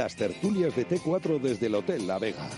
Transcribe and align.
Las 0.00 0.16
tertulias 0.16 0.74
de 0.74 0.88
T4 0.88 1.38
desde 1.38 1.66
el 1.66 1.74
Hotel 1.74 2.06
La 2.06 2.18
Vega. 2.18 2.48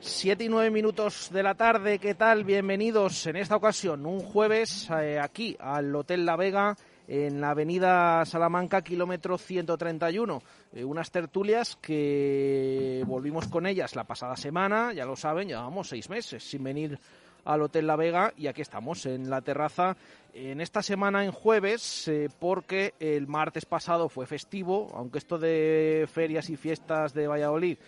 Siete 0.00 0.42
y 0.42 0.48
nueve 0.48 0.72
minutos 0.72 1.30
de 1.32 1.44
la 1.44 1.54
tarde, 1.54 2.00
¿qué 2.00 2.16
tal? 2.16 2.42
Bienvenidos 2.42 3.28
en 3.28 3.36
esta 3.36 3.54
ocasión, 3.54 4.04
un 4.06 4.18
jueves, 4.18 4.90
eh, 4.90 5.20
aquí 5.20 5.56
al 5.60 5.94
Hotel 5.94 6.26
La 6.26 6.34
Vega, 6.34 6.76
en 7.08 7.40
la 7.40 7.50
avenida 7.50 8.24
Salamanca, 8.24 8.82
kilómetro 8.82 9.38
131. 9.38 10.42
Eh, 10.72 10.84
unas 10.84 11.10
tertulias 11.10 11.76
que 11.76 13.02
volvimos 13.06 13.48
con 13.48 13.66
ellas 13.66 13.96
la 13.96 14.04
pasada 14.04 14.36
semana, 14.36 14.92
ya 14.92 15.04
lo 15.04 15.16
saben, 15.16 15.48
llevamos 15.48 15.88
seis 15.88 16.08
meses 16.08 16.42
sin 16.42 16.64
venir 16.64 16.98
al 17.44 17.62
Hotel 17.62 17.86
La 17.86 17.96
Vega 17.96 18.32
y 18.36 18.46
aquí 18.46 18.62
estamos 18.62 19.06
en 19.06 19.30
la 19.30 19.40
terraza 19.40 19.96
en 20.34 20.60
esta 20.60 20.82
semana 20.82 21.24
en 21.24 21.32
jueves 21.32 22.06
eh, 22.08 22.28
porque 22.38 22.94
el 23.00 23.26
martes 23.26 23.64
pasado 23.64 24.08
fue 24.08 24.26
festivo, 24.26 24.90
aunque 24.94 25.18
esto 25.18 25.38
de 25.38 26.08
ferias 26.12 26.50
y 26.50 26.56
fiestas 26.56 27.14
de 27.14 27.26
Valladolid 27.26 27.78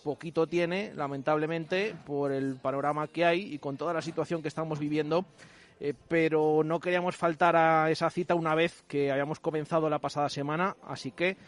poquito 0.00 0.46
tiene, 0.46 0.92
lamentablemente, 0.94 1.94
por 2.06 2.32
el 2.32 2.56
panorama 2.56 3.06
que 3.06 3.24
hay 3.24 3.54
y 3.54 3.58
con 3.58 3.76
toda 3.76 3.92
la 3.92 4.02
situación 4.02 4.42
que 4.42 4.48
estamos 4.48 4.78
viviendo. 4.78 5.24
Eh, 5.80 5.94
pero 6.08 6.62
no 6.62 6.78
queríamos 6.78 7.16
faltar 7.16 7.56
a 7.56 7.90
esa 7.90 8.10
cita 8.10 8.34
una 8.34 8.54
vez 8.54 8.84
que 8.86 9.10
habíamos 9.10 9.40
comenzado 9.40 9.88
la 9.88 9.98
pasada 9.98 10.28
semana, 10.28 10.76
así 10.86 11.10
que 11.10 11.38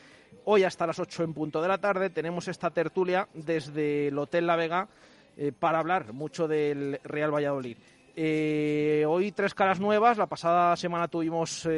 hoy 0.47 0.65
hasta 0.65 0.87
las 0.87 0.99
8 0.99 1.25
en 1.25 1.35
punto 1.35 1.61
de 1.61 1.69
la 1.69 1.79
tarde 1.79 2.09
tenemos 2.09 2.49
esta 2.49 2.71
tertulia 2.71 3.29
desde 3.35 4.09
el 4.09 4.19
Hotel 4.19 4.47
La 4.47 4.57
Vega 4.57 4.89
eh, 5.37 5.53
para 5.53 5.81
hablar 5.81 6.15
mucho 6.15 6.49
del 6.49 6.99
Real 7.05 7.31
Valladolid. 7.31 7.77
Eh, 8.17 9.05
hoy 9.07 9.33
tres 9.33 9.53
caras 9.53 9.81
nuevas, 9.81 10.17
la 10.17 10.27
pasada 10.27 10.77
semana 10.77 11.09
tuvimos 11.09 11.69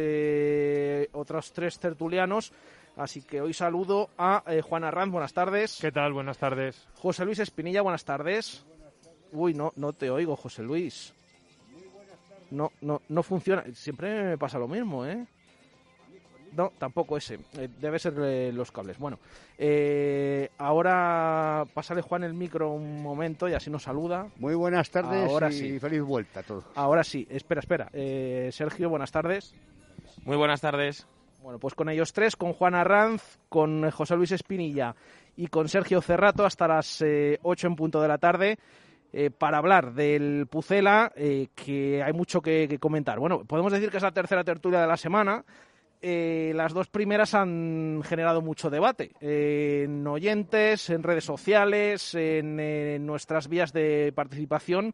otros 1.13 1.53
tres 1.53 1.79
tertulianos. 1.81 2.53
Así 2.97 3.23
que 3.23 3.41
hoy 3.41 3.53
saludo 3.53 4.11
a 4.17 4.45
Juan 4.63 4.85
Arranz, 4.85 5.11
buenas 5.11 5.33
tardes. 5.33 5.79
¿Qué 5.81 5.91
tal? 5.91 6.13
Buenas 6.13 6.39
tardes. 6.39 6.87
José 6.95 7.25
Luis 7.25 7.41
Espinilla, 7.41 7.83
buenas 7.83 8.05
tardes. 8.05 8.65
Uy, 9.33 9.55
no, 9.55 9.73
no 9.75 9.93
te 9.93 10.11
oigo, 10.11 10.37
José 10.37 10.63
Luis 10.63 11.13
no, 12.51 12.73
no, 12.81 13.03
no 13.09 13.23
funciona. 13.23 13.65
Siempre 13.75 14.25
me 14.25 14.39
pasa 14.39 14.59
lo 14.59 14.69
mismo, 14.69 15.05
¿eh? 15.07 15.27
No, 16.57 16.73
tampoco 16.79 17.17
ese. 17.17 17.39
Eh, 17.59 17.69
debe 17.81 17.99
ser 17.99 18.15
eh, 18.19 18.53
los 18.53 18.71
cables. 18.71 18.99
Bueno, 18.99 19.19
eh, 19.59 20.51
ahora 20.59 21.65
pásale 21.75 22.01
Juan 22.03 22.25
el 22.25 22.35
micro 22.35 22.71
un 22.71 23.03
momento 23.03 23.49
y 23.49 23.55
así 23.55 23.71
nos 23.71 23.83
saluda. 23.83 24.29
Muy 24.37 24.55
buenas 24.55 24.91
tardes 24.91 25.29
ahora 25.29 25.49
y 25.51 25.53
sí. 25.53 25.79
feliz 25.81 26.03
vuelta 26.03 26.41
a 26.41 26.43
todos. 26.43 26.65
Ahora 26.75 27.03
sí, 27.03 27.27
espera, 27.31 27.61
espera. 27.61 27.91
Sergio, 28.53 28.89
buenas 28.89 29.11
tardes. 29.11 29.55
Muy 30.25 30.37
buenas 30.37 30.61
tardes. 30.61 31.07
Bueno, 31.43 31.59
pues 31.59 31.75
con 31.75 31.89
ellos 31.89 32.13
tres, 32.13 32.37
con 32.37 32.53
Juan 32.53 32.75
Arranz, 32.75 33.39
con 33.49 33.91
José 33.91 34.17
Luis 34.17 34.33
Espinilla 34.33 34.95
y 35.37 35.49
con 35.49 35.69
Sergio 35.69 36.01
Cerrato 36.01 36.47
hasta 36.47 36.69
las 36.69 37.05
8 37.43 37.67
en 37.67 37.77
punto 37.77 38.01
de 38.01 38.09
la 38.09 38.19
tarde. 38.19 38.59
Eh, 39.17 39.31
para 39.31 39.59
hablar 39.59 39.95
del 39.95 40.49
Pucela, 40.51 41.13
eh, 41.15 41.47
que 41.55 42.03
hay 42.03 42.13
mucho 42.13 42.43
que, 42.43 42.79
comentar. 42.81 43.21
Bueno, 43.21 43.45
podemos 43.45 43.73
decir 43.73 43.89
que 43.89 43.99
es 43.99 44.03
la 44.03 44.11
tercera 44.11 44.43
tertulia 44.43 44.81
de 44.81 44.89
la 44.89 44.97
semana. 44.97 45.45
Eh, 46.03 46.51
las 46.57 46.73
dos 46.73 46.89
primeras 46.89 47.33
han 47.33 48.03
generado 48.03 48.43
mucho 48.43 48.71
debate 48.71 49.13
en 49.21 50.05
oyentes, 50.05 50.91
en 50.91 51.05
redes 51.05 51.23
sociales, 51.23 52.17
en, 52.17 53.07
nuestras 53.07 53.47
vías 53.47 53.73
de 53.73 54.13
participación. 54.17 54.93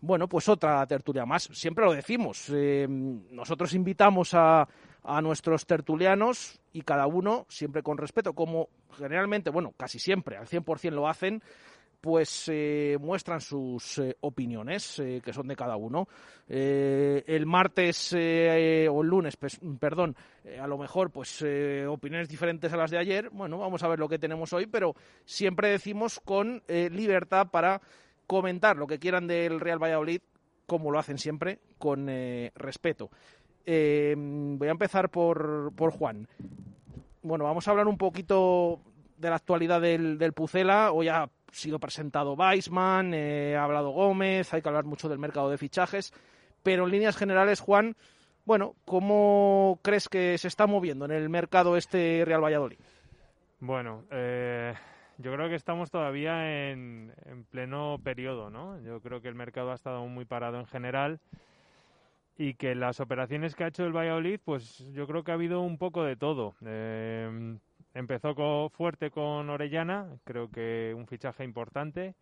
Bueno, 0.00 0.26
pues 0.26 0.48
otra 0.48 0.86
tertulia 0.86 1.26
más. 1.26 1.50
Siempre 1.52 1.84
lo 1.84 1.92
decimos. 1.92 2.48
nosotros 2.48 3.74
invitamos 3.74 4.32
a, 4.32 4.66
a 5.04 5.20
nuestros 5.20 5.66
tertulianos 5.66 6.62
y 6.72 6.80
cada 6.80 7.06
uno, 7.06 7.44
siempre 7.50 7.82
con 7.82 7.98
respeto, 7.98 8.32
como 8.32 8.70
generalmente, 8.96 9.50
bueno, 9.50 9.74
casi 9.76 9.98
siempre, 9.98 10.38
al 10.38 10.46
100% 10.46 10.92
lo 10.92 11.08
hacen, 11.08 11.42
pues 12.00 12.48
eh, 12.48 12.96
muestran 13.00 13.40
sus 13.40 13.98
eh, 13.98 14.16
opiniones, 14.20 14.98
eh, 14.98 15.20
que 15.22 15.32
son 15.32 15.46
de 15.46 15.56
cada 15.56 15.76
uno. 15.76 16.08
el 16.48 17.46
martes 17.46 18.12
o 18.12 18.16
el 18.16 19.08
lunes, 19.08 19.36
pues, 19.36 19.60
perdón, 19.78 20.16
a 20.60 20.66
lo 20.66 20.78
mejor 20.78 21.10
pues 21.10 21.44
opiniones 21.88 22.28
diferentes 22.28 22.72
a 22.72 22.76
las 22.76 22.90
de 22.90 22.98
ayer. 22.98 23.30
Bueno, 23.30 23.58
vamos 23.58 23.82
a 23.82 23.88
ver 23.88 23.98
lo 23.98 24.08
que 24.08 24.18
tenemos 24.18 24.52
hoy, 24.52 24.66
pero 24.66 24.94
siempre 25.24 25.70
decimos 25.70 26.18
con 26.18 26.62
libertad 26.68 27.48
para 27.52 27.80
comentar 28.26 28.76
lo 28.76 28.86
que 28.86 28.98
quieran 28.98 29.28
del 29.28 29.60
Real 29.60 29.82
Valladolid, 29.82 30.22
como 30.66 30.90
lo 30.90 30.98
hacen 30.98 31.18
siempre, 31.18 31.60
con 31.78 32.08
respeto. 32.54 33.10
voy 33.64 34.68
a 34.68 34.72
empezar 34.72 35.08
por, 35.10 35.72
por 35.76 35.92
Juan. 35.92 36.26
Bueno, 37.22 37.44
vamos 37.44 37.68
a 37.68 37.70
hablar 37.70 37.86
un 37.86 37.98
poquito 37.98 38.80
de 39.20 39.28
la 39.28 39.36
actualidad 39.36 39.80
del, 39.80 40.18
del 40.18 40.32
Pucela. 40.32 40.92
Hoy 40.92 41.08
ha 41.08 41.28
sido 41.52 41.78
presentado 41.78 42.34
Weisman, 42.34 43.14
eh, 43.14 43.56
ha 43.56 43.64
hablado 43.64 43.90
Gómez, 43.90 44.52
hay 44.52 44.62
que 44.62 44.68
hablar 44.68 44.84
mucho 44.84 45.08
del 45.08 45.18
mercado 45.18 45.50
de 45.50 45.58
fichajes, 45.58 46.12
pero 46.62 46.84
en 46.84 46.90
líneas 46.90 47.16
generales, 47.16 47.60
Juan, 47.60 47.96
bueno, 48.44 48.74
¿cómo 48.84 49.78
crees 49.82 50.08
que 50.08 50.36
se 50.38 50.48
está 50.48 50.66
moviendo 50.66 51.04
en 51.04 51.12
el 51.12 51.28
mercado 51.28 51.76
este 51.76 52.24
Real 52.24 52.42
Valladolid? 52.42 52.78
Bueno, 53.60 54.04
eh, 54.10 54.74
yo 55.18 55.32
creo 55.32 55.48
que 55.48 55.54
estamos 55.54 55.90
todavía 55.90 56.70
en, 56.70 57.12
en, 57.26 57.44
pleno 57.44 57.98
periodo, 58.02 58.50
¿no? 58.50 58.80
Yo 58.80 59.00
creo 59.00 59.20
que 59.20 59.28
el 59.28 59.34
mercado 59.34 59.72
ha 59.72 59.74
estado 59.74 60.06
muy 60.06 60.24
parado 60.24 60.58
en 60.58 60.66
general 60.66 61.20
y 62.38 62.54
que 62.54 62.74
las 62.74 63.00
operaciones 63.00 63.54
que 63.54 63.64
ha 63.64 63.68
hecho 63.68 63.84
el 63.84 63.94
Valladolid, 63.94 64.40
pues 64.42 64.78
yo 64.92 65.06
creo 65.06 65.22
que 65.22 65.30
ha 65.30 65.34
habido 65.34 65.60
un 65.60 65.76
poco 65.76 66.04
de 66.04 66.16
todo. 66.16 66.54
Eh, 66.64 67.58
Empezó 67.94 68.68
fuerte 68.70 69.10
con 69.10 69.50
Orellana, 69.50 70.06
creo 70.24 70.50
que 70.50 70.94
un 70.96 71.06
fichaje 71.06 71.44
importante. 71.44 72.14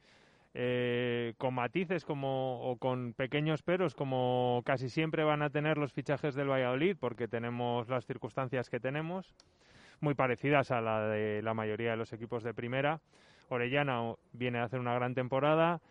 Eh, 0.54 1.34
con 1.36 1.52
matices 1.52 2.06
como 2.06 2.62
o 2.62 2.78
con 2.78 3.12
pequeños 3.12 3.62
peros 3.62 3.94
como 3.94 4.62
casi 4.64 4.88
siempre 4.88 5.22
van 5.22 5.42
a 5.42 5.50
tener 5.50 5.76
los 5.76 5.92
fichajes 5.92 6.34
del 6.34 6.50
Valladolid 6.50 6.96
porque 6.98 7.28
tenemos 7.28 7.86
las 7.90 8.06
circunstancias 8.06 8.70
que 8.70 8.80
tenemos 8.80 9.34
muy 10.00 10.14
parecidas 10.14 10.70
a 10.70 10.80
la 10.80 11.02
de 11.02 11.42
la 11.42 11.52
mayoría 11.52 11.90
de 11.90 11.98
los 11.98 12.14
equipos 12.14 12.42
de 12.42 12.54
primera 12.54 13.02
Orellana 13.50 14.14
viene 14.32 14.58
a 14.58 14.64
hacer 14.64 14.80
una 14.80 14.94
gran 14.94 15.14
temporada 15.14 15.82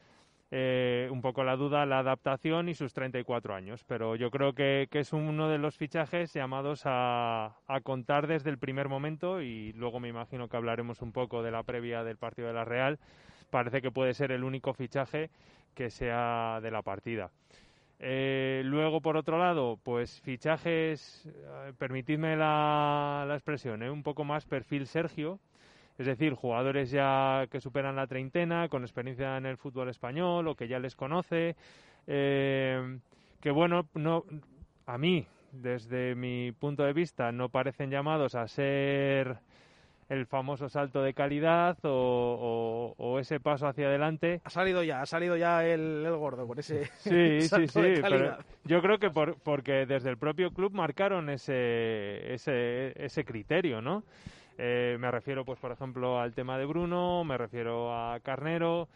eh, 0.50 1.10
un 1.12 1.22
poco 1.22 1.44
la 1.44 1.58
duda, 1.58 1.86
la 1.86 2.00
adaptación 2.00 2.70
y 2.70 2.74
sus 2.74 2.94
34 2.94 3.54
años. 3.54 3.84
Pero 3.86 4.16
yo 4.16 4.32
creo 4.32 4.54
que, 4.54 4.88
es 4.92 5.14
uno 5.14 5.50
de 5.50 5.58
los 5.58 5.78
fichajes 5.78 6.34
llamados 6.34 6.84
a, 6.86 7.56
contar 7.84 8.28
desde 8.28 8.50
el 8.50 8.58
primer 8.58 8.88
momento 8.88 9.42
y 9.42 9.74
luego 9.74 10.00
me 10.00 10.08
imagino 10.08 10.48
que 10.48 10.58
hablaremos 10.58 11.02
un 11.02 11.12
poco 11.12 11.44
de 11.44 11.52
la 11.52 11.64
previa 11.64 12.04
del 12.04 12.18
partido 12.18 12.48
de 12.48 12.54
la 12.54 12.66
Real. 12.66 13.00
Parece 13.50 13.82
que 13.82 13.92
puede 13.92 14.14
ser 14.14 14.32
el 14.32 14.44
único 14.44 14.74
fichaje 14.74 15.30
que 15.74 15.90
sea 15.90 16.60
de 16.62 16.72
la 16.72 16.82
partida. 16.82 17.30
Eh, 18.00 18.62
luego, 18.64 19.02
por 19.02 19.18
otro 19.18 19.40
lado, 19.40 19.80
pues 19.84 20.22
fichajes, 20.22 21.26
eh, 21.26 21.74
permitidme 21.78 22.36
la, 22.36 23.26
la 23.28 23.34
expresión, 23.34 23.82
un 23.84 24.04
poco 24.04 24.24
más 24.24 24.46
perfil 24.46 24.86
Sergio, 24.86 25.40
es 25.98 26.06
decir, 26.06 26.34
jugadores 26.34 26.92
ya 26.92 27.48
que 27.50 27.60
superan 27.60 27.96
la 27.96 28.08
treintena, 28.08 28.70
con 28.70 28.84
experiencia 28.84 29.38
en 29.38 29.46
el 29.46 29.58
fútbol 29.58 29.90
español 29.90 30.48
o 30.48 30.56
que 30.56 30.68
ya 30.68 30.80
les 30.80 30.96
conoce, 30.96 31.56
eh, 32.06 33.00
que 33.42 33.52
bueno, 33.52 33.88
no, 33.96 34.24
a 34.86 34.98
mí, 34.98 35.26
desde 35.52 36.16
mi 36.16 36.52
punto 36.52 36.84
de 36.84 36.94
vista, 36.94 37.32
no 37.32 37.50
parecen 37.50 37.90
llamados 37.90 38.36
a 38.36 38.48
ser 38.48 39.40
el 40.10 40.26
famoso 40.26 40.70
salto 40.70 41.02
de 41.02 41.14
calidad 41.14 41.78
o, 41.84 43.18
ese 43.20 43.40
paso 43.40 43.68
hacia 43.68 43.88
adelante. 43.88 44.42
Ha 44.44 44.50
salido 44.50 44.84
ya, 44.84 45.02
ha 45.02 45.06
salido 45.06 45.36
ya 45.36 45.66
el, 45.66 46.06
gordo 46.18 46.48
con 46.48 46.60
ese 46.60 46.86
sí, 46.98 47.42
sí, 47.50 47.68
sí, 47.68 47.82
Pero 48.02 48.38
yo 48.64 48.82
creo 48.82 49.00
que 49.00 49.10
por, 49.10 49.38
porque 49.40 49.86
desde 49.86 50.10
el 50.10 50.18
propio 50.18 50.52
club 50.52 50.74
marcaron 50.74 51.30
ese, 51.30 52.34
ese, 52.34 52.94
ese 52.96 53.26
criterio, 53.26 53.82
¿no? 53.82 54.04
Eh, 54.58 54.98
me 55.00 55.12
refiero, 55.12 55.46
pues, 55.46 55.60
por 55.60 55.72
ejemplo, 55.72 56.20
al 56.20 56.34
tema 56.34 56.58
de 56.58 56.66
Bruno, 56.66 57.24
me 57.24 57.38
refiero 57.38 57.94
a 57.94 58.20
Carnero, 58.22 58.88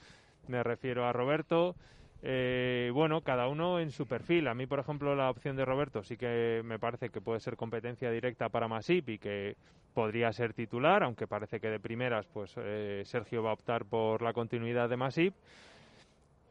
me 0.47 0.63
refiero 0.63 1.05
a 1.05 1.13
Roberto. 1.13 1.75
Eh, 2.23 2.91
bueno, 2.93 3.21
cada 3.21 3.47
uno 3.47 3.79
en 3.79 3.91
su 3.91 4.05
perfil. 4.07 4.47
A 4.47 4.53
mí, 4.53 4.67
por 4.67 4.79
ejemplo, 4.79 5.15
la 5.15 5.29
opción 5.29 5.55
de 5.55 5.65
Roberto 5.65 6.03
sí 6.03 6.17
que 6.17 6.61
me 6.63 6.77
parece 6.77 7.09
que 7.09 7.21
puede 7.21 7.39
ser 7.39 7.55
competencia 7.55 8.11
directa 8.11 8.49
para 8.49 8.67
Masip 8.67 9.09
y 9.09 9.17
que 9.17 9.55
podría 9.93 10.31
ser 10.31 10.53
titular, 10.53 11.03
aunque 11.03 11.27
parece 11.27 11.59
que 11.59 11.69
de 11.69 11.79
primeras, 11.79 12.27
pues 12.27 12.53
eh, 12.57 13.01
Sergio 13.05 13.43
va 13.43 13.49
a 13.49 13.53
optar 13.53 13.85
por 13.85 14.21
la 14.21 14.33
continuidad 14.33 14.87
de 14.87 14.97
Masip. 14.97 15.33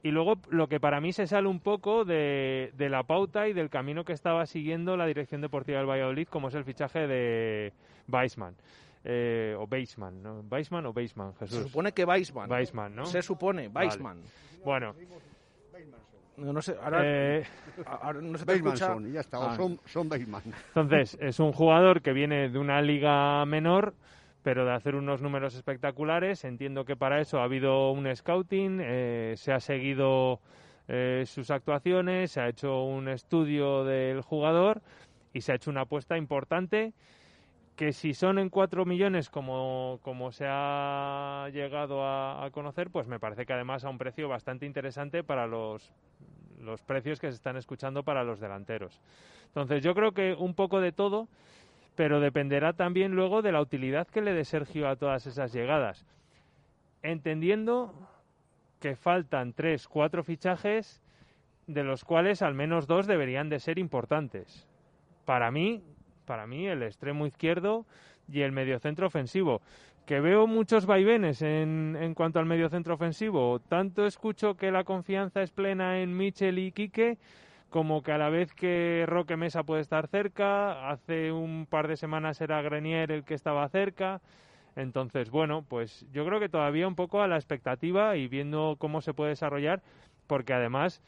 Y 0.02 0.10
luego 0.10 0.38
lo 0.48 0.66
que 0.66 0.80
para 0.80 1.00
mí 1.00 1.12
se 1.12 1.26
sale 1.26 1.46
un 1.46 1.60
poco 1.60 2.04
de, 2.04 2.72
de, 2.74 2.88
la 2.88 3.02
pauta 3.02 3.48
y 3.48 3.52
del 3.52 3.68
camino 3.68 4.04
que 4.04 4.14
estaba 4.14 4.46
siguiendo 4.46 4.96
la 4.96 5.04
dirección 5.04 5.42
deportiva 5.42 5.78
del 5.78 5.88
Valladolid, 5.88 6.26
como 6.26 6.48
es 6.48 6.54
el 6.54 6.64
fichaje 6.64 7.06
de 7.06 7.72
Weissman. 8.08 8.54
Eh, 9.04 9.54
o 9.58 9.66
Baseman, 9.66 10.22
¿no? 10.22 10.42
¿Baseman 10.42 10.86
o 10.86 10.92
Baseman, 10.92 11.34
Jesús? 11.34 11.58
Se 11.58 11.64
supone 11.64 11.92
que 11.92 12.04
Baseman. 12.04 12.48
Baseman, 12.48 12.94
¿no? 12.94 13.06
Se 13.06 13.22
supone, 13.22 13.68
Baseman. 13.68 14.20
Bueno. 14.64 14.94
No, 16.36 16.62
sé, 16.62 16.74
ahora, 16.82 17.02
eh, 17.04 17.44
no 18.22 18.38
se 18.38 18.46
te 18.46 18.54
escucha. 18.54 18.86
Son, 18.86 19.12
ya 19.12 19.20
está, 19.20 19.52
ah. 19.52 19.56
son, 19.56 19.78
son 19.84 20.08
Baseman. 20.08 20.42
Entonces, 20.68 21.18
es 21.20 21.38
un 21.38 21.52
jugador 21.52 22.00
que 22.00 22.12
viene 22.12 22.48
de 22.48 22.58
una 22.58 22.80
liga 22.80 23.44
menor, 23.44 23.94
pero 24.42 24.64
de 24.64 24.72
hacer 24.72 24.94
unos 24.94 25.20
números 25.20 25.54
espectaculares. 25.54 26.44
Entiendo 26.44 26.84
que 26.84 26.96
para 26.96 27.20
eso 27.20 27.40
ha 27.40 27.44
habido 27.44 27.90
un 27.92 28.14
scouting, 28.14 28.80
eh, 28.82 29.34
se 29.36 29.52
ha 29.52 29.60
seguido 29.60 30.40
eh, 30.88 31.24
sus 31.26 31.50
actuaciones, 31.50 32.32
se 32.32 32.40
ha 32.40 32.48
hecho 32.48 32.84
un 32.84 33.08
estudio 33.08 33.84
del 33.84 34.22
jugador 34.22 34.80
y 35.32 35.42
se 35.42 35.52
ha 35.52 35.56
hecho 35.56 35.70
una 35.70 35.82
apuesta 35.82 36.16
importante 36.16 36.94
que 37.80 37.94
si 37.94 38.12
son 38.12 38.38
en 38.38 38.50
4 38.50 38.84
millones 38.84 39.30
como, 39.30 40.00
como 40.02 40.32
se 40.32 40.44
ha 40.46 41.48
llegado 41.50 42.04
a, 42.04 42.46
conocer, 42.52 42.90
pues 42.90 43.06
me 43.06 43.18
parece 43.18 43.46
que 43.46 43.54
además 43.54 43.86
a 43.86 43.88
un 43.88 43.96
precio 43.96 44.28
bastante 44.28 44.66
interesante 44.66 45.24
para 45.24 45.46
los, 45.46 45.90
los 46.60 46.82
precios 46.82 47.18
que 47.18 47.28
se 47.30 47.36
están 47.36 47.56
escuchando 47.56 48.02
para 48.02 48.22
los 48.22 48.38
delanteros. 48.38 49.00
Entonces 49.46 49.82
yo 49.82 49.94
creo 49.94 50.12
que 50.12 50.34
un 50.34 50.52
poco 50.52 50.82
de 50.82 50.92
todo, 50.92 51.26
pero 51.94 52.20
dependerá 52.20 52.74
también 52.74 53.12
luego 53.12 53.40
de 53.40 53.52
la 53.52 53.62
utilidad 53.62 54.06
que 54.08 54.20
le 54.20 54.34
dé 54.34 54.44
Sergio 54.44 54.86
a 54.86 54.96
todas 54.96 55.26
esas 55.26 55.50
llegadas. 55.50 56.04
Entendiendo 57.02 57.94
que 58.78 58.94
faltan 58.94 59.54
3, 59.54 59.88
4 59.88 60.22
fichajes, 60.22 61.00
de 61.66 61.82
los 61.82 62.04
cuales 62.04 62.42
al 62.42 62.52
menos 62.52 62.86
dos 62.86 63.06
deberían 63.06 63.48
de 63.48 63.58
ser 63.58 63.78
importantes. 63.78 64.68
Para 65.24 65.50
mí, 65.50 65.82
para 66.30 66.46
mí 66.46 66.68
el 66.68 66.84
extremo 66.84 67.26
izquierdo 67.26 67.86
y 68.30 68.42
el 68.42 68.52
mediocentro 68.52 69.08
ofensivo. 69.08 69.62
Que 70.06 70.20
veo 70.20 70.46
muchos 70.46 70.86
vaivenes 70.86 71.42
en, 71.42 71.98
en 72.00 72.14
cuanto 72.14 72.38
al 72.38 72.46
mediocentro 72.46 72.94
ofensivo. 72.94 73.58
Tanto 73.58 74.06
escucho 74.06 74.54
que 74.54 74.70
la 74.70 74.84
confianza 74.84 75.42
es 75.42 75.50
plena 75.50 75.98
en 75.98 76.16
Michel 76.16 76.60
y 76.60 76.70
Quique, 76.70 77.18
como 77.68 78.04
que 78.04 78.12
a 78.12 78.18
la 78.18 78.28
vez 78.28 78.54
que 78.54 79.06
Roque 79.08 79.36
Mesa 79.36 79.64
puede 79.64 79.80
estar 79.80 80.06
cerca, 80.06 80.88
hace 80.88 81.32
un 81.32 81.66
par 81.68 81.88
de 81.88 81.96
semanas 81.96 82.40
era 82.40 82.62
Grenier 82.62 83.10
el 83.10 83.24
que 83.24 83.34
estaba 83.34 83.68
cerca. 83.68 84.20
Entonces, 84.76 85.30
bueno, 85.30 85.64
pues 85.68 86.06
yo 86.12 86.24
creo 86.24 86.38
que 86.38 86.48
todavía 86.48 86.86
un 86.86 86.94
poco 86.94 87.22
a 87.22 87.26
la 87.26 87.34
expectativa 87.34 88.16
y 88.16 88.28
viendo 88.28 88.76
cómo 88.78 89.00
se 89.00 89.14
puede 89.14 89.30
desarrollar, 89.30 89.82
porque 90.28 90.52
además 90.52 91.02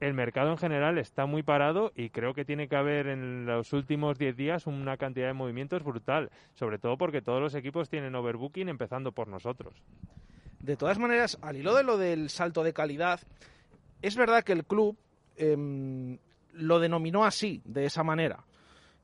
el 0.00 0.14
mercado 0.14 0.50
en 0.50 0.58
general 0.58 0.98
está 0.98 1.26
muy 1.26 1.42
parado 1.42 1.92
y 1.94 2.10
creo 2.10 2.34
que 2.34 2.44
tiene 2.44 2.68
que 2.68 2.76
haber 2.76 3.06
en 3.06 3.46
los 3.46 3.72
últimos 3.72 4.18
10 4.18 4.36
días 4.36 4.66
una 4.66 4.96
cantidad 4.96 5.28
de 5.28 5.32
movimientos 5.32 5.82
brutal, 5.82 6.30
sobre 6.54 6.78
todo 6.78 6.96
porque 6.98 7.22
todos 7.22 7.40
los 7.40 7.54
equipos 7.54 7.88
tienen 7.88 8.14
overbooking 8.14 8.68
empezando 8.68 9.12
por 9.12 9.28
nosotros. 9.28 9.74
De 10.60 10.76
todas 10.76 10.98
maneras, 10.98 11.38
al 11.42 11.56
hilo 11.56 11.74
de 11.74 11.84
lo 11.84 11.96
del 11.96 12.30
salto 12.30 12.62
de 12.62 12.72
calidad, 12.72 13.20
es 14.02 14.16
verdad 14.16 14.42
que 14.42 14.52
el 14.52 14.64
club 14.64 14.96
em, 15.36 16.18
lo 16.52 16.80
denominó 16.80 17.24
así, 17.24 17.62
de 17.64 17.86
esa 17.86 18.02
manera. 18.02 18.44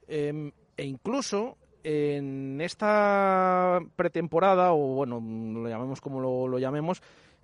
Em, 0.08 0.50
e 0.76 0.84
incluso 0.84 1.56
en 1.84 2.60
esta 2.60 3.78
pretemporada, 3.96 4.72
o 4.72 4.94
bueno, 4.94 5.20
lo 5.20 5.68
llamemos 5.68 6.00
como 6.00 6.20
lo 6.20 6.58
llamemos, 6.58 7.02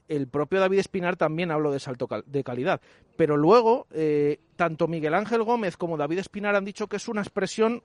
el 0.09 0.29
propio 0.29 0.61
David 0.61 0.79
Espinar 0.79 1.17
también 1.17 1.51
habló 1.51 1.73
de 1.73 1.81
salto 1.81 2.09
de 2.27 2.45
calidad. 2.45 2.81
Pero 3.17 3.37
luego, 3.37 3.87
eh, 3.93 4.41
tanto 4.57 4.89
Miguel 4.89 5.15
Ángel 5.15 5.43
Gómez 5.43 5.77
como 5.77 5.97
David 5.97 6.19
Espinar 6.19 6.55
han 6.55 6.65
dicho 6.65 6.87
que 6.87 6.97
es 6.97 7.09
una 7.09 7.23
expresión 7.23 7.83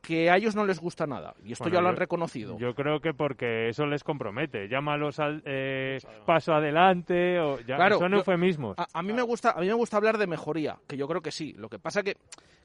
que 0.00 0.30
a 0.30 0.36
ellos 0.36 0.56
no 0.56 0.64
les 0.64 0.80
gusta 0.80 1.06
nada. 1.06 1.34
Y 1.44 1.52
esto 1.52 1.68
ya 1.68 1.80
lo 1.80 1.88
han 1.88 1.96
reconocido. 1.96 2.58
Yo 2.58 2.74
creo 2.74 3.00
que 3.00 3.12
porque 3.12 3.68
eso 3.68 3.86
les 3.86 4.02
compromete. 4.02 4.68
Llámalos 4.68 5.18
al 5.18 5.42
eh, 5.44 5.98
paso 6.24 6.52
adelante 6.52 7.38
o 7.38 7.60
ya, 7.60 7.76
claro, 7.76 7.98
son 7.98 8.14
eufemismos. 8.14 8.76
A, 8.78 9.02
mí 9.02 9.12
me 9.12 9.22
gusta, 9.22 9.50
a 9.50 9.60
mí 9.60 9.66
me 9.66 9.74
gusta 9.74 9.98
hablar 9.98 10.18
de 10.18 10.26
mejoría, 10.26 10.78
que 10.88 10.96
yo 10.96 11.06
creo 11.06 11.20
que 11.20 11.30
sí. 11.30 11.52
Lo 11.52 11.68
que 11.68 11.78
pasa 11.78 12.02
que, 12.02 12.16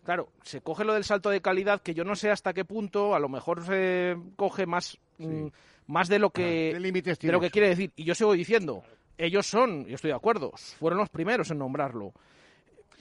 claro, 0.03 0.29
se 0.43 0.61
coge 0.61 0.85
lo 0.85 0.93
del 0.93 1.03
salto 1.03 1.29
de 1.29 1.41
calidad, 1.41 1.81
que 1.81 1.93
yo 1.93 2.03
no 2.03 2.15
sé 2.15 2.31
hasta 2.31 2.53
qué 2.53 2.63
punto, 2.63 3.15
a 3.15 3.19
lo 3.19 3.29
mejor 3.29 3.63
se 3.63 4.17
coge 4.35 4.65
más... 4.65 4.97
Mm, 5.17 5.47
más 5.87 6.07
de 6.07 6.19
lo 6.19 6.29
que, 6.29 6.73
de 6.73 7.31
lo 7.31 7.39
que 7.39 7.51
quiere 7.51 7.69
decir. 7.69 7.91
Y 7.95 8.03
yo 8.03 8.15
sigo 8.15 8.33
diciendo, 8.33 8.83
ellos 9.17 9.45
son, 9.45 9.85
yo 9.85 9.95
estoy 9.95 10.09
de 10.09 10.15
acuerdo, 10.15 10.51
fueron 10.79 10.99
los 10.99 11.09
primeros 11.09 11.51
en 11.51 11.59
nombrarlo. 11.59 12.13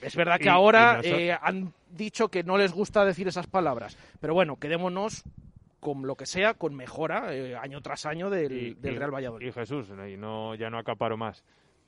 Es 0.01 0.15
verdad 0.15 0.39
que 0.39 0.49
ahora 0.49 0.99
eh, 1.03 1.35
han 1.41 1.73
dicho 1.89 2.27
que 2.27 2.43
no 2.43 2.57
les 2.57 2.73
gusta 2.73 3.05
decir 3.05 3.27
esas 3.27 3.47
palabras, 3.47 3.97
pero 4.19 4.33
bueno, 4.33 4.57
quedémonos 4.57 5.23
con 5.79 6.05
lo 6.05 6.15
que 6.15 6.25
sea, 6.25 6.55
con 6.55 6.75
mejora 6.75 7.33
eh, 7.33 7.55
año 7.55 7.81
tras 7.81 8.05
año 8.05 8.29
del, 8.29 8.79
del 8.81 8.95
Real 8.97 9.13
Valladolid. 9.13 9.47
Y 9.47 9.51
Jesús, 9.51 9.87
y 9.89 10.17
no, 10.17 10.55
ya 10.55 10.69
no 10.69 10.77
acaparo 10.77 11.15
más 11.15 11.43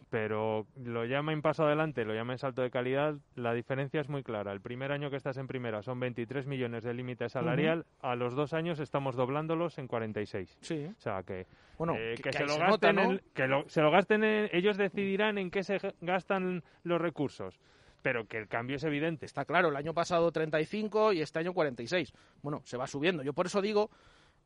pero 0.10 0.68
lo 0.82 1.06
llama 1.06 1.34
en 1.34 1.42
paso 1.42 1.66
adelante, 1.66 2.06
lo 2.06 2.14
llama 2.14 2.34
en 2.34 2.40
salto 2.40 2.62
de 2.62 2.72
calidad, 2.72 3.16
la 3.36 3.54
diferencia 3.54 4.00
es 4.00 4.10
muy 4.10 4.24
clara. 4.24 4.54
El 4.54 4.62
primer 4.62 4.92
año 4.92 5.10
que 5.10 5.18
estás 5.18 5.38
en 5.38 5.48
primera 5.48 5.82
son 5.82 6.00
23 6.00 6.48
millones 6.48 6.84
de 6.84 6.94
límite 6.94 7.30
salarial, 7.30 7.86
a 8.02 8.16
los 8.16 8.34
dos 8.36 8.54
años 8.54 8.80
estamos 8.80 9.16
doblándolos 9.16 9.78
en 9.78 9.88
46. 9.88 10.58
Sí. 10.62 10.86
O 10.86 11.00
sea 11.00 11.24
que, 11.24 11.46
bueno, 11.78 11.96
eh, 11.98 12.16
que, 12.22 12.32
se, 12.32 12.46
lo 12.46 12.58
gasten 12.58 13.22
que 13.34 13.48
se 13.68 13.82
lo 13.82 13.92
gasten, 13.92 14.24
ellos 14.24 14.78
decidirán 14.78 15.38
en 15.38 15.52
qué 15.52 15.64
se 15.64 15.78
gastan 16.02 16.64
los 16.84 17.02
recursos 17.02 17.60
pero 18.04 18.26
que 18.26 18.38
el 18.38 18.48
cambio 18.48 18.78
es 18.78 18.84
evidente. 18.86 19.26
Está 19.26 19.44
claro, 19.44 19.68
el 19.68 19.76
año 19.76 19.94
pasado 19.94 20.32
35 20.32 21.12
y 21.12 21.22
este 21.22 21.40
año 21.40 21.54
46. 21.54 22.14
Bueno, 22.42 22.62
se 22.64 22.78
va 22.78 22.88
subiendo. 22.88 23.22
Yo 23.22 23.34
por 23.34 23.48
eso 23.48 23.62
digo 23.62 23.90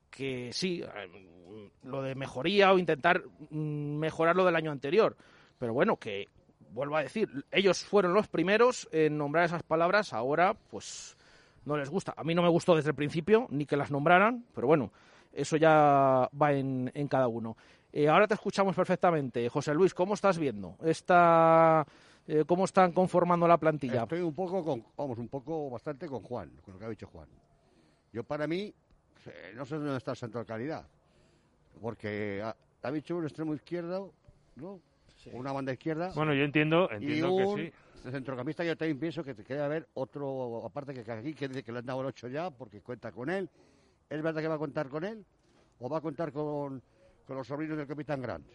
que 0.09 0.51
sí, 0.51 0.81
eh, 0.81 1.69
lo 1.83 2.01
de 2.01 2.15
mejoría 2.15 2.73
o 2.73 2.79
intentar 2.79 3.23
mm, 3.51 3.97
mejorar 3.97 4.35
lo 4.35 4.45
del 4.45 4.55
año 4.55 4.71
anterior. 4.71 5.15
Pero 5.61 5.75
bueno, 5.75 5.97
que 5.97 6.27
vuelvo 6.71 6.97
a 6.97 7.03
decir, 7.03 7.29
ellos 7.51 7.85
fueron 7.85 8.15
los 8.15 8.27
primeros 8.27 8.89
en 8.91 9.15
nombrar 9.15 9.45
esas 9.45 9.61
palabras, 9.61 10.11
ahora 10.11 10.55
pues 10.55 11.15
no 11.65 11.77
les 11.77 11.87
gusta. 11.87 12.15
A 12.17 12.23
mí 12.23 12.33
no 12.33 12.41
me 12.41 12.49
gustó 12.49 12.75
desde 12.75 12.89
el 12.89 12.95
principio, 12.95 13.45
ni 13.51 13.67
que 13.67 13.77
las 13.77 13.91
nombraran, 13.91 14.43
pero 14.55 14.65
bueno, 14.65 14.91
eso 15.31 15.57
ya 15.57 16.27
va 16.41 16.51
en, 16.53 16.89
cada 17.07 17.27
uno. 17.27 17.55
Eh, 17.93 18.09
ahora 18.09 18.27
te 18.27 18.33
escuchamos 18.33 18.75
perfectamente. 18.75 19.47
José 19.49 19.75
Luis, 19.75 19.93
¿cómo 19.93 20.15
estás 20.15 20.39
viendo 20.39 20.77
esta, 20.83 21.85
eh, 22.27 22.43
cómo 22.47 22.65
están 22.65 22.91
conformando 22.91 23.47
la 23.47 23.59
plantilla? 23.59 24.01
Estoy 24.01 24.21
un 24.21 24.33
poco, 24.33 24.65
con, 24.65 24.83
vamos, 24.97 25.19
un 25.19 25.27
poco 25.27 25.69
bastante 25.69 26.07
con 26.07 26.23
Juan, 26.23 26.49
con 26.65 26.73
lo 26.73 26.79
que 26.79 26.85
ha 26.85 26.89
dicho 26.89 27.05
Juan. 27.05 27.27
Yo 28.11 28.23
para 28.23 28.47
mí, 28.47 28.73
eh, 29.27 29.53
no 29.55 29.63
sé 29.63 29.75
dónde 29.75 29.95
está 29.95 30.09
el 30.09 30.17
centro 30.17 30.39
de 30.39 30.47
calidad, 30.47 30.87
porque 31.79 32.41
ha, 32.43 32.55
ha 32.81 32.91
dicho 32.91 33.15
un 33.15 33.25
extremo 33.25 33.53
izquierdo, 33.53 34.11
¿no? 34.55 34.79
Una 35.33 35.51
banda 35.51 35.73
izquierda. 35.73 36.11
Bueno, 36.15 36.33
yo 36.33 36.43
entiendo, 36.43 36.89
entiendo 36.91 37.27
y 37.27 37.43
un 37.43 37.55
que 37.57 37.73
sí. 38.03 38.11
centrocampista 38.11 38.63
yo 38.63 38.75
también 38.75 38.99
pienso 38.99 39.23
que 39.23 39.33
debe 39.33 39.61
haber 39.61 39.87
otro, 39.93 40.65
aparte 40.65 40.93
que 40.93 41.11
aquí, 41.11 41.33
que 41.33 41.47
dice 41.47 41.63
que 41.63 41.71
le 41.71 41.79
han 41.79 41.85
dado 41.85 42.01
el 42.01 42.07
8 42.07 42.27
ya, 42.29 42.49
porque 42.51 42.81
cuenta 42.81 43.11
con 43.11 43.29
él. 43.29 43.49
¿Es 44.09 44.21
verdad 44.21 44.41
que 44.41 44.47
va 44.47 44.55
a 44.55 44.59
contar 44.59 44.89
con 44.89 45.03
él? 45.05 45.25
¿O 45.79 45.89
va 45.89 45.99
a 45.99 46.01
contar 46.01 46.31
con, 46.31 46.81
con 47.25 47.35
los 47.37 47.47
sobrinos 47.47 47.77
del 47.77 47.87
Capitán 47.87 48.21
Grant? 48.21 48.45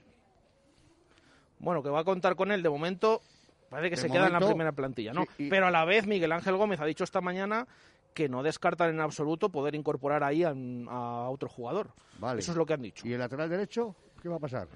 Bueno, 1.58 1.82
que 1.82 1.88
va 1.88 2.00
a 2.00 2.04
contar 2.04 2.37
con 2.37 2.52
él 2.52 2.62
de 2.62 2.68
momento, 2.68 3.23
parece 3.70 3.90
que 3.90 3.96
se 3.96 4.11
queda 4.11 4.26
en 4.26 4.35
la 4.35 4.40
primera 4.40 4.73
plantilla, 4.73 5.12
¿no? 5.12 5.25
Pero 5.38 5.66
a 5.66 5.70
la 5.70 5.85
vez 5.85 6.06
Miguel 6.06 6.32
Ángel 6.32 6.56
Gómez 6.56 6.80
ha 6.80 6.85
dicho 6.85 7.04
esta 7.04 7.20
mañana 7.20 7.66
que 8.12 8.28
no 8.28 8.42
descartan 8.42 8.90
en 8.90 9.00
absoluto 9.00 9.50
poder 9.50 9.75
incorporar 9.75 10.23
ahí 10.25 10.42
a, 10.42 10.50
a 10.88 11.28
otro 11.30 11.49
jugador. 11.49 11.90
Vale. 12.18 12.40
Eso 12.40 12.52
es 12.52 12.58
lo 12.58 12.64
que 12.66 12.75
han 12.75 12.82
dicho. 12.82 13.06
¿Y 13.06 13.12
el 13.12 13.18
lateral 13.18 13.49
derecho? 13.49 13.94
¿Qué 14.23 14.28
va 14.28 14.37
a 14.37 14.40
pasar? 14.40 14.68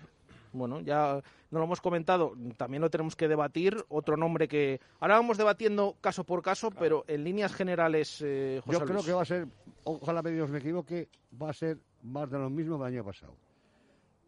Bueno, 0.53 0.81
ya 0.81 1.23
no 1.51 1.59
lo 1.59 1.65
hemos 1.65 1.81
comentado, 1.81 2.35
también 2.57 2.81
lo 2.81 2.91
tenemos 2.91 3.17
que 3.17 3.29
debatir. 3.29 3.85
Otro 3.89 4.17
nombre 4.17 4.49
que 4.49 4.81
ahora 5.01 5.17
vamos 5.17 5.39
debatiendo 5.39 5.97
caso 6.01 6.25
por 6.25 6.43
caso, 6.43 6.71
pero 6.71 7.05
en 7.09 7.25
líneas 7.25 7.53
generales, 7.53 8.21
eh, 8.25 8.61
Yo 8.67 8.85
creo 8.85 9.03
que 9.03 9.13
va 9.13 9.23
a 9.23 9.27
ser, 9.27 9.47
ojalá 9.85 10.23
me 10.23 10.31
me 10.31 10.59
equivoque, 10.59 11.09
va 11.41 11.51
a 11.51 11.53
ser 11.53 11.79
más 12.03 12.31
de 12.31 12.39
lo 12.39 12.51
mismo 12.51 12.79
del 12.79 12.95
año 12.95 13.05
pasado. 13.05 13.35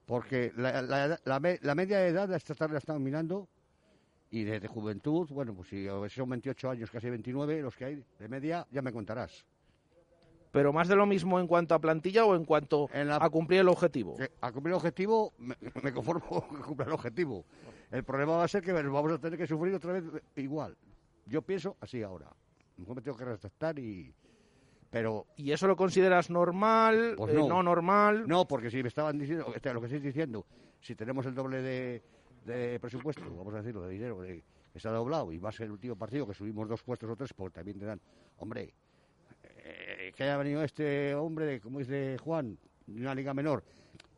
Porque 0.07 0.53
la, 0.57 0.83
la, 0.83 1.75
media 1.75 1.99
de 1.99 2.09
edad 2.09 2.33
esta 2.33 2.55
tarde 2.55 2.75
la 2.75 2.79
estamos 2.79 3.01
mirando 3.01 3.49
y 4.31 4.45
desde 4.45 4.67
juventud, 4.67 5.29
bueno, 5.31 5.55
pues 5.55 5.69
si 5.69 5.87
son 6.09 6.29
28 6.29 6.71
años, 6.71 6.91
casi 6.91 7.09
29, 7.09 7.63
los 7.63 7.77
que 7.77 7.85
hay 7.85 8.05
de 8.19 8.29
media, 8.29 8.67
ya 8.71 8.83
me 8.83 8.93
contarás 8.93 9.45
pero 10.53 10.73
más 10.73 10.87
de 10.87 10.95
lo 10.95 11.07
mismo 11.07 11.41
en 11.41 11.47
cuanto 11.47 11.75
a 11.75 11.81
plantilla 11.81 12.27
o 12.27 12.37
en 12.37 12.45
cuanto 12.45 12.89
a 12.93 13.31
cumplir 13.31 13.61
el 13.61 13.69
objetivo. 13.69 14.17
A 14.43 14.53
cumplir 14.53 14.73
el 14.73 14.77
objetivo, 14.77 15.33
me, 15.39 15.93
conformo 15.93 16.27
con 16.49 16.63
cumplir 16.63 16.89
el 16.89 16.95
objetivo. 16.95 17.45
El 17.91 18.05
problema 18.05 18.37
va 18.37 18.45
a 18.45 18.49
ser 18.49 18.63
que 18.63 18.73
vamos 18.73 19.13
a 19.13 19.19
tener 19.19 19.39
que 19.39 19.47
sufrir 19.47 19.75
otra 19.75 19.95
vez 19.95 20.05
igual. 20.37 20.77
Yo 21.27 21.41
pienso 21.43 21.77
así 21.81 22.03
ahora. 22.03 22.29
Mejor 22.77 22.97
me 22.97 23.03
tengo 23.03 23.17
que 23.17 23.25
respetar 23.25 23.79
y... 23.79 24.15
Pero, 24.91 25.27
¿Y 25.37 25.53
eso 25.53 25.67
lo 25.67 25.75
consideras 25.75 26.29
normal, 26.29 27.15
pues 27.17 27.33
eh, 27.33 27.39
no. 27.39 27.63
normal? 27.63 28.29
No, 28.29 28.47
porque 28.47 28.71
si 28.71 28.83
me 28.83 28.89
estaban 28.89 29.19
diciendo, 29.19 29.47
lo 29.47 29.81
que 29.81 29.87
estoy 29.87 30.01
diciendo, 30.01 30.45
si 30.83 30.95
tenemos 30.95 31.25
el 31.25 31.35
doble 31.35 31.63
de, 32.45 32.79
presupuesto, 32.79 33.23
vamos 33.35 33.55
a 33.55 33.59
decirlo, 33.63 33.81
de 33.87 33.89
dinero, 33.95 34.21
que 34.21 34.45
está 34.75 34.91
doblado 34.91 35.33
y 35.33 35.39
va 35.39 35.49
a 35.49 35.53
ser 35.53 35.65
el 35.65 35.73
último 35.73 35.97
partido 35.97 36.27
que 36.27 36.35
subimos 36.35 36.69
dos 36.69 36.83
puestos 36.83 37.09
o 37.09 37.17
tres, 37.17 37.33
pues 37.33 37.55
también 37.55 37.79
te 37.79 37.87
dan, 37.87 38.03
hombre, 38.37 38.75
que, 40.13 40.17
que 40.17 40.25
haya 40.25 40.37
venido 40.37 40.63
este 40.63 41.15
hombre, 41.15 41.47
de, 41.47 41.61
como 41.61 41.79
dice 41.81 42.17
Juan, 42.19 42.57
de 42.87 43.01
una 43.01 43.15
liga 43.15 43.35
menor. 43.35 43.63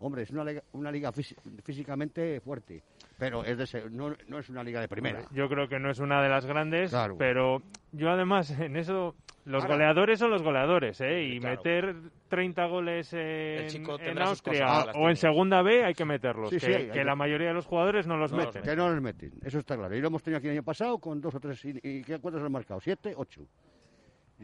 Hombre, 0.01 0.23
es 0.23 0.31
una 0.31 0.45
liga, 0.45 0.63
una 0.73 0.91
liga 0.91 1.13
físi- 1.13 1.37
físicamente 1.63 2.41
fuerte, 2.41 2.83
pero 3.19 3.45
es 3.45 3.57
de 3.57 3.67
se- 3.67 3.89
no, 3.91 4.15
no 4.29 4.39
es 4.39 4.49
una 4.51 4.63
liga 4.63 4.81
de 4.81 4.89
primera. 4.89 5.23
Yo 5.31 5.49
creo 5.49 5.67
que 5.69 5.79
no 5.79 5.91
es 5.91 5.99
una 5.99 6.21
de 6.23 6.29
las 6.29 6.45
grandes, 6.45 6.91
Claro. 6.91 7.17
pero 7.17 7.63
yo 7.93 8.11
además 8.11 8.51
en 8.61 8.77
eso 8.77 9.15
los 9.47 9.63
Ahora- 9.63 9.75
goleadores 9.77 10.19
son 10.19 10.31
los 10.31 10.43
goleadores, 10.43 11.01
¿eh? 11.01 11.23
Y 11.23 11.39
Claro. 11.41 11.57
meter 11.57 11.95
30 12.29 12.67
goles 12.67 13.13
en, 13.15 14.21
Austria 14.21 14.67
cosas 14.67 14.97
o 14.97 15.09
en 15.09 15.17
segunda 15.17 15.63
B 15.63 15.85
hay 15.85 15.95
que 15.95 16.05
meterlos, 16.05 16.51
Sí, 16.51 16.57
que, 16.57 16.61
sí, 16.61 16.73
hay- 16.73 16.75
hay 16.83 16.87
que 16.89 16.93
que- 16.93 17.05
la 17.05 17.15
mayoría 17.15 17.49
de 17.49 17.55
los 17.55 17.65
jugadores 17.67 18.07
no 18.07 18.17
los 18.17 18.33
No 18.33 18.39
los 18.39 18.47
meten. 18.47 18.63
Que 18.63 18.77
no 18.77 18.93
les 18.93 19.01
meten, 19.01 19.33
eso 19.43 19.59
está 19.59 19.77
claro. 19.77 19.95
Y 19.97 20.01
lo 20.01 20.09
hemos 20.09 20.23
tenido 20.23 20.39
aquí 20.39 20.49
el 20.49 20.55
año 20.55 20.63
pasado 20.65 20.99
con 20.99 21.21
dos 21.21 21.35
o 21.35 21.41
tres. 21.41 21.65
¿Y, 21.65 21.79
y 21.83 22.03
qué 22.03 22.19
cuántos 22.19 22.43
han 22.43 22.53
marcado? 22.53 22.81
¿Siete? 22.81 23.15
¿Ocho? 23.17 23.47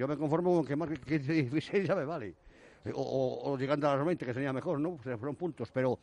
Yo 0.00 0.08
me 0.08 0.16
conformo 0.16 0.54
con 0.56 0.64
que 0.64 0.74
marque 0.76 0.96
15 0.96 1.34
y 1.34 1.42
16 1.42 1.86
ya 1.86 1.94
me 1.94 2.06
vale. 2.06 2.34
O, 2.94 3.02
o- 3.02 3.52
o 3.52 3.58
llegando 3.58 3.86
a 3.86 3.96
los 3.96 4.06
20, 4.06 4.24
que 4.24 4.32
sería 4.32 4.50
mejor, 4.50 4.80
¿no? 4.80 4.96
Pues 4.96 5.18
fueron 5.18 5.36
puntos, 5.36 5.70
pero 5.70 5.98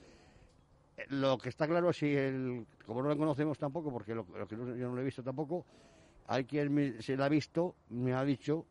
eh, 0.95 1.05
lo 1.09 1.39
que 1.39 1.49
está 1.49 1.67
claro, 1.67 1.91
si 1.91 2.15
el, 2.15 2.67
como 2.85 3.01
no 3.01 3.09
lo 3.09 3.17
conocemos 3.17 3.57
tampoco, 3.57 3.91
porque 3.91 4.13
lo, 4.13 4.23
lo 4.37 4.47
que 4.47 4.55
no- 4.55 4.75
yo 4.75 4.87
no 4.89 4.93
lo 4.93 5.01
he 5.01 5.03
visto 5.03 5.23
tampoco, 5.23 5.65
hay 6.27 6.45
quien 6.45 6.71
me- 6.71 7.01
se 7.01 7.15
lo 7.17 7.23
ha 7.23 7.29
visto, 7.29 7.73
me 7.89 8.13
ha 8.13 8.23
dicho 8.23 8.67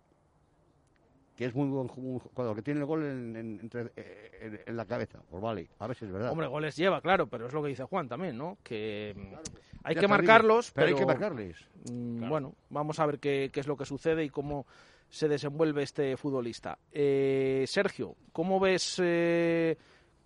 que 1.36 1.46
es 1.46 1.54
muy 1.56 1.66
buen 1.70 1.88
ju- 1.88 2.20
jugador, 2.20 2.54
que 2.54 2.62
tiene 2.62 2.78
el 2.78 2.86
gol 2.86 3.02
en, 3.02 3.34
en- 3.34 3.58
entre- 3.62 3.90
eh, 3.96 4.30
en- 4.42 4.60
en 4.64 4.76
la 4.76 4.84
cabeza. 4.84 5.18
Pues 5.28 5.42
vale, 5.42 5.68
a 5.80 5.92
si 5.92 6.04
es 6.04 6.12
verdad. 6.12 6.30
Hombre, 6.30 6.46
goles 6.46 6.76
lleva, 6.76 7.00
claro, 7.00 7.26
pero 7.26 7.48
es 7.48 7.52
lo 7.52 7.64
que 7.64 7.70
dice 7.70 7.82
Juan 7.82 8.08
también, 8.08 8.38
¿no? 8.38 8.58
Que 8.62 9.12
mm, 9.16 9.34
hay 9.82 9.94
Ya 9.96 10.00
que 10.02 10.06
bien, 10.06 10.10
marcarlos, 10.18 10.70
pero, 10.70 10.86
pero, 10.86 10.96
hay 10.96 11.00
que 11.02 11.06
marcarles. 11.06 11.56
mm, 11.90 12.18
Claro. 12.18 12.30
bueno, 12.30 12.54
vamos 12.70 13.00
a 13.00 13.06
ver 13.06 13.18
qué, 13.18 13.50
qué 13.52 13.58
es 13.58 13.66
lo 13.66 13.76
que 13.76 13.84
sucede 13.86 14.22
y 14.22 14.30
cómo 14.30 14.66
se 15.08 15.28
desenvuelve 15.28 15.82
este 15.82 16.16
futbolista. 16.16 16.78
Eh, 16.92 17.64
Sergio, 17.66 18.16
¿cómo 18.32 18.58
ves 18.60 19.00
eh, 19.02 19.76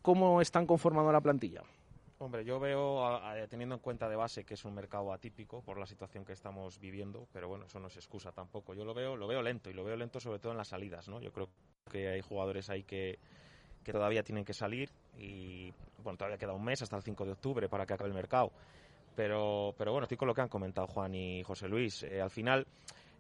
cómo 0.03 0.41
están 0.41 0.67
conformando 0.67 1.13
la 1.13 1.21
plantilla? 1.21 1.63
Hombre, 2.19 2.45
yo 2.45 2.61
veo, 2.61 3.03
a- 3.05 3.33
a- 3.33 3.47
teniendo 3.47 3.75
en 3.77 3.81
cuenta 3.81 4.07
de 4.09 4.17
base 4.17 4.45
que 4.45 4.53
es 4.55 4.65
un 4.67 4.75
mercado 4.75 5.11
atípico 5.13 5.63
por 5.63 5.79
la 5.79 5.87
situación 5.87 6.25
que 6.25 6.35
estamos 6.35 6.79
viviendo, 6.79 7.27
pero 7.33 7.49
bueno, 7.49 7.65
eso 7.65 7.81
no 7.81 7.87
es 7.89 7.97
excusa 7.97 8.31
tampoco. 8.33 8.75
Yo 8.75 8.85
lo 8.85 8.93
veo, 8.93 9.17
lo 9.17 9.27
veo 9.27 9.41
lento 9.43 9.71
y 9.71 9.73
lo 9.73 9.85
veo 9.85 9.97
lento 9.97 10.21
sobre 10.21 10.39
todo 10.39 10.53
en 10.53 10.59
las 10.59 10.69
salidas, 10.69 11.09
¿no? 11.09 11.21
Yo 11.21 11.33
creo 11.33 11.49
que 11.91 12.09
hay 12.09 12.21
jugadores 12.21 12.69
ahí 12.69 12.83
que, 12.83 13.19
que 13.83 13.93
todavía 13.93 14.23
tienen 14.23 14.45
que 14.45 14.53
salir 14.53 14.91
y 15.19 15.73
bueno, 16.03 16.19
todavía 16.19 16.37
queda 16.37 16.53
un 16.53 16.63
mes 16.65 16.83
hasta 16.83 16.97
el 16.97 17.03
5 17.03 17.25
de 17.25 17.33
octubre 17.33 17.69
para 17.71 17.87
que 17.87 17.95
acabe 17.95 18.09
el 18.09 18.15
mercado. 18.15 18.53
Pero, 19.17 19.75
pero 19.79 19.93
bueno, 19.93 20.05
estoy 20.05 20.17
con 20.19 20.29
lo 20.29 20.35
que 20.35 20.41
han 20.43 20.49
comentado 20.49 20.87
Juan 20.89 21.15
y 21.15 21.43
José 21.43 21.69
Luis. 21.69 22.03
Eh, 22.03 22.21
al 22.21 22.31
final 22.31 22.67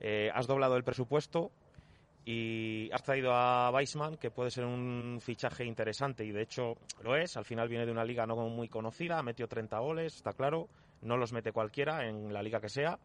eh, 0.00 0.30
has 0.34 0.46
doblado 0.46 0.76
el 0.76 0.84
presupuesto 0.84 1.52
y 2.24 2.90
has 2.92 3.02
traído 3.02 3.32
a 3.32 3.70
Weissman, 3.70 4.16
que 4.16 4.30
puede 4.30 4.50
ser 4.50 4.64
un 4.64 5.18
fichaje 5.20 5.64
interesante 5.64 6.24
y 6.24 6.32
de 6.32 6.42
hecho 6.42 6.76
lo 7.02 7.16
es. 7.16 7.36
Al 7.36 7.44
final 7.44 7.68
viene 7.68 7.86
de 7.86 7.92
una 7.92 8.04
liga 8.04 8.26
no 8.26 8.36
muy 8.36 8.68
conocida, 8.68 9.18
ha 9.18 9.22
metido 9.22 9.48
30 9.48 9.78
goles, 9.78 10.16
está 10.16 10.32
claro. 10.32 10.68
No 11.02 11.16
los 11.16 11.32
mete 11.32 11.52
cualquiera 11.52 12.06
en 12.06 12.32
la 12.32 12.42
liga 12.42 12.60
que 12.60 12.68
sea. 12.68 12.98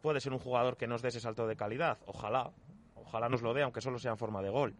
Puede 0.00 0.20
ser 0.20 0.32
un 0.32 0.40
jugador 0.40 0.76
que 0.76 0.88
nos 0.88 1.02
dé 1.02 1.08
ese 1.08 1.20
salto 1.20 1.46
de 1.46 1.54
calidad, 1.54 1.98
ojalá. 2.06 2.50
Ojalá 2.96 3.28
nos 3.28 3.42
lo 3.42 3.54
dé, 3.54 3.62
aunque 3.62 3.80
solo 3.80 3.98
sea 3.98 4.12
en 4.12 4.18
forma 4.18 4.42
de 4.42 4.50
gol. 4.50 4.74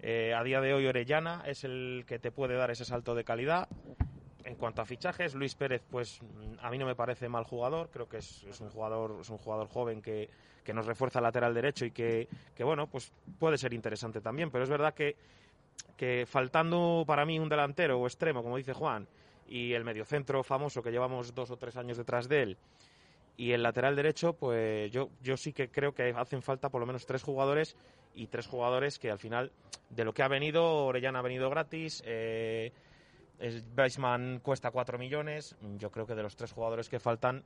Eh, 0.00 0.34
a 0.34 0.42
día 0.44 0.60
de 0.60 0.74
hoy 0.74 0.86
Orellana 0.86 1.42
es 1.46 1.64
el 1.64 2.04
que 2.06 2.18
te 2.18 2.30
puede 2.30 2.54
dar 2.54 2.70
ese 2.70 2.84
salto 2.84 3.14
de 3.14 3.24
calidad. 3.24 3.68
En 4.44 4.56
cuanto 4.56 4.82
a 4.82 4.84
fichajes, 4.84 5.34
Luis 5.34 5.54
Pérez, 5.54 5.82
pues 5.90 6.20
a 6.60 6.70
mí 6.70 6.76
no 6.76 6.84
me 6.84 6.94
parece 6.94 7.28
mal 7.28 7.44
jugador. 7.44 7.88
Creo 7.90 8.08
que 8.08 8.18
es, 8.18 8.44
es 8.44 8.60
un 8.60 8.68
jugador, 8.68 9.18
es 9.20 9.30
un 9.30 9.38
jugador 9.38 9.68
joven 9.68 10.02
que, 10.02 10.28
que 10.62 10.74
nos 10.74 10.86
refuerza 10.86 11.18
el 11.18 11.24
lateral 11.24 11.54
derecho 11.54 11.86
y 11.86 11.90
que, 11.90 12.28
que, 12.54 12.62
bueno, 12.62 12.86
pues 12.86 13.10
puede 13.38 13.56
ser 13.56 13.72
interesante 13.72 14.20
también. 14.20 14.50
Pero 14.50 14.64
es 14.64 14.70
verdad 14.70 14.92
que, 14.92 15.16
que 15.96 16.26
faltando 16.26 17.04
para 17.06 17.24
mí 17.24 17.38
un 17.38 17.48
delantero 17.48 17.98
o 17.98 18.06
extremo, 18.06 18.42
como 18.42 18.58
dice 18.58 18.74
Juan, 18.74 19.08
y 19.48 19.72
el 19.72 19.84
mediocentro 19.84 20.42
famoso 20.42 20.82
que 20.82 20.90
llevamos 20.90 21.34
dos 21.34 21.50
o 21.50 21.56
tres 21.56 21.76
años 21.76 21.96
detrás 21.96 22.28
de 22.28 22.42
él, 22.42 22.58
y 23.36 23.52
el 23.52 23.62
lateral 23.62 23.96
derecho, 23.96 24.34
pues 24.34 24.90
yo, 24.92 25.10
yo 25.22 25.36
sí 25.36 25.52
que 25.52 25.68
creo 25.68 25.92
que 25.92 26.14
hacen 26.16 26.42
falta 26.42 26.68
por 26.68 26.80
lo 26.80 26.86
menos 26.86 27.04
tres 27.04 27.22
jugadores 27.22 27.76
y 28.14 28.28
tres 28.28 28.46
jugadores 28.46 28.98
que 28.98 29.10
al 29.10 29.18
final, 29.18 29.50
de 29.90 30.04
lo 30.04 30.12
que 30.12 30.22
ha 30.22 30.28
venido, 30.28 30.86
Orellana 30.86 31.18
ha 31.18 31.22
venido 31.22 31.50
gratis, 31.50 32.02
eh, 32.06 32.72
Weissman 33.76 34.40
cuesta 34.40 34.70
4 34.70 34.98
millones. 34.98 35.56
Yo 35.78 35.90
creo 35.90 36.06
que 36.06 36.14
de 36.14 36.22
los 36.22 36.36
tres 36.36 36.52
jugadores 36.52 36.88
que 36.88 37.00
faltan, 37.00 37.44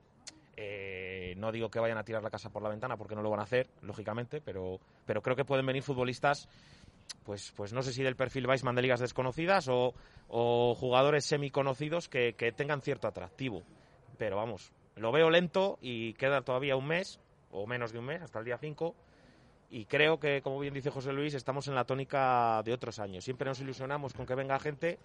eh, 0.56 1.34
no 1.36 1.52
digo 1.52 1.70
que 1.70 1.80
vayan 1.80 1.98
a 1.98 2.04
tirar 2.04 2.22
la 2.22 2.30
casa 2.30 2.50
por 2.50 2.62
la 2.62 2.68
ventana 2.68 2.96
porque 2.96 3.14
no 3.14 3.22
lo 3.22 3.30
van 3.30 3.40
a 3.40 3.44
hacer, 3.44 3.68
lógicamente, 3.82 4.40
pero, 4.40 4.80
pero 5.06 5.22
creo 5.22 5.36
que 5.36 5.44
pueden 5.44 5.66
venir 5.66 5.82
futbolistas, 5.82 6.48
pues, 7.24 7.52
pues 7.56 7.72
no 7.72 7.82
sé 7.82 7.92
si 7.92 8.02
del 8.02 8.16
perfil 8.16 8.46
Weissman 8.46 8.74
de 8.74 8.82
ligas 8.82 9.00
desconocidas 9.00 9.68
o, 9.68 9.94
o 10.28 10.74
jugadores 10.74 11.24
semiconocidos 11.24 12.08
que, 12.08 12.34
que 12.34 12.52
tengan 12.52 12.82
cierto 12.82 13.08
atractivo. 13.08 13.62
Pero 14.18 14.36
vamos, 14.36 14.72
lo 14.96 15.12
veo 15.12 15.30
lento 15.30 15.78
y 15.80 16.14
queda 16.14 16.42
todavía 16.42 16.76
un 16.76 16.86
mes, 16.86 17.20
o 17.50 17.66
menos 17.66 17.92
de 17.92 17.98
un 17.98 18.06
mes, 18.06 18.22
hasta 18.22 18.40
el 18.40 18.44
día 18.44 18.58
5. 18.58 18.94
Y 19.70 19.84
creo 19.84 20.18
que, 20.18 20.40
como 20.42 20.58
bien 20.58 20.74
dice 20.74 20.90
José 20.90 21.12
Luis, 21.12 21.34
estamos 21.34 21.68
en 21.68 21.74
la 21.74 21.84
tónica 21.84 22.62
de 22.64 22.72
otros 22.72 22.98
años. 22.98 23.24
Siempre 23.24 23.48
nos 23.48 23.60
ilusionamos 23.60 24.14
con 24.14 24.26
que 24.26 24.34
venga 24.34 24.58
gente 24.58 24.98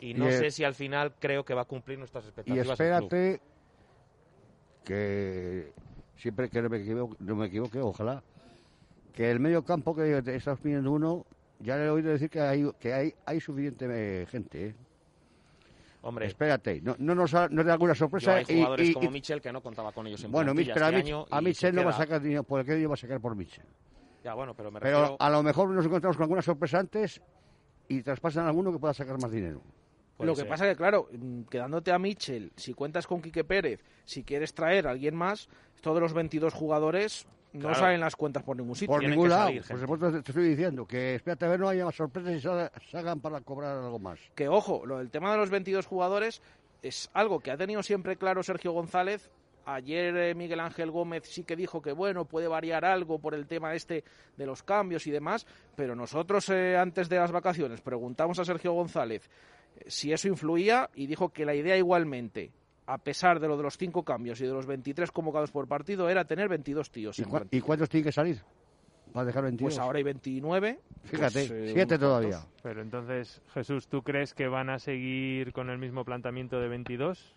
y 0.00 0.14
no 0.14 0.28
Y, 0.28 0.32
sé 0.32 0.50
si 0.50 0.64
al 0.64 0.74
final 0.74 1.14
creo 1.18 1.44
que 1.44 1.54
va 1.54 1.62
a 1.62 1.66
cumplir 1.66 1.98
nuestras 1.98 2.24
Y 2.24 2.28
expectativas. 2.28 2.66
club. 2.66 2.72
espérate 2.72 3.40
que 4.84 5.72
siempre 6.16 6.48
que 6.48 6.62
no 6.62 6.68
me 6.68 6.78
equivoque, 6.78 7.16
no 7.20 7.36
me 7.36 7.46
equivoque, 7.46 7.80
ojalá, 7.80 8.22
que 9.12 9.30
el 9.30 9.40
medio 9.40 9.64
campo 9.64 9.94
que 9.94 10.22
estás 10.34 10.58
pidiendo 10.60 10.92
uno, 10.92 11.26
ya 11.60 11.76
le 11.76 11.86
he 11.86 11.90
oído 11.90 12.10
decir 12.10 12.30
que 12.30 12.40
hay, 12.40 12.70
que 12.78 12.92
hay, 12.94 13.14
hay 13.26 13.40
suficiente 13.40 13.86
eh, 13.90 14.26
gente. 14.26 14.66
¿eh? 14.68 14.74
Hombre, 16.02 16.26
Espérate, 16.26 16.80
no, 16.80 16.94
no 16.98 17.14
nos 17.14 17.34
ha- 17.34 17.48
no 17.48 17.64
da 17.64 17.72
alguna 17.72 17.94
sorpresa. 17.94 18.36
hay 18.36 18.44
y- 18.48 18.54
jugadores 18.58 18.88
y- 18.88 18.92
como 18.94 19.08
y- 19.08 19.12
Michel 19.12 19.40
que 19.40 19.52
no 19.52 19.60
contaba 19.60 19.92
con 19.92 20.06
ellos 20.06 20.22
en 20.22 20.30
bueno, 20.30 20.52
Mich- 20.52 20.66
plantilla 20.66 20.74
pero 20.74 20.86
a, 20.86 20.88
este 20.90 21.00
Mich- 21.00 21.06
año 21.06 21.26
a 21.30 21.40
y 21.40 21.44
Michel 21.44 21.74
no 21.74 21.84
va 21.84 21.90
a 21.90 21.94
sacar 21.94 22.20
dinero, 22.22 22.44
¿por 22.44 22.64
qué 22.64 22.86
va 22.86 22.94
a 22.94 22.96
sacar 22.96 23.20
por 23.20 23.34
Michel? 23.34 23.64
Ya, 24.24 24.34
bueno, 24.34 24.54
pero 24.54 24.70
me 24.70 24.80
Pero 24.80 24.98
refiero... 25.00 25.16
a 25.20 25.30
lo 25.30 25.42
mejor 25.42 25.68
nos 25.70 25.84
encontramos 25.84 26.16
con 26.16 26.24
alguna 26.24 26.42
sorpresa 26.42 26.78
antes 26.78 27.20
y 27.88 28.02
traspasan 28.02 28.46
a 28.46 28.48
alguno 28.48 28.72
que 28.72 28.78
pueda 28.78 28.94
sacar 28.94 29.20
más 29.20 29.30
dinero. 29.30 29.60
Lo 30.26 30.34
que 30.34 30.40
ser. 30.40 30.48
pasa 30.48 30.66
que, 30.66 30.76
claro, 30.76 31.08
mm, 31.12 31.42
quedándote 31.44 31.92
a 31.92 31.98
Mitchell, 31.98 32.52
si 32.56 32.74
cuentas 32.74 33.06
con 33.06 33.22
Quique 33.22 33.44
Pérez, 33.44 33.84
si 34.04 34.24
quieres 34.24 34.52
traer 34.54 34.86
a 34.86 34.90
alguien 34.90 35.14
más, 35.14 35.48
todos 35.80 36.00
los 36.00 36.12
22 36.12 36.52
jugadores 36.54 37.26
no 37.52 37.60
Claro. 37.60 37.74
salen 37.76 38.00
las 38.00 38.14
cuentas 38.14 38.42
por 38.42 38.56
ningún 38.56 38.74
sitio. 38.74 38.88
Por 38.88 39.00
tienen 39.00 39.16
ningún 39.16 39.30
lado. 39.30 39.46
salir, 39.46 39.62
Por 39.66 39.80
supuesto 39.80 40.10
te 40.22 40.30
estoy 40.32 40.48
diciendo 40.50 40.86
que 40.86 41.14
espérate 41.14 41.46
a 41.46 41.48
ver 41.48 41.60
no 41.60 41.68
haya 41.68 41.84
más 41.84 41.94
sorpresas 41.94 42.32
y 42.34 42.40
sal- 42.40 42.70
salgan 42.90 43.20
para 43.20 43.40
cobrar 43.40 43.78
algo 43.78 43.98
más. 43.98 44.18
Que 44.34 44.48
ojo, 44.48 44.84
lo 44.84 44.98
del 44.98 45.10
tema 45.10 45.32
de 45.32 45.38
los 45.38 45.48
22 45.50 45.86
jugadores 45.86 46.42
es 46.82 47.08
algo 47.14 47.40
que 47.40 47.50
ha 47.50 47.56
tenido 47.56 47.82
siempre 47.82 48.16
claro 48.16 48.42
Sergio 48.42 48.72
González. 48.72 49.30
Ayer 49.64 50.16
eh, 50.16 50.34
Miguel 50.34 50.60
Ángel 50.60 50.90
Gómez 50.90 51.24
sí 51.26 51.44
que 51.44 51.54
dijo 51.56 51.82
que 51.82 51.92
bueno, 51.92 52.24
puede 52.24 52.48
variar 52.48 52.84
algo 52.86 53.18
por 53.18 53.34
el 53.34 53.46
tema 53.46 53.74
este 53.74 54.02
de 54.36 54.46
los 54.46 54.62
cambios 54.62 55.06
y 55.06 55.10
demás, 55.10 55.46
pero 55.76 55.94
nosotros 55.94 56.48
eh, 56.50 56.76
antes 56.76 57.08
de 57.10 57.16
las 57.18 57.32
vacaciones 57.32 57.80
preguntamos 57.82 58.38
a 58.38 58.44
Sergio 58.46 58.72
González 58.72 59.28
si 59.86 60.12
eso 60.12 60.28
influía 60.28 60.90
y 60.94 61.06
dijo 61.06 61.30
que 61.30 61.44
la 61.44 61.54
idea 61.54 61.76
igualmente, 61.76 62.50
a 62.86 62.98
pesar 62.98 63.38
de 63.40 63.48
lo 63.48 63.56
de 63.56 63.62
los 63.62 63.76
cinco 63.76 64.02
cambios 64.02 64.40
y 64.40 64.46
de 64.46 64.52
los 64.52 64.66
23 64.66 65.10
convocados 65.12 65.50
por 65.50 65.66
partido, 65.68 66.08
era 66.08 66.24
tener 66.24 66.48
22 66.48 66.90
tíos. 66.90 67.18
¿Y, 67.18 67.22
en 67.22 67.28
cua- 67.28 67.38
plantilla. 67.38 67.58
y 67.58 67.62
cuántos 67.62 67.88
tienen 67.88 68.04
que 68.04 68.12
salir? 68.12 68.40
Para 69.12 69.26
dejar 69.26 69.42
22. 69.44 69.72
Pues 69.74 69.78
ahora 69.78 69.96
hay 69.98 70.02
29. 70.04 70.78
Fíjate, 71.04 71.46
pues, 71.48 71.76
eh, 71.76 71.98
todavía. 71.98 72.40
Pero 72.62 72.82
entonces, 72.82 73.40
Jesús, 73.54 73.88
¿tú 73.88 74.02
crees 74.02 74.34
que 74.34 74.48
van 74.48 74.68
a 74.68 74.78
seguir 74.78 75.52
con 75.52 75.70
el 75.70 75.78
mismo 75.78 76.04
planteamiento 76.04 76.60
de 76.60 76.68
22? 76.68 77.34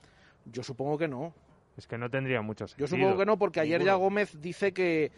Yo 0.52 0.64
supongo 0.64 0.98
que 0.98 1.08
no. 1.08 1.34
Es 1.78 1.88
que 1.88 1.98
no 1.98 2.10
tendría 2.10 2.42
mucho 2.42 2.66
Yo 2.66 2.86
sentido. 2.88 2.88
supongo 2.90 3.18
que 3.20 3.26
no, 3.26 3.38
porque 3.38 3.62
ayer 3.62 3.82
ya. 3.84 3.94
Gómez 3.96 4.40
dice 4.42 4.74
que, 4.74 5.12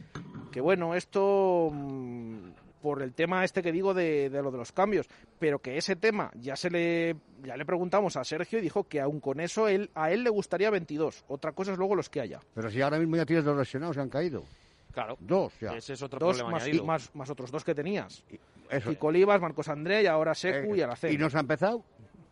que 0.52 0.62
bueno, 0.62 0.94
esto 0.94 1.72
mm, 1.74 2.50
por 2.84 3.02
el 3.02 3.14
tema 3.14 3.46
este 3.46 3.64
que 3.64 3.72
digo 3.72 3.94
de, 3.94 4.30
de 4.30 4.42
lo 4.44 4.52
de 4.52 4.58
los 4.58 4.74
cambios, 4.74 5.08
pero 5.40 5.60
que 5.60 5.78
ese 5.78 5.96
tema 5.96 6.30
ya 6.36 6.58
se 6.58 6.70
le 6.70 7.16
ya 7.44 7.56
le 7.56 7.66
preguntamos 7.66 8.18
a 8.18 8.26
Sergio 8.26 8.60
y 8.60 8.62
dijo 8.62 8.84
que 8.84 9.00
aún 9.00 9.22
con 9.22 9.40
eso 9.40 9.70
él 9.70 9.90
a 9.96 10.12
él 10.12 10.24
le 10.24 10.30
gustaría 10.30 10.70
22. 10.70 11.24
Otra 11.30 11.54
cosa 11.54 11.72
es 11.72 11.78
luego 11.78 11.96
los 11.96 12.10
que 12.10 12.20
haya. 12.20 12.42
Pero 12.54 12.70
si 12.70 12.82
ahora 12.82 13.00
mismo 13.00 13.16
ya 13.16 13.26
tienes 13.26 13.46
dos 13.46 13.58
lesionados 13.58 13.96
que 13.96 14.02
han 14.02 14.10
caído. 14.10 14.44
Claro, 14.92 15.18
Dos, 15.22 15.54
ya. 15.62 15.76
ese 15.76 15.94
es 15.94 16.02
otro 16.04 16.20
Dos 16.20 16.36
problema 16.38 16.52
más, 16.52 16.64
añadido. 16.64 16.86
más, 16.86 17.16
más 17.16 17.30
otros 17.30 17.50
dos 17.50 17.64
que 17.64 17.74
tenías. 17.74 18.24
Eso. 18.70 18.90
Kiko 18.92 19.08
Olivas, 19.08 19.40
Marcos 19.42 19.70
André 19.70 20.04
y 20.04 20.06
ahora 20.06 20.36
Secu 20.36 20.76
Eh, 20.76 20.78
y 20.78 20.82
Alacén. 20.82 21.14
¿Y 21.14 21.18
nos 21.18 21.34
ha 21.36 21.40
empezado? 21.40 21.84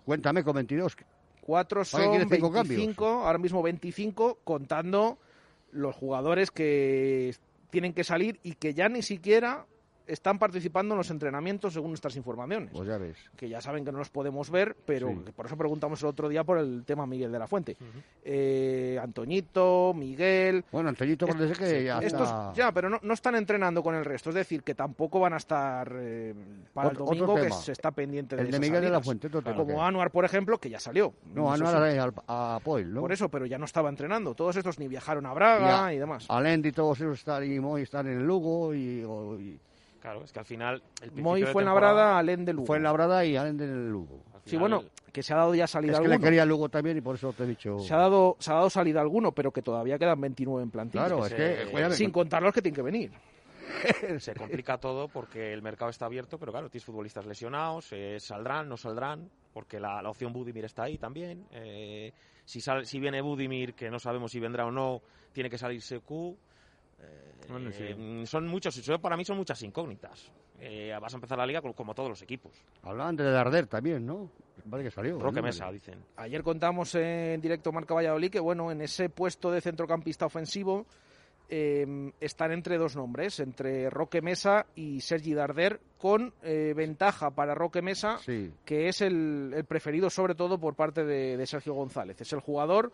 Cuéntame 0.06 0.44
con 0.44 0.54
22. 0.56 0.96
Cuatro 1.42 1.78
¿Para 1.80 1.86
qué 1.86 1.90
son 2.10 2.10
quieres 2.18 2.28
cinco 2.30 2.52
25, 2.52 3.06
ahora 3.26 3.40
mismo 3.40 3.64
25, 3.64 4.40
contando 4.44 5.18
los 5.72 5.96
jugadores 5.96 6.52
que 6.52 7.34
tienen 7.72 7.94
que 7.94 8.04
salir 8.04 8.40
y 8.44 8.54
que 8.56 8.74
ya 8.76 8.90
ni 8.90 9.02
siquiera 9.02 9.66
están 10.08 10.40
participando 10.40 10.94
en 10.94 10.98
los 10.98 11.10
entrenamientos 11.10 11.74
según 11.74 11.92
nuestras 11.92 12.16
informaciones. 12.16 12.72
Pues 12.74 12.88
ya 12.88 12.98
ves. 12.98 13.18
Que 13.36 13.48
ya 13.50 13.62
saben 13.62 13.86
que 13.86 13.92
no 13.92 13.98
los 14.00 14.10
podemos 14.10 14.50
ver, 14.50 14.76
pero 14.86 15.10
Sí. 15.10 15.18
que 15.26 15.32
por 15.34 15.46
eso 15.46 15.58
preguntamos 15.58 16.02
el 16.02 16.08
otro 16.10 16.28
día 16.30 16.44
por 16.44 16.58
el 16.58 16.84
tema 16.86 17.06
Miguel 17.06 17.32
de 17.32 17.40
la 17.40 17.48
Fuente. 17.48 17.78
Eh, 18.24 19.00
Antoñito, 19.02 19.94
Miguel. 19.96 20.64
Bueno, 20.72 20.90
Antoñito 20.90 21.28
parece 21.28 21.54
que 21.54 21.84
ya 21.86 22.00
Estos, 22.00 22.22
está... 22.24 22.54
ya, 22.54 22.72
pero 22.72 22.90
no, 22.90 23.00
no 23.02 23.14
están 23.14 23.36
entrenando 23.36 23.82
con 23.84 23.96
el 23.96 24.04
resto, 24.06 24.30
es 24.30 24.36
decir, 24.36 24.64
que 24.64 24.76
tampoco 24.76 25.20
van 25.20 25.34
a 25.34 25.38
estar 25.38 25.92
eh, 26.00 26.34
para 26.74 26.90
Otro- 26.90 27.06
el 27.12 27.22
otro 27.22 27.28
domingo, 27.34 27.48
que 27.48 27.52
se 27.64 27.72
está 27.72 27.92
pendiente 27.92 28.36
de 28.36 28.42
El 28.44 28.48
de 28.48 28.52
esas 28.52 28.62
Miguel 28.62 28.82
de 28.84 28.90
la. 28.90 29.02
Fuente, 29.02 29.30
tema. 29.30 29.56
Como 29.56 29.84
Anuar, 29.84 30.12
por 30.12 30.26
ejemplo, 30.26 30.58
que 30.60 30.70
ya 30.70 30.80
salió. 30.80 31.14
No, 31.34 31.52
Anuar 31.52 31.92
sí. 31.92 31.98
a, 32.28 32.56
a, 32.56 32.60
Poel, 32.60 32.94
¿no? 32.94 33.02
Por 33.02 33.12
eso, 33.12 33.30
pero 33.30 33.46
ya 33.46 33.58
no 33.58 33.66
estaba 33.66 33.90
entrenando. 33.90 34.36
Todos 34.36 34.56
estos 34.56 34.78
ni 34.80 34.88
viajaron 34.88 35.26
a 35.26 35.34
Braga 35.34 35.94
y 35.94 35.98
demás. 36.00 36.26
Alendi 36.30 36.72
todos 36.72 37.00
ellos 37.02 37.20
están, 37.20 37.44
y 37.50 37.60
Moy 37.60 37.82
están 37.84 38.08
en 38.08 38.18
el 38.20 38.24
Lugo 38.28 38.74
y 38.76 39.60
Claro, 40.02 40.24
es 40.24 40.32
que 40.34 40.40
al 40.40 40.46
final. 40.46 40.82
El 41.02 41.12
Moy 41.22 41.42
de 41.42 41.48
fue 41.48 41.62
en 41.62 41.68
Labrada, 41.68 42.18
Alén 42.18 42.44
de 42.44 42.54
Lugo. 42.54 42.66
fue 42.66 42.78
en 42.78 42.84
Labrada 42.84 43.24
y 43.24 43.38
Alendi 43.38 43.64
en 43.66 43.70
el 43.70 43.90
Lugo. 43.90 44.24
al 44.34 44.42
Sí, 44.44 44.50
final, 44.58 44.60
bueno, 44.62 44.84
que 45.14 45.22
se 45.22 45.34
ha 45.34 45.38
dado 45.38 45.54
ya 45.54 45.68
salida 45.68 45.94
Es 45.94 46.00
que 46.00 46.08
le 46.08 46.14
alguno. 46.16 46.26
quería 46.28 46.46
Lugo 46.46 46.70
también 46.70 46.98
y 46.98 47.02
por 47.02 47.16
eso 47.16 47.32
te 47.34 47.44
he 47.44 47.48
dicho... 47.48 47.78
Se 47.80 47.94
ha 47.94 47.98
dado, 47.98 48.36
se 48.40 48.52
ha 48.52 48.56
dado 48.56 48.70
salida 48.72 49.00
alguno, 49.00 49.32
pero 49.32 49.52
que 49.52 49.62
todavía 49.62 50.00
quedan 50.00 50.20
29 50.20 50.64
en 50.64 50.72
plantilla. 50.72 51.06
Claro, 51.06 51.22
que 51.28 51.62
es 51.64 51.70
que... 51.70 51.92
Sin 51.96 52.10
contar 52.12 52.42
los 52.42 52.52
que 52.54 52.62
tienen 52.64 52.76
que 52.76 52.82
venir. 52.82 53.12
se 54.20 54.34
complica 54.34 54.78
todo 54.80 55.08
porque 55.08 55.54
el 55.54 55.62
mercado 55.62 55.92
está 55.92 56.06
abierto, 56.06 56.38
pero 56.38 56.52
claro, 56.52 56.70
tienes 56.70 56.86
futbolistas 56.86 57.26
lesionados, 57.26 57.88
eh, 57.94 58.20
saldrán, 58.20 58.68
no 58.68 58.78
saldrán, 58.78 59.30
porque 59.54 59.80
la, 59.80 60.02
la 60.02 60.10
opción 60.10 60.34
Budimir 60.34 60.66
está 60.66 60.84
ahí 60.84 60.98
también. 60.98 61.46
eh, 61.52 62.12
si, 62.44 62.60
sal- 62.60 62.86
si 62.86 63.00
viene 63.00 63.22
Budimir, 63.22 63.74
que 63.76 63.90
no 63.90 64.00
sabemos 64.00 64.32
si 64.32 64.40
vendrá 64.40 64.66
o 64.66 64.72
no, 64.72 65.02
tiene 65.32 65.50
que 65.50 65.58
salir 65.58 65.82
Secu. 65.82 66.36
Eh, 67.02 67.32
Bueno, 67.50 67.72
sí. 67.72 67.84
eh, 67.84 68.24
son 68.26 68.48
muchos, 68.48 68.76
eso 68.78 69.00
para 69.00 69.18
mí 69.18 69.26
son 69.26 69.38
muchas 69.38 69.62
incógnitas. 69.64 70.32
Eh, 70.60 70.96
vas 71.02 71.14
a 71.14 71.18
empezar 71.18 71.38
la 71.40 71.46
liga 71.46 71.62
como, 71.62 71.74
como 71.74 71.96
todos 71.96 72.10
los 72.10 72.22
equipos. 72.22 72.52
Hablaban 72.84 73.16
de 73.16 73.24
Darder 73.24 73.66
también, 73.68 74.06
¿no? 74.06 74.30
Vale 74.66 74.84
que 74.84 74.92
salió. 74.92 75.18
Roque 75.20 75.38
¿no? 75.38 75.48
Mesa, 75.48 75.72
dicen. 75.72 76.04
Ayer 76.18 76.44
contamos 76.44 76.94
en 76.96 77.42
directo 77.42 77.72
Marca 77.72 77.96
Valladolid 77.96 78.30
que, 78.30 78.40
bueno, 78.40 78.72
en 78.72 78.82
ese 78.82 79.10
puesto 79.10 79.50
de 79.52 79.60
centrocampista 79.60 80.28
ofensivo 80.28 80.86
eh, 81.50 82.12
están 82.20 82.52
entre 82.52 82.78
dos 82.78 82.96
nombres, 82.96 83.40
entre 83.40 83.90
Roque 83.90 84.22
Mesa 84.22 84.68
y 84.76 85.02
Sergi 85.02 85.34
Darder, 85.34 85.82
con 85.98 86.32
eh, 86.44 86.74
ventaja 86.76 87.32
para 87.32 87.56
Roque 87.56 87.82
Mesa, 87.82 88.20
Sí. 88.20 88.54
que 88.64 88.88
es 88.88 89.02
el, 89.02 89.52
el 89.56 89.66
preferido 89.66 90.10
sobre 90.12 90.36
todo 90.36 90.60
por 90.60 90.76
parte 90.76 91.04
de, 91.04 91.38
de 91.38 91.48
Sergio 91.48 91.74
González. 91.74 92.22
Es 92.22 92.32
el 92.34 92.40
jugador 92.40 92.92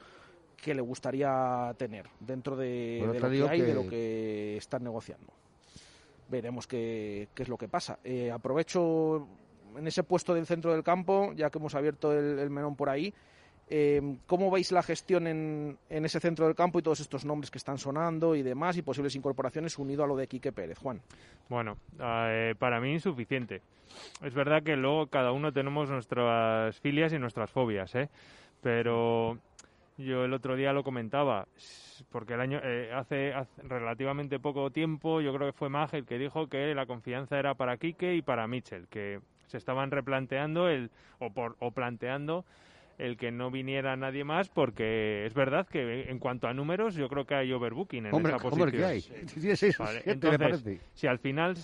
que 0.62 0.74
le 0.74 0.82
gustaría 0.82 1.74
tener 1.78 2.08
dentro 2.20 2.56
de, 2.56 2.98
Bueno, 3.00 3.14
de 3.14 3.20
lo 3.20 3.30
que 3.30 3.50
hay, 3.52 3.62
de 3.62 3.68
que- 3.68 3.74
lo 3.74 3.88
que 3.88 4.58
están 4.58 4.84
negociando. 4.84 5.32
Veremos 6.30 6.68
qué, 6.68 7.30
qué 7.34 7.44
es 7.44 7.50
lo 7.50 7.58
que 7.58 7.68
pasa. 7.70 8.00
Eh, 8.04 8.32
aprovecho 8.32 9.28
en 9.78 9.88
ese 9.88 10.04
puesto 10.04 10.34
del 10.34 10.46
centro 10.46 10.74
del 10.74 10.84
campo, 10.84 11.32
ya 11.36 11.50
que 11.50 11.58
hemos 11.58 11.74
abierto 11.76 12.12
el, 12.12 12.40
el 12.40 12.50
menón 12.50 12.76
por 12.76 12.90
ahí. 12.90 13.14
eh, 13.70 14.02
¿Cómo 14.26 14.50
veis 14.52 14.72
la 14.72 14.82
gestión 14.82 15.28
en, 15.28 15.78
en 15.90 16.06
ese 16.06 16.20
centro 16.20 16.46
del 16.46 16.56
campo 16.56 16.80
y 16.80 16.82
todos 16.82 17.00
estos 17.02 17.24
nombres 17.26 17.52
que 17.52 17.58
están 17.58 17.78
sonando 17.78 18.36
y 18.36 18.42
demás 18.42 18.76
y 18.78 18.82
posibles 18.82 19.16
incorporaciones 19.16 19.78
unido 19.78 20.04
a 20.04 20.08
lo 20.08 20.16
de 20.18 20.28
Quique 20.28 20.52
Pérez? 20.52 20.78
Juan. 20.80 21.02
Bueno, 21.50 21.78
eh, 22.00 22.56
para 22.60 22.80
mí 22.82 22.92
insuficiente. 22.94 23.62
Es 24.24 24.34
verdad 24.34 24.64
que 24.64 24.76
luego 24.76 25.08
cada 25.08 25.32
uno 25.32 25.52
tenemos 25.54 25.90
nuestras 25.90 26.78
filias 26.80 27.14
y 27.14 27.20
nuestras 27.20 27.50
fobias, 27.52 27.94
¿eh? 27.96 28.10
Pero 28.62 29.38
yo 29.98 30.26
el 30.26 30.34
otro 30.34 30.56
día 30.56 30.74
lo 30.74 30.84
comentaba, 30.84 31.48
porque 32.12 32.34
el 32.36 32.42
año 32.42 32.60
eh, 32.64 32.92
hace, 32.94 33.34
hace 33.34 33.62
relativamente 33.64 34.40
poco 34.40 34.70
tiempo 34.72 35.22
yo 35.22 35.34
creo 35.34 35.48
que 35.48 35.58
fue 35.58 35.70
Mag 35.70 35.90
el 35.94 36.06
que 36.06 36.18
dijo 36.20 36.48
que 36.48 36.74
la 36.76 36.86
confianza 36.86 37.40
era 37.40 37.56
para 37.56 37.78
Quique 37.78 38.16
y 38.16 38.22
para 38.22 38.48
Mitchell, 38.48 38.88
que 38.88 39.20
se 39.48 39.58
estaban 39.58 39.92
replanteando 39.92 40.70
el 40.70 40.92
o, 41.20 41.32
por, 41.32 41.56
o 41.60 41.72
planteando 41.72 42.46
el 42.98 43.16
que 43.16 43.32
no 43.32 43.52
viniera 43.52 43.96
nadie 43.96 44.24
más 44.24 44.50
porque 44.50 45.26
es 45.26 45.34
verdad 45.34 45.68
que 45.68 46.10
en 46.10 46.20
cuanto 46.20 46.48
a 46.48 46.54
números 46.54 46.96
yo 46.96 47.08
creo 47.10 47.26
que 47.26 47.36
hay 47.36 47.52
overbooking 47.52 48.08
en 48.08 48.14
Hombre, 48.14 48.34
esa 48.34 48.42
posición. 48.42 48.68
hombre, 48.70 48.78
¿qué 48.80 48.86
hay? 48.86 49.02
Vale, 49.80 50.02
entonces, 50.06 50.64
si 50.94 51.08
al 51.08 51.20
final 51.20 51.56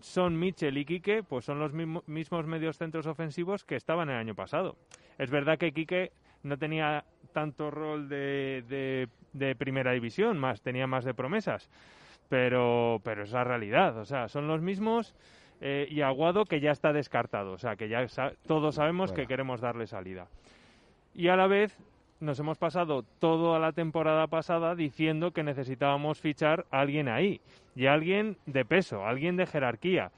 son 0.00 0.38
Mitchell 0.38 0.76
y 0.76 0.84
Quique, 0.84 1.22
pues 1.22 1.44
son 1.44 1.58
los 1.58 1.72
mismo- 1.72 2.02
mismos 2.06 2.46
medios 2.46 2.76
centros 2.76 3.06
ofensivos 3.06 3.64
que 3.64 3.76
estaban 3.76 4.08
el 4.10 4.16
año 4.16 4.34
pasado. 4.34 4.76
Es 5.18 5.30
verdad 5.30 5.58
que 5.58 5.72
Quique 5.72 6.10
no 6.42 6.56
tenía 6.58 7.04
tanto 7.32 7.70
rol 7.70 8.08
de, 8.08 8.64
de- 8.68 9.08
de 9.32 9.54
primera 9.56 9.92
división, 9.92 10.38
más 10.38 10.60
tenía 10.60 10.86
más 10.86 11.04
de 11.04 11.14
promesas, 11.14 11.70
pero, 12.28 13.00
pero 13.04 13.22
es 13.24 13.32
la 13.32 13.44
realidad. 13.44 13.96
O 13.98 14.04
sea, 14.04 14.28
son 14.28 14.46
los 14.48 14.60
mismos 14.60 15.14
eh, 15.60 15.86
y 15.90 16.02
Aguado 16.02 16.44
que 16.44 16.60
ya 16.60 16.70
está 16.72 16.92
descartado. 16.92 17.52
O 17.52 17.58
sea, 17.58 17.76
que 17.76 17.88
ya 17.88 18.06
sa- 18.08 18.32
todos 18.46 18.74
sabemos 18.74 19.12
que 19.12 19.26
queremos 19.26 19.60
darle 19.60 19.86
salida. 19.86 20.26
Y 21.14 21.28
a 21.28 21.36
la 21.36 21.46
vez 21.46 21.76
nos 22.20 22.38
hemos 22.38 22.58
pasado 22.58 23.04
toda 23.18 23.58
la 23.58 23.72
temporada 23.72 24.26
pasada 24.26 24.74
diciendo 24.74 25.32
que 25.32 25.42
necesitábamos 25.42 26.20
fichar 26.20 26.66
a 26.70 26.80
alguien 26.80 27.08
ahí 27.08 27.40
y 27.74 27.86
a 27.86 27.94
alguien 27.94 28.36
de 28.46 28.64
peso, 28.64 29.06
alguien 29.06 29.36
de 29.36 29.46
jerarquía. 29.46 30.10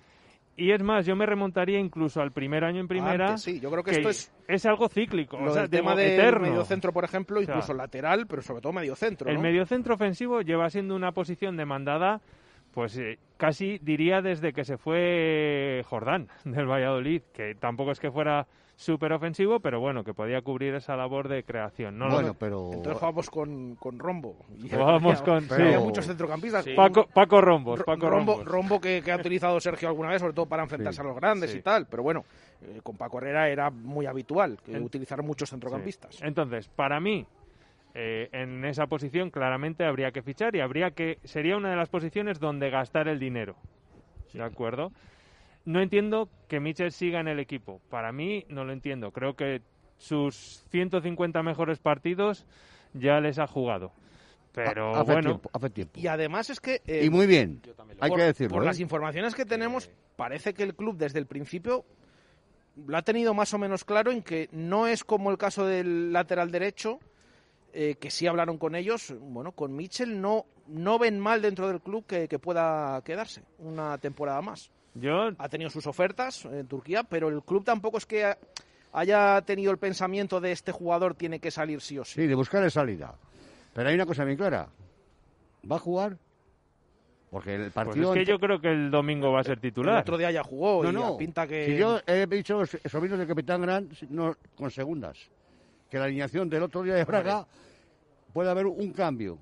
Y 0.56 0.70
es 0.70 0.82
más, 0.82 1.04
yo 1.04 1.16
me 1.16 1.26
remontaría 1.26 1.80
incluso 1.80 2.20
al 2.20 2.30
primer 2.30 2.64
año 2.64 2.80
en 2.80 2.86
primera, 2.86 3.28
Antes, 3.28 3.42
sí, 3.42 3.58
yo 3.60 3.70
creo 3.70 3.82
que, 3.82 3.90
que 3.90 4.08
esto 4.08 4.32
es 4.46 4.66
algo 4.66 4.88
cíclico, 4.88 5.38
lo 5.38 5.50
o 5.50 5.52
sea, 5.52 5.62
del 5.62 5.70
tema 5.70 5.96
de 5.96 6.14
eterno. 6.14 6.46
mediocentro, 6.46 6.92
por 6.92 7.04
ejemplo, 7.04 7.40
sea, 7.40 7.54
incluso 7.54 7.74
lateral, 7.74 8.26
pero 8.28 8.40
sobre 8.42 8.60
todo 8.60 8.72
mediocentro. 8.72 9.28
El 9.28 9.36
¿no? 9.36 9.42
mediocentro 9.42 9.94
ofensivo 9.94 10.42
lleva 10.42 10.70
siendo 10.70 10.94
una 10.94 11.10
posición 11.10 11.56
demandada, 11.56 12.20
pues 12.72 12.96
eh, 12.98 13.18
casi 13.36 13.78
diría 13.78 14.22
desde 14.22 14.52
que 14.52 14.64
se 14.64 14.76
fue 14.76 15.82
Jordán 15.86 16.28
del 16.44 16.66
Valladolid, 16.66 17.22
que 17.32 17.56
tampoco 17.56 17.90
es 17.90 17.98
que 17.98 18.12
fuera 18.12 18.46
súper 18.76 19.12
ofensivo, 19.12 19.60
pero 19.60 19.78
bueno, 19.80 20.02
que 20.04 20.14
podía 20.14 20.40
cubrir 20.42 20.74
esa 20.74 20.96
labor 20.96 21.28
de 21.28 21.44
creación. 21.44 21.96
No 21.98 22.08
lo- 22.08 22.14
bueno, 22.14 22.34
pero... 22.34 22.70
Entonces 22.72 22.98
jugamos 22.98 23.30
con, 23.30 23.76
con 23.76 23.98
Rombo. 23.98 24.36
Y 24.62 24.68
Jugábamos 24.68 25.20
había- 25.20 25.24
con- 25.48 25.52
había 25.52 25.78
sí. 25.78 25.84
muchos 25.84 26.06
centrocampistas. 26.06 26.64
Sí. 26.64 26.74
Paco, 26.74 27.06
Paco 27.06 27.40
Rombos, 27.40 27.78
Ro- 27.80 27.84
Paco 27.84 28.10
Rombo, 28.10 28.32
Rombos. 28.38 28.52
Rombo 28.52 28.80
que, 28.80 29.00
que 29.02 29.12
ha 29.12 29.16
utilizado 29.16 29.60
Sergio 29.60 29.88
alguna 29.88 30.10
vez, 30.10 30.20
sobre 30.20 30.32
todo 30.34 30.46
para 30.46 30.62
enfrentarse 30.64 30.96
Sí. 30.96 31.02
a 31.02 31.04
los 31.08 31.16
grandes 31.16 31.50
Sí. 31.52 31.58
y 31.58 31.62
tal. 31.62 31.86
Pero 31.86 32.02
bueno, 32.02 32.24
eh, 32.62 32.80
con 32.82 32.96
Paco 32.96 33.18
Herrera 33.18 33.48
era 33.48 33.70
muy 33.70 34.06
habitual 34.06 34.58
que 34.64 34.72
En- 34.76 34.82
utilizar 34.82 35.22
muchos 35.22 35.50
centrocampistas. 35.50 36.16
Sí. 36.16 36.22
Entonces, 36.26 36.68
para 36.68 36.98
mí, 36.98 37.24
eh, 37.94 38.28
en 38.32 38.64
esa 38.64 38.88
posición 38.88 39.30
claramente 39.30 39.84
habría 39.84 40.10
que 40.10 40.20
fichar 40.22 40.56
y 40.56 40.60
habría 40.60 40.90
que 40.90 41.18
sería 41.22 41.56
una 41.56 41.70
de 41.70 41.76
las 41.76 41.88
posiciones 41.88 42.40
donde 42.40 42.70
gastar 42.70 43.06
el 43.06 43.20
dinero. 43.20 43.54
¿De 44.32 44.42
acuerdo? 44.42 44.90
No 45.64 45.80
entiendo 45.80 46.28
que 46.48 46.60
Mitchell 46.60 46.92
siga 46.92 47.20
en 47.20 47.28
el 47.28 47.40
equipo. 47.40 47.80
Para 47.88 48.12
mí 48.12 48.44
no 48.48 48.64
lo 48.64 48.72
entiendo. 48.72 49.12
Creo 49.12 49.34
que 49.34 49.62
sus 49.96 50.64
150 50.70 51.42
mejores 51.42 51.78
partidos 51.78 52.44
ya 52.92 53.20
les 53.20 53.38
ha 53.38 53.46
jugado. 53.46 53.92
Pero 54.52 54.94
hace 54.94 55.12
bueno, 55.12 55.30
tiempo, 55.30 55.50
hace 55.52 55.70
tiempo. 55.70 55.98
Y 56.00 56.06
además 56.06 56.50
es 56.50 56.60
que... 56.60 56.80
eh, 56.86 57.04
Y 57.04 57.10
muy 57.10 57.26
bien, 57.26 57.60
hay 58.00 58.10
por, 58.10 58.18
que 58.18 58.24
decirlo. 58.26 58.54
por 58.54 58.62
¿eh? 58.62 58.66
las 58.66 58.78
informaciones 58.78 59.34
que 59.34 59.44
tenemos, 59.44 59.90
parece 60.16 60.54
que 60.54 60.62
el 60.62 60.74
club 60.76 60.96
desde 60.96 61.18
el 61.18 61.26
principio 61.26 61.84
lo 62.86 62.96
ha 62.96 63.02
tenido 63.02 63.34
más 63.34 63.52
o 63.54 63.58
menos 63.58 63.84
claro 63.84 64.12
en 64.12 64.22
que 64.22 64.48
no 64.52 64.86
es 64.86 65.02
como 65.02 65.30
el 65.30 65.38
caso 65.38 65.66
del 65.66 66.12
lateral 66.12 66.52
derecho, 66.52 67.00
eh, 67.72 67.96
que 67.98 68.10
sí 68.12 68.28
hablaron 68.28 68.58
con 68.58 68.76
ellos. 68.76 69.12
Bueno, 69.18 69.50
con 69.52 69.74
Mitchell 69.74 70.20
no, 70.20 70.46
no 70.68 71.00
ven 71.00 71.18
mal 71.18 71.42
dentro 71.42 71.66
del 71.66 71.80
club 71.80 72.04
que, 72.06 72.28
que 72.28 72.38
pueda 72.38 73.02
quedarse 73.02 73.42
una 73.58 73.98
temporada 73.98 74.40
más. 74.40 74.70
Yo 74.94 75.30
Ha 75.38 75.48
tenido 75.48 75.70
sus 75.70 75.86
ofertas 75.86 76.44
en 76.44 76.66
Turquía, 76.66 77.02
pero 77.02 77.28
el 77.28 77.42
club 77.42 77.64
tampoco 77.64 77.98
es 77.98 78.06
que 78.06 78.34
haya 78.92 79.42
tenido 79.42 79.72
el 79.72 79.78
pensamiento 79.78 80.40
de 80.40 80.52
este 80.52 80.72
jugador 80.72 81.14
tiene 81.14 81.40
que 81.40 81.50
salir 81.50 81.80
sí 81.80 81.98
o 81.98 82.04
sí. 82.04 82.22
Sí, 82.22 82.26
de 82.26 82.34
buscarle 82.34 82.70
salida. 82.70 83.14
Pero 83.72 83.88
hay 83.88 83.94
una 83.94 84.06
cosa 84.06 84.24
bien 84.24 84.36
clara. 84.36 84.68
¿Va 85.70 85.76
a 85.76 85.80
jugar? 85.80 86.16
Porque 87.30 87.56
el 87.56 87.60
pues 87.62 87.72
partido... 87.72 88.14
es 88.14 88.20
que 88.20 88.24
yo 88.24 88.38
creo 88.38 88.60
que 88.60 88.70
el 88.70 88.92
domingo 88.92 89.32
va 89.32 89.40
a 89.40 89.42
ser 89.42 89.54
El 89.54 89.60
titular. 89.60 90.00
otro 90.00 90.16
día 90.16 90.30
ya 90.30 90.44
jugó 90.44 90.84
No, 90.84 90.90
y 90.90 90.92
no. 90.92 91.16
pinta 91.16 91.48
que... 91.48 91.66
Si 91.66 91.76
yo 91.76 92.00
he 92.06 92.26
dicho 92.26 92.60
los 92.60 92.70
sobrinos 92.84 93.18
del 93.18 93.26
Capitán 93.26 93.62
Gran 93.62 93.88
no, 94.10 94.36
con 94.56 94.70
segundas, 94.70 95.18
que 95.90 95.98
la 95.98 96.04
alineación 96.04 96.48
del 96.48 96.62
otro 96.62 96.82
día 96.84 96.94
de 96.94 97.04
Braga 97.04 97.44
puede 98.32 98.50
haber 98.50 98.66
un 98.66 98.92
cambio. 98.92 99.38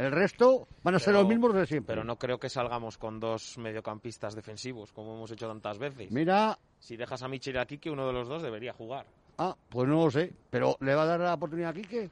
El 0.00 0.12
resto 0.12 0.66
van 0.82 0.94
a 0.94 0.98
ser 0.98 1.12
los 1.14 1.26
mismos 1.26 1.52
de 1.54 1.66
siempre. 1.66 1.94
Pero 1.94 2.04
no 2.04 2.16
creo 2.16 2.38
que 2.38 2.48
salgamos 2.48 2.96
con 2.96 3.20
dos 3.20 3.58
mediocampistas 3.58 4.34
defensivos, 4.34 4.92
como 4.92 5.14
hemos 5.14 5.30
hecho 5.30 5.46
tantas 5.46 5.78
veces. 5.78 6.10
Mira, 6.10 6.58
Si 6.78 6.96
dejas 6.96 7.22
a 7.22 7.28
Michel 7.28 7.56
y 7.56 7.58
a 7.58 7.66
Kike, 7.66 7.90
uno 7.90 8.06
de 8.06 8.12
los 8.14 8.26
dos 8.28 8.42
debería 8.42 8.72
jugar. 8.72 9.04
ah, 9.36 9.54
pues 9.68 9.88
no 9.88 10.04
lo 10.04 10.10
sé, 10.10 10.32
pero 10.48 10.76
¿le 10.80 10.94
va 10.94 11.02
a 11.02 11.06
dar 11.06 11.20
la 11.20 11.34
oportunidad 11.34 11.70
a 11.70 11.74
Quique? 11.74 12.10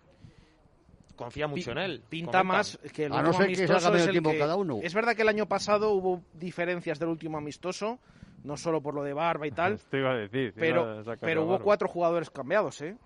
Confía 1.16 1.46
mucho 1.48 1.72
en 1.72 1.78
él. 1.78 2.02
Pinta 2.08 2.30
comentan. 2.42 2.46
más 2.46 2.78
que 2.92 3.06
el 3.06 3.12
A 3.12 3.22
no 3.22 3.32
ser 3.32 3.48
que 3.48 3.66
salga 3.66 3.88
medio 3.90 3.96
es 4.02 4.06
el 4.06 4.12
tiempo 4.12 4.30
que- 4.30 4.38
cada 4.38 4.56
uno. 4.56 4.78
Es 4.82 4.94
verdad 4.94 5.16
que 5.16 5.22
el 5.22 5.28
año 5.28 5.46
pasado 5.46 5.90
hubo 5.92 6.22
diferencias 6.34 6.98
del 6.98 7.08
último 7.08 7.38
amistoso, 7.38 7.98
no 8.44 8.56
solo 8.56 8.80
por 8.82 8.94
lo 8.94 9.02
de 9.02 9.14
Barba 9.14 9.46
y 9.46 9.50
tal, 9.50 9.72
Esto 9.80 9.96
iba 9.96 10.12
a 10.12 10.16
decir. 10.16 10.52
iba 10.54 10.60
pero, 10.60 11.00
a 11.10 11.16
pero 11.16 11.44
hubo 11.44 11.58
cuatro 11.60 11.88
jugadores 11.88 12.30
cambiados, 12.30 12.80
¿eh? 12.82 12.96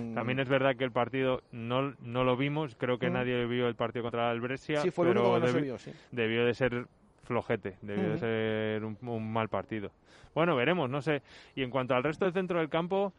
Mm, 0.00 0.14
También 0.14 0.38
es 0.40 0.48
verdad 0.48 0.76
que 0.76 0.84
el 0.84 0.92
partido 0.92 1.42
no, 1.52 1.94
no 2.00 2.24
lo 2.24 2.36
vimos, 2.36 2.74
creo 2.76 2.98
que 2.98 3.10
Mm. 3.10 3.12
nadie 3.12 3.46
vio 3.46 3.68
el 3.68 3.74
partido 3.76 4.02
contra 4.04 4.30
el 4.32 4.40
Brescia, 4.40 4.82
sí, 4.82 4.90
fue 4.90 5.06
el 5.06 5.12
pero 5.14 5.22
único 5.32 5.34
que 5.40 5.52
no 5.52 5.58
debi- 5.58 5.62
vio, 5.64 5.78
sí. 5.78 5.92
debió 6.12 6.44
de 6.44 6.54
ser 6.54 6.86
flojete, 7.24 7.76
debió 7.82 8.04
de 8.04 8.10
Ujú. 8.10 8.18
ser 8.18 8.84
un, 8.84 8.98
un 9.08 9.32
mal 9.32 9.48
partido. 9.48 9.90
Bueno, 10.34 10.56
veremos, 10.56 10.88
no 10.90 11.00
sé. 11.02 11.22
Y 11.54 11.62
en 11.62 11.70
cuanto 11.70 11.94
al 11.94 12.02
resto 12.02 12.24
del 12.24 12.34
centro 12.34 12.58
del 12.58 12.68
campo, 12.68 13.12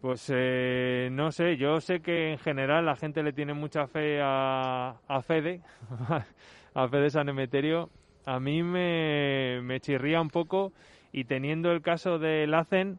pues 0.00 0.30
eh, 0.34 1.08
no 1.12 1.32
sé, 1.32 1.56
yo 1.56 1.80
sé 1.80 2.00
que 2.00 2.32
en 2.32 2.38
general 2.38 2.84
la 2.84 2.96
gente 2.96 3.22
le 3.22 3.32
tiene 3.32 3.54
mucha 3.54 3.86
fe 3.86 4.20
a, 4.22 4.96
a 5.08 5.22
Fede, 5.22 5.60
a 6.74 6.88
Fede 6.88 7.10
San 7.10 7.28
Emeterio. 7.28 7.88
A 8.26 8.38
mí 8.40 8.62
me, 8.62 9.60
me 9.62 9.80
chirría 9.80 10.20
un 10.20 10.28
poco 10.28 10.72
y 11.12 11.24
teniendo 11.24 11.72
el 11.72 11.80
caso 11.82 12.18
del 12.18 12.50
Lacen, 12.50 12.98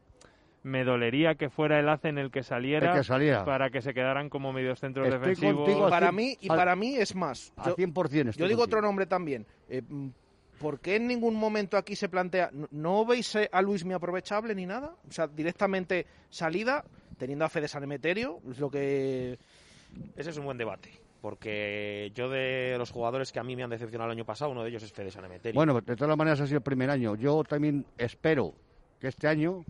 me 0.65 0.83
dolería 0.83 1.35
que 1.35 1.49
fuera 1.51 1.79
el 1.79 2.31
que 2.31 2.41
saliera 2.41 2.91
El 2.91 2.97
que 2.97 3.03
saliera. 3.03 3.45
para 3.45 3.69
que 3.69 3.81
se 3.83 3.93
quedaran 3.93 4.29
como 4.29 4.51
medios 4.51 4.79
centros 4.79 5.07
Estoy 5.07 5.19
defensivos. 5.19 5.89
Para 5.91 6.09
cien- 6.09 6.15
mí, 6.15 6.37
y 6.41 6.49
al- 6.49 6.57
para 6.57 6.75
mí 6.75 6.95
es 6.95 7.13
más. 7.15 7.53
A 7.55 7.67
Yo- 7.69 7.75
100% 7.75 8.29
estoy 8.31 8.41
Yo 8.41 8.47
digo 8.47 8.61
contigo. 8.61 8.63
otro 8.79 8.81
nombre 8.81 9.05
también. 9.05 9.45
Eh, 9.69 9.83
mm, 9.87 10.07
¿Por 10.59 10.79
qué 10.79 10.95
en 10.95 11.05
ningún 11.07 11.35
momento 11.35 11.77
aquí 11.77 11.95
se 11.95 12.09
plantea, 12.09 12.49
no, 12.51 12.67
no 12.71 13.05
veis 13.05 13.35
eh, 13.35 13.47
a 13.51 13.61
Luis 13.61 13.85
mi 13.85 13.93
aprovechable 13.93 14.55
ni 14.55 14.65
nada? 14.65 14.95
O 15.07 15.11
sea, 15.11 15.27
directamente 15.27 16.07
salida, 16.29 16.83
teniendo 17.17 17.45
a 17.45 17.49
Fede 17.49 17.67
San 17.67 17.83
Emeterio, 17.83 18.39
es 18.49 18.59
lo 18.59 18.69
que... 18.71 19.37
Ese 20.15 20.29
es 20.31 20.37
un 20.37 20.45
buen 20.45 20.57
debate. 20.57 20.89
Porque 21.21 22.11
yo 22.15 22.29
de 22.29 22.75
los 22.79 22.89
jugadores 22.91 23.31
que 23.31 23.39
a 23.39 23.43
mí 23.43 23.55
me 23.55 23.63
han 23.63 23.69
decepcionado 23.69 24.09
el 24.11 24.17
año 24.17 24.25
pasado, 24.25 24.49
uno 24.51 24.63
de 24.63 24.69
ellos 24.69 24.81
es 24.83 24.91
Fede 24.91 25.11
Sanemeterio. 25.11 25.55
Bueno, 25.57 25.79
de 25.81 25.95
todas 25.95 26.17
maneras 26.17 26.39
ha 26.41 26.47
sido 26.47 26.57
el 26.57 26.63
primer 26.63 26.89
año. 26.89 27.15
Yo 27.15 27.43
también 27.43 27.85
espero 27.97 28.53
que 28.99 29.07
este 29.09 29.27
año, 29.27 29.63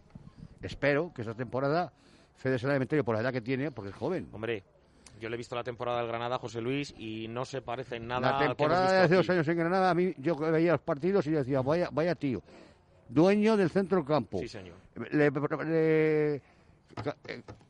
espero 0.62 1.12
que 1.14 1.22
esta 1.22 1.34
temporada, 1.34 1.92
Fede 2.38 2.60
Sala 2.60 2.74
Cementerio, 2.74 3.04
por 3.04 3.16
la 3.16 3.22
edad 3.22 3.32
que 3.34 3.42
tiene, 3.42 3.72
porque 3.72 3.90
es 3.92 3.96
joven. 3.96 4.28
Hombre, 4.32 4.64
yo 5.20 5.30
le 5.30 5.36
he 5.36 5.38
visto 5.38 5.56
la 5.56 5.64
temporada 5.64 6.00
del 6.00 6.08
Granada, 6.08 6.38
José 6.40 6.62
Luis, 6.62 6.94
y 6.98 7.28
no 7.30 7.46
se 7.46 7.62
parece 7.62 7.96
en 7.98 8.08
nada 8.08 8.34
La 8.34 8.48
temporada 8.48 8.92
de 8.92 8.98
hace 9.00 9.16
dos 9.16 9.30
años 9.30 9.48
en 9.48 9.58
Granada, 9.58 9.90
a 9.90 9.94
mí 9.94 10.14
yo 10.18 10.36
veía 10.36 10.74
los 10.74 10.82
partidos 10.82 11.26
y 11.28 11.32
yo 11.32 11.38
decía, 11.40 11.62
vaya, 11.62 11.90
vaya 11.92 12.16
tío, 12.16 12.42
dueño 13.08 13.56
del 13.58 13.70
centro 13.70 14.04
campo. 14.04 14.40
Sí, 14.40 14.48
señor. 14.48 14.76
Le, 15.12 15.30
le- 15.32 16.42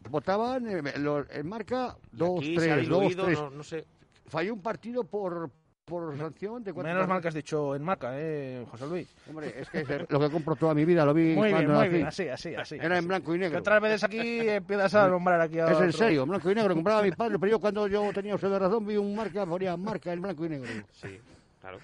votaban 0.10 0.68
eh, 0.68 0.94
en 1.32 1.48
marca 1.48 1.98
Y 2.14 2.18
dos, 2.18 2.40
aquí 2.40 2.60
se 2.60 2.72
ha 2.72 2.76
tres, 2.76 2.88
dos, 2.90 3.00
diluido, 3.02 3.26
tres. 3.26 3.40
no, 3.40 3.50
no 3.50 3.64
sé. 3.64 3.86
Falló 4.28 4.54
un 4.54 4.62
partido 4.62 5.04
por, 5.04 5.50
por 5.86 6.18
sanción 6.18 6.64
de 6.64 6.74
cuatro 6.74 6.92
Menos 6.92 7.08
mal 7.08 7.22
que 7.22 7.28
has 7.28 7.34
dicho 7.36 7.76
en 7.76 7.84
marca, 7.84 8.10
¿eh, 8.14 8.66
José 8.72 8.88
Luis? 8.88 9.08
Hombre, 9.30 9.54
es 9.56 9.70
que 9.70 9.82
es 9.82 9.88
lo 10.10 10.20
que 10.20 10.30
compro 10.32 10.56
toda 10.56 10.74
mi 10.74 10.84
vida, 10.84 11.06
lo 11.06 11.14
vi 11.14 11.36
Muy 11.36 11.50
bien, 11.50 11.52
cuando 11.52 11.74
muy 11.80 11.90
bien, 11.90 12.08
así, 12.08 12.28
así, 12.28 12.56
así. 12.56 12.76
Era 12.82 12.98
en 12.98 13.08
blanco 13.08 13.36
y 13.36 13.38
Que 13.38 13.46
negro. 13.46 13.60
otras 13.60 13.80
veces 13.82 14.04
aquí 14.04 14.20
empiezas 14.50 14.96
a 14.96 15.08
nombrar 15.08 15.40
aquí 15.42 15.60
a 15.60 15.68
Es 15.72 15.80
en 15.80 15.94
serio, 15.94 16.24
en 16.24 16.30
blanco 16.30 16.50
y 16.52 16.56
negro. 16.56 16.74
Compraba 16.74 17.04
mi 17.04 17.12
padre, 17.12 17.38
pero 17.38 17.52
yo 17.52 17.60
cuando 17.60 17.88
yo 17.88 18.12
tenía 18.14 18.34
usted 18.34 18.50
de 18.50 18.58
razón 18.60 18.86
vi 18.86 18.98
un 18.98 19.16
marca, 19.16 19.46
ponía 19.46 19.78
marca 19.78 20.12
en 20.12 20.22
blanco 20.24 20.44
y 20.46 20.50
negro. 20.50 20.70
Sí, 20.92 21.20
claro. 21.62 21.78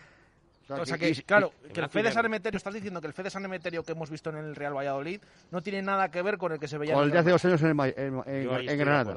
O 0.70 0.86
sea 0.86 0.98
que- 0.98 1.12
que, 1.14 1.20
y- 1.20 1.24
claro, 1.24 1.52
y- 1.70 1.74
que 1.74 1.82
el 1.82 1.90
Fede 1.90 2.12
San. 2.12 2.26
Emeterio, 2.26 2.58
estás 2.58 2.74
diciendo 2.74 3.02
que 3.02 3.08
el 3.08 3.14
Fede 3.14 3.30
San 3.30 3.46
Emeterio 3.46 3.84
que 3.84 3.92
hemos 3.92 4.10
visto 4.10 4.32
en 4.32 4.38
el 4.38 4.56
Real 4.56 4.74
Valladolid 4.76 5.22
no 5.52 5.62
tiene 5.62 5.82
nada 5.84 6.10
que 6.10 6.22
ver 6.24 6.38
con 6.40 6.52
el 6.54 6.60
que 6.60 6.68
se 6.68 6.78
veía 6.80 6.94
Con 6.94 7.04
en 7.04 7.08
el 7.10 7.12
de 7.14 7.20
hace 7.20 7.30
dos 7.30 7.46
años 7.46 7.62
en, 7.62 7.68
el 7.68 7.76
Ma- 7.76 7.88
en- 7.90 8.24
en- 8.26 8.70
en 8.70 8.80
Granada. 8.80 9.16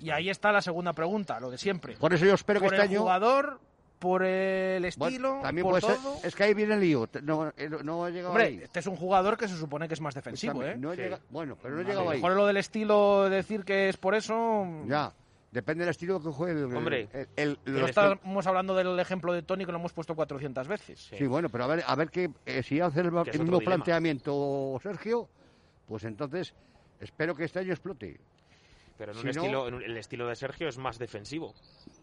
Y 0.00 0.10
ahí 0.10 0.28
está 0.28 0.52
la 0.52 0.60
segunda 0.60 0.92
pregunta, 0.92 1.40
lo 1.40 1.50
de 1.50 1.56
siempre. 1.56 1.94
Por 1.96 2.12
eso 2.12 2.26
yo 2.26 2.34
espero 2.34 2.60
que 2.60 2.66
este 2.66 2.76
el 2.76 2.82
año... 2.82 3.00
jugador, 3.00 3.60
por 4.06 4.22
el 4.24 4.80
Bueno, 4.80 4.86
estilo, 4.88 5.40
también 5.42 5.64
por 5.66 5.80
puede 5.80 5.94
todo. 5.94 6.16
ser. 6.16 6.26
Es 6.28 6.34
que 6.34 6.44
ahí 6.44 6.54
viene 6.54 6.74
el 6.74 6.80
lío. 6.80 7.08
No, 7.22 7.52
eh, 7.56 7.68
no- 7.68 7.82
no 7.82 8.04
ha 8.04 8.10
llegado 8.10 8.30
Hombre, 8.30 8.44
ahí. 8.44 8.60
este 8.62 8.78
es 8.80 8.86
un 8.86 8.96
jugador 8.96 9.36
que 9.36 9.48
se 9.48 9.56
supone 9.56 9.88
que 9.88 9.94
es 9.94 10.00
más 10.00 10.14
defensivo, 10.14 10.52
También, 10.54 10.72
¿eh? 10.74 10.78
no 10.78 10.90
Sí. 10.94 10.96
llega- 11.00 11.20
bueno, 11.30 11.56
pero 11.60 11.74
no 11.74 11.80
he 11.80 11.84
A 11.84 11.86
llegado 11.88 12.10
ahí. 12.10 12.18
mejor 12.18 12.36
lo 12.36 12.46
del 12.46 12.56
estilo, 12.58 13.28
decir 13.28 13.64
que 13.64 13.88
es 13.88 13.96
por 13.96 14.14
eso... 14.14 14.66
Ya. 14.86 15.12
Depende 15.52 15.84
del 15.84 15.90
estilo 15.90 16.20
que 16.20 16.28
juegue 16.28 16.52
el... 16.60 16.76
Hombre, 16.76 17.08
el- 17.36 17.58
estamos 17.86 18.46
hablando 18.46 18.74
del 18.74 18.98
ejemplo 19.00 19.32
de 19.32 19.42
Tony 19.42 19.64
que 19.64 19.72
lo 19.72 19.78
hemos 19.78 19.92
puesto 19.92 20.14
400 20.14 20.68
veces. 20.68 21.00
Sí. 21.08 21.16
Sí, 21.16 21.26
bueno, 21.26 21.48
pero 21.48 21.64
a 21.64 21.66
ver, 21.68 21.84
a 21.86 21.94
ver 21.94 22.10
que 22.10 22.30
eh, 22.44 22.62
si 22.62 22.80
hace 22.80 23.00
el, 23.00 23.06
Que 23.24 23.38
mismo 23.38 23.58
dilema. 23.58 23.76
planteamiento 23.76 24.78
Sergio, 24.82 25.28
pues 25.86 26.04
entonces 26.04 26.52
espero 27.00 27.34
que 27.34 27.44
este 27.44 27.60
año 27.60 27.72
explote. 27.72 28.20
Pero 28.98 29.12
en, 29.12 29.18
un 29.18 29.24
no- 29.24 29.30
estilo, 29.30 29.68
en 29.68 29.74
un- 29.74 29.82
el 29.82 29.96
estilo 29.96 30.26
de 30.26 30.36
Sergio 30.36 30.68
es 30.68 30.76
más 30.78 30.98
defensivo 30.98 31.54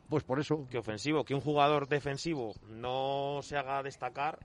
Pues 0.09 0.23
por 0.23 0.39
eso. 0.39 0.67
que 0.69 0.77
ofensivo. 0.77 1.23
Que 1.23 1.33
un 1.33 1.41
jugador 1.41 1.87
defensivo 1.87 2.53
no 2.69 3.39
se 3.41 3.57
haga 3.57 3.81
destacar. 3.83 4.39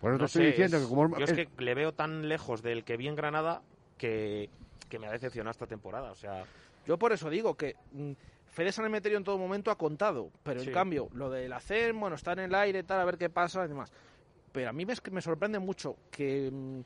Por 0.00 0.10
eso 0.10 0.16
te 0.16 0.20
no 0.22 0.26
estoy 0.26 0.42
sé, 0.42 0.48
diciendo 0.48 0.76
es- 0.76 0.82
que 0.84 0.88
como 0.88 1.18
Yo 1.18 1.24
es 1.24 1.30
es- 1.30 1.36
que 1.48 1.62
le 1.62 1.74
veo 1.74 1.92
tan 1.92 2.28
lejos 2.28 2.62
del 2.62 2.84
que 2.84 2.96
vi 2.96 3.08
en 3.08 3.16
Granada 3.16 3.62
que, 3.96 4.50
que 4.88 4.98
me 4.98 5.06
ha 5.06 5.12
decepcionado 5.12 5.50
esta 5.52 5.66
temporada. 5.66 6.10
O 6.10 6.14
sea, 6.16 6.44
Yo 6.86 6.98
por 6.98 7.12
eso 7.12 7.28
digo 7.28 7.54
que 7.54 7.76
mm, 7.92 8.12
Fede 8.46 8.72
San 8.72 8.86
Emeterio 8.86 9.18
en 9.18 9.24
todo 9.24 9.36
momento 9.36 9.70
ha 9.70 9.76
contado, 9.76 10.30
pero 10.42 10.60
Sí. 10.60 10.68
en 10.68 10.72
cambio, 10.72 11.08
lo 11.12 11.28
del 11.28 11.52
hacer, 11.52 11.92
bueno, 11.92 12.16
está 12.16 12.32
en 12.32 12.38
el 12.40 12.54
aire, 12.54 12.82
tal, 12.82 13.00
a 13.00 13.04
ver 13.04 13.18
qué 13.18 13.28
pasa 13.28 13.64
y 13.64 13.68
demás. 13.68 13.92
Pero 14.52 14.70
a 14.70 14.72
mí 14.72 14.86
me 14.86 15.20
sorprende 15.20 15.58
mucho 15.58 15.96
que 16.10 16.50
mm, 16.50 16.80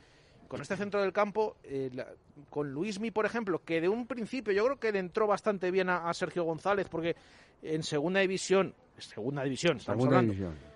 con 0.52 0.60
este 0.62 0.76
centro 0.76 1.00
del 1.00 1.12
campo, 1.12 1.56
eh, 1.64 1.90
la- 1.94 2.06
con 2.50 2.70
Luismi, 2.72 3.10
por 3.10 3.24
ejemplo, 3.26 3.62
que 3.64 3.80
de 3.80 3.88
un 3.88 4.06
principio 4.06 4.52
yo 4.52 4.64
creo 4.66 4.78
que 4.78 4.92
le 4.92 4.98
entró 4.98 5.26
bastante 5.26 5.70
bien 5.70 5.88
a, 5.88 6.08
a 6.08 6.14
Sergio 6.14 6.44
González, 6.44 6.88
porque 6.90 7.16
en 7.62 7.82
segunda 7.82 8.20
división, 8.20 8.74
segunda 8.98 9.42
división, 9.44 9.78
estamos 9.78 10.02
segunda 10.02 10.18
hablando, 10.18 10.32
división. 10.34 10.72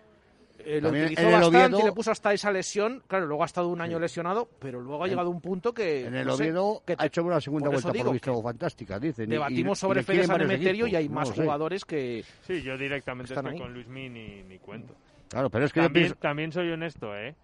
eh, 0.60 0.80
lo 0.80 0.88
También 0.88 1.04
utilizó 1.04 1.22
en 1.22 1.26
el 1.28 1.32
bastante 1.34 1.58
y 1.58 1.60
Oviedo- 1.74 1.84
le 1.84 1.92
puso 1.92 2.10
hasta 2.10 2.32
esa 2.32 2.50
lesión. 2.50 3.02
Claro, 3.06 3.26
luego 3.26 3.42
ha 3.42 3.46
estado 3.46 3.68
un 3.68 3.80
año 3.82 3.98
lesionado, 3.98 4.48
pero 4.58 4.80
luego 4.80 5.02
ha 5.02 5.06
En- 5.06 5.10
llegado 5.10 5.28
un 5.30 5.40
punto 5.42 5.74
que. 5.74 6.06
En 6.06 6.14
el 6.14 6.26
no 6.26 6.36
sé, 6.36 6.44
Oviedo 6.44 6.82
que 6.86 6.96
te- 6.96 7.02
ha 7.02 7.06
hecho 7.06 7.22
una 7.22 7.40
segunda 7.40 7.68
vuelta 7.68 7.92
digo 7.92 8.12
visto 8.12 8.42
fantástica, 8.42 8.98
dicen. 8.98 9.28
Debatimos 9.28 9.76
y- 9.76 9.80
sobre 9.80 10.02
Fede 10.02 10.24
San 10.24 10.40
Emeterio 10.40 10.86
y 10.86 10.96
hay 10.96 11.08
no 11.08 11.14
más 11.16 11.28
sé. 11.28 11.42
jugadores 11.42 11.84
que. 11.84 12.24
Sí, 12.46 12.62
yo 12.62 12.78
directamente 12.78 13.34
Están 13.34 13.46
estoy 13.46 13.60
ahí. 13.60 13.62
con 13.62 13.74
Luismi 13.74 14.08
ni, 14.08 14.42
ni 14.44 14.58
cuento. 14.58 14.94
Claro, 15.28 15.50
pero 15.50 15.66
es 15.66 15.72
que 15.72 15.80
yo 15.80 15.86
También, 15.86 16.04
pienso... 16.06 16.20
también 16.20 16.52
soy 16.52 16.70
honesto, 16.70 17.14
¿eh? 17.16 17.34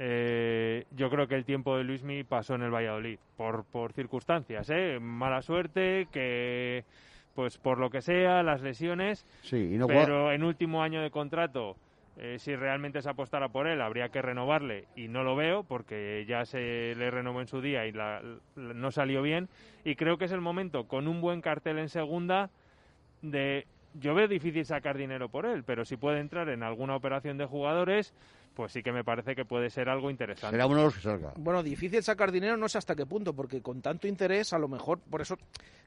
Eh, 0.00 0.84
yo 0.92 1.10
creo 1.10 1.26
que 1.26 1.34
el 1.34 1.44
tiempo 1.44 1.76
de 1.76 1.82
Luismi 1.82 2.22
pasó 2.22 2.54
en 2.54 2.62
el 2.62 2.70
Valladolid 2.72 3.18
por, 3.36 3.64
por 3.64 3.92
circunstancias, 3.92 4.70
¿eh? 4.70 4.98
Mala 5.00 5.42
suerte, 5.42 6.06
que 6.12 6.84
pues 7.34 7.58
por 7.58 7.78
lo 7.78 7.90
que 7.90 8.00
sea, 8.00 8.42
las 8.44 8.62
lesiones, 8.62 9.26
Sí, 9.42 9.74
y 9.74 9.78
no 9.78 9.86
juega- 9.86 10.04
pero 10.04 10.32
en 10.32 10.42
último 10.44 10.82
año 10.82 11.02
de 11.02 11.10
contrato, 11.10 11.76
eh, 12.16 12.36
si 12.38 12.54
realmente 12.56 13.00
se 13.02 13.08
apostara 13.10 13.48
por 13.48 13.66
él, 13.68 13.80
habría 13.80 14.08
que 14.08 14.22
renovarle 14.22 14.86
y 14.96 15.06
no 15.08 15.22
lo 15.24 15.34
veo 15.36 15.62
porque 15.64 16.24
ya 16.28 16.44
se 16.46 16.94
le 16.96 17.10
renovó 17.10 17.40
en 17.40 17.46
su 17.48 17.60
día 17.60 17.86
y 17.86 17.92
la- 17.92 18.20
la- 18.22 18.74
no 18.74 18.90
salió 18.92 19.22
bien. 19.22 19.48
Y 19.84 19.94
creo 19.96 20.16
que 20.18 20.24
es 20.26 20.32
el 20.32 20.40
momento, 20.40 20.86
con 20.88 21.06
un 21.08 21.20
buen 21.20 21.40
cartel 21.40 21.78
en 21.78 21.88
segunda, 21.88 22.50
de... 23.22 23.66
Yo 23.94 24.14
veo 24.14 24.28
difícil 24.28 24.64
sacar 24.66 24.96
dinero 24.98 25.28
por 25.28 25.46
él, 25.46 25.64
pero 25.64 25.84
si 25.84 25.96
puede 25.96 26.20
entrar 26.20 26.48
en 26.50 26.62
alguna 26.62 26.94
operación 26.94 27.38
de 27.38 27.46
jugadores, 27.46 28.14
pues 28.58 28.72
sí 28.72 28.82
que 28.82 28.90
me 28.90 29.04
parece 29.04 29.36
que 29.36 29.44
puede 29.44 29.70
ser 29.70 29.88
algo 29.88 30.10
interesante. 30.10 30.50
será 30.50 30.66
uno 30.66 30.78
de 30.78 30.82
los 30.86 30.94
que 30.96 31.00
salga. 31.00 31.32
Bueno, 31.38 31.62
difícil 31.62 32.02
sacar 32.02 32.32
dinero, 32.32 32.56
no 32.56 32.68
sé 32.68 32.76
hasta 32.76 32.96
qué 32.96 33.06
punto, 33.06 33.32
porque 33.32 33.62
con 33.62 33.80
tanto 33.80 34.08
interés, 34.08 34.52
a 34.52 34.58
lo 34.58 34.66
mejor, 34.66 34.98
por 34.98 35.20
eso 35.20 35.36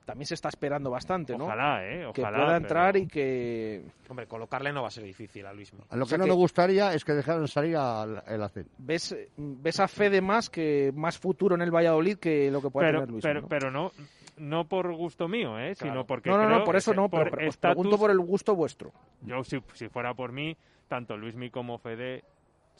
también 0.05 0.25
se 0.25 0.35
está 0.35 0.47
esperando 0.47 0.89
bastante, 0.89 1.37
¿no? 1.37 1.43
Ojalá, 1.47 1.85
¿eh? 1.85 2.09
que 2.13 2.21
Ojalá. 2.21 2.37
pueda 2.45 2.55
entrar 2.57 2.93
pero- 2.93 3.03
y 3.03 3.07
que. 3.09 3.83
hombre, 4.07 4.25
colocarle 4.25 4.71
no 4.71 4.83
va 4.83 4.87
a 4.87 4.91
ser 4.91 5.03
difícil 5.03 5.45
a 5.45 5.51
Luismi. 5.51 5.81
A 5.89 5.97
lo 5.97 6.03
O 6.03 6.05
que 6.05 6.09
sea 6.11 6.17
no 6.17 6.23
que- 6.23 6.29
me 6.29 6.35
gustaría 6.37 6.93
es 6.93 7.03
que 7.03 7.11
dejaran 7.11 7.45
salir 7.49 7.75
al 7.75 8.23
el 8.25 8.41
ACEN. 8.41 8.67
Ves, 8.77 9.17
ves 9.35 9.79
a 9.81 9.89
Fede 9.89 10.21
más 10.21 10.49
que 10.49 10.93
más 10.95 11.17
futuro 11.17 11.55
en 11.55 11.61
el 11.63 11.71
Valladolid 11.75 12.19
que 12.19 12.49
lo 12.49 12.61
que 12.61 12.69
puede 12.69 12.87
Pero, 12.87 12.99
tener 13.01 13.11
Luis. 13.11 13.21
pero, 13.21 13.41
¿no? 13.41 13.47
pero 13.49 13.69
no, 13.69 13.91
no 14.37 14.63
por 14.69 14.95
gusto 14.95 15.27
mío, 15.27 15.59
¿eh? 15.59 15.75
Claro. 15.77 15.93
Sino 15.93 16.07
porque 16.07 16.29
no, 16.29 16.37
no, 16.37 16.47
no, 16.59 16.63
por 16.63 16.77
eso 16.77 16.91
que 16.91 16.97
no, 16.97 17.09
pero 17.09 17.25
por 17.25 17.31
pre- 17.37 17.49
os 17.49 17.57
pregunto 17.57 17.97
por 17.97 18.11
el 18.11 18.19
gusto 18.19 18.55
vuestro. 18.55 18.93
Yo, 19.23 19.43
si, 19.43 19.61
si 19.73 19.89
fuera 19.89 20.13
por 20.13 20.31
mí, 20.31 20.55
tanto 20.87 21.15
Luismi 21.17 21.49
como 21.51 21.77
Fede 21.77 22.23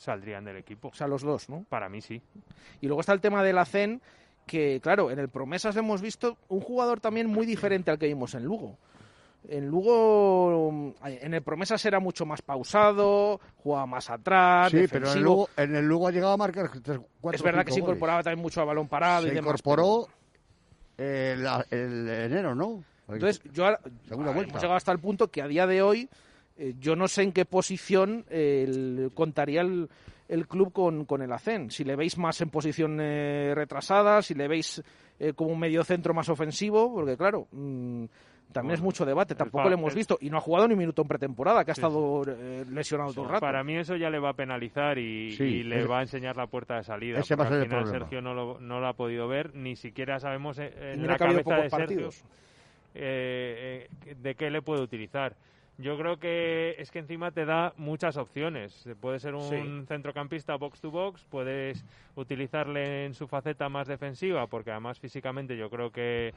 saldrían 0.02 0.44
del 0.44 0.58
equipo. 0.58 0.88
O 0.90 0.94
sea, 0.94 1.08
los 1.08 1.22
dos, 1.22 1.48
¿no? 1.50 1.64
Para 1.70 1.88
mí 1.90 2.02
sí. 2.02 2.22
Y 2.82 2.88
luego 2.88 3.02
está 3.02 3.14
el 3.14 3.22
tema 3.22 3.44
de 3.44 3.54
la 3.54 3.66
CEN, 3.66 4.02
que 4.48 4.80
claro, 4.82 5.12
en 5.12 5.20
el 5.20 5.30
Promesas 5.30 5.76
hemos 5.78 6.02
visto 6.02 6.38
un 6.50 6.60
jugador 6.62 7.00
también 7.00 7.28
muy 7.28 7.46
diferente 7.46 7.92
al 7.92 8.00
que 8.00 8.08
vimos 8.08 8.34
en 8.34 8.44
Lugo. 8.44 8.78
En 9.48 9.68
Lugo, 9.68 10.94
en 11.04 11.34
el 11.34 11.42
Promesas 11.42 11.84
era 11.86 12.00
mucho 12.00 12.26
más 12.26 12.42
pausado, 12.42 13.40
jugaba 13.58 13.86
más 13.88 14.10
atrás, 14.10 14.72
Sí, 14.72 14.86
pero 14.92 15.12
en 15.12 15.18
el. 15.18 15.24
Lugo, 15.24 15.50
en 15.58 15.76
el 15.76 15.86
Lugo 15.86 16.08
ha 16.08 16.12
llegado 16.12 16.34
a 16.34 16.38
marcar 16.38 16.70
tres, 16.82 17.00
cuatro 17.20 17.38
es 17.38 17.44
verdad 17.44 17.66
que 17.66 17.72
se 17.72 17.80
goles. 17.80 17.92
incorporaba 17.94 18.24
también 18.24 18.42
mucho 18.42 18.62
a 18.62 18.66
balón 18.66 18.88
parado 18.88 19.24
Se 19.24 19.30
y 19.30 19.36
demás. 19.36 19.46
incorporó 19.50 20.08
el, 20.98 21.46
el 21.72 22.10
enero, 22.10 22.54
¿no? 22.56 22.84
Entonces, 23.08 23.42
yo 23.52 23.66
ahora- 23.66 23.80
Segunda 24.08 24.32
ah, 24.32 24.34
vuelta. 24.36 24.52
hemos 24.52 24.62
llegado 24.62 24.78
hasta 24.78 24.92
el 24.92 25.00
punto 25.00 25.30
que 25.30 25.42
a 25.42 25.48
día 25.48 25.66
de 25.68 25.82
hoy 25.82 26.08
eh, 26.62 26.74
yo 26.80 26.96
no 26.96 27.08
sé 27.08 27.24
en 27.24 27.32
qué 27.32 27.46
posición 27.46 28.24
eh, 28.30 28.66
el- 28.68 29.12
contaría 29.14 29.62
el, 29.62 29.90
el 30.30 30.48
club 30.48 30.72
con, 30.72 31.06
con 31.06 31.22
el 31.22 31.32
ACEN. 31.32 31.72
Si 31.72 31.84
le 31.84 31.96
veis 31.96 32.18
más 32.18 32.40
en 32.42 32.50
posición 32.50 33.00
eh, 33.02 33.54
retrasada, 33.56 34.22
si 34.22 34.34
le 34.34 34.48
veis 34.48 34.82
eh, 35.20 35.34
como 35.34 35.52
un 35.52 35.60
medio 35.60 35.84
centro 35.84 36.14
más 36.14 36.30
ofensivo, 36.30 36.94
porque 36.94 37.18
claro, 37.18 37.48
mm, 37.52 38.06
también 38.52 38.76
es 38.76 38.82
mucho 38.82 39.06
debate. 39.06 39.34
Tampoco 39.34 39.70
le 39.70 39.76
hemos 39.76 39.96
visto 39.96 40.18
y 40.22 40.30
no 40.30 40.38
ha 40.38 40.42
jugado 40.42 40.68
ni 40.68 40.74
un 40.74 40.80
minuto 40.80 41.02
en 41.02 41.08
pretemporada, 41.08 41.64
que 41.66 41.72
ha 41.72 41.76
Sí, 41.76 41.82
estado 41.82 42.24
eh, 42.28 42.66
lesionado 42.70 43.14
todo 43.14 43.24
el 43.26 43.32
rato. 43.32 43.42
Para 43.46 43.64
mí 43.64 43.76
eso 43.78 43.96
ya 43.96 44.10
le 44.10 44.20
va 44.20 44.30
a 44.30 44.34
penalizar 44.34 44.98
y, 44.98 45.32
Sí, 45.38 45.44
y 45.44 45.64
le 45.64 45.80
ese- 45.80 45.88
va 45.88 46.00
a 46.00 46.02
enseñar 46.02 46.36
la 46.38 46.48
puerta 46.48 46.76
de 46.76 46.84
salida. 46.84 47.20
ese 47.20 47.36
va 47.36 47.46
a 47.46 47.48
ser 47.50 47.58
al 47.62 47.66
final. 47.68 47.88
Sergio 47.88 48.22
no 48.22 48.34
lo, 48.34 48.60
no 48.60 48.80
lo 48.80 48.88
ha 48.88 48.94
podido 48.94 49.28
ver, 49.28 49.56
ni 49.56 49.76
siquiera 49.76 50.20
sabemos 50.20 50.60
en 50.60 51.00
mira 51.02 51.14
la 51.14 51.18
cabeza 51.18 51.38
de 51.38 51.44
pocos 51.44 51.60
Sergio 51.62 51.78
partidos. 51.78 52.24
eh, 52.94 53.88
eh, 54.06 54.16
de 54.22 54.36
qué 54.36 54.50
le 54.50 54.62
puede 54.62 54.82
utilizar. 54.82 55.36
Yo 55.78 55.98
creo 55.98 56.18
que 56.20 56.76
es 56.78 56.92
que 56.92 57.00
encima 57.00 57.32
te 57.32 57.46
da 57.46 57.74
muchas 57.78 58.16
opciones. 58.18 58.88
Puede 59.00 59.20
ser 59.20 59.34
un 59.34 59.50
Sí. 59.50 59.86
centrocampista 59.88 60.56
box 60.56 60.80
to 60.82 60.92
box, 60.92 61.26
puedes 61.30 61.84
utilizarle 62.16 63.06
en 63.06 63.14
su 63.16 63.28
faceta 63.28 63.68
más 63.70 63.88
defensiva, 63.88 64.46
porque 64.48 64.72
además 64.72 65.00
físicamente 65.00 65.58
yo 65.58 65.70
creo 65.72 65.90
que, 65.92 66.34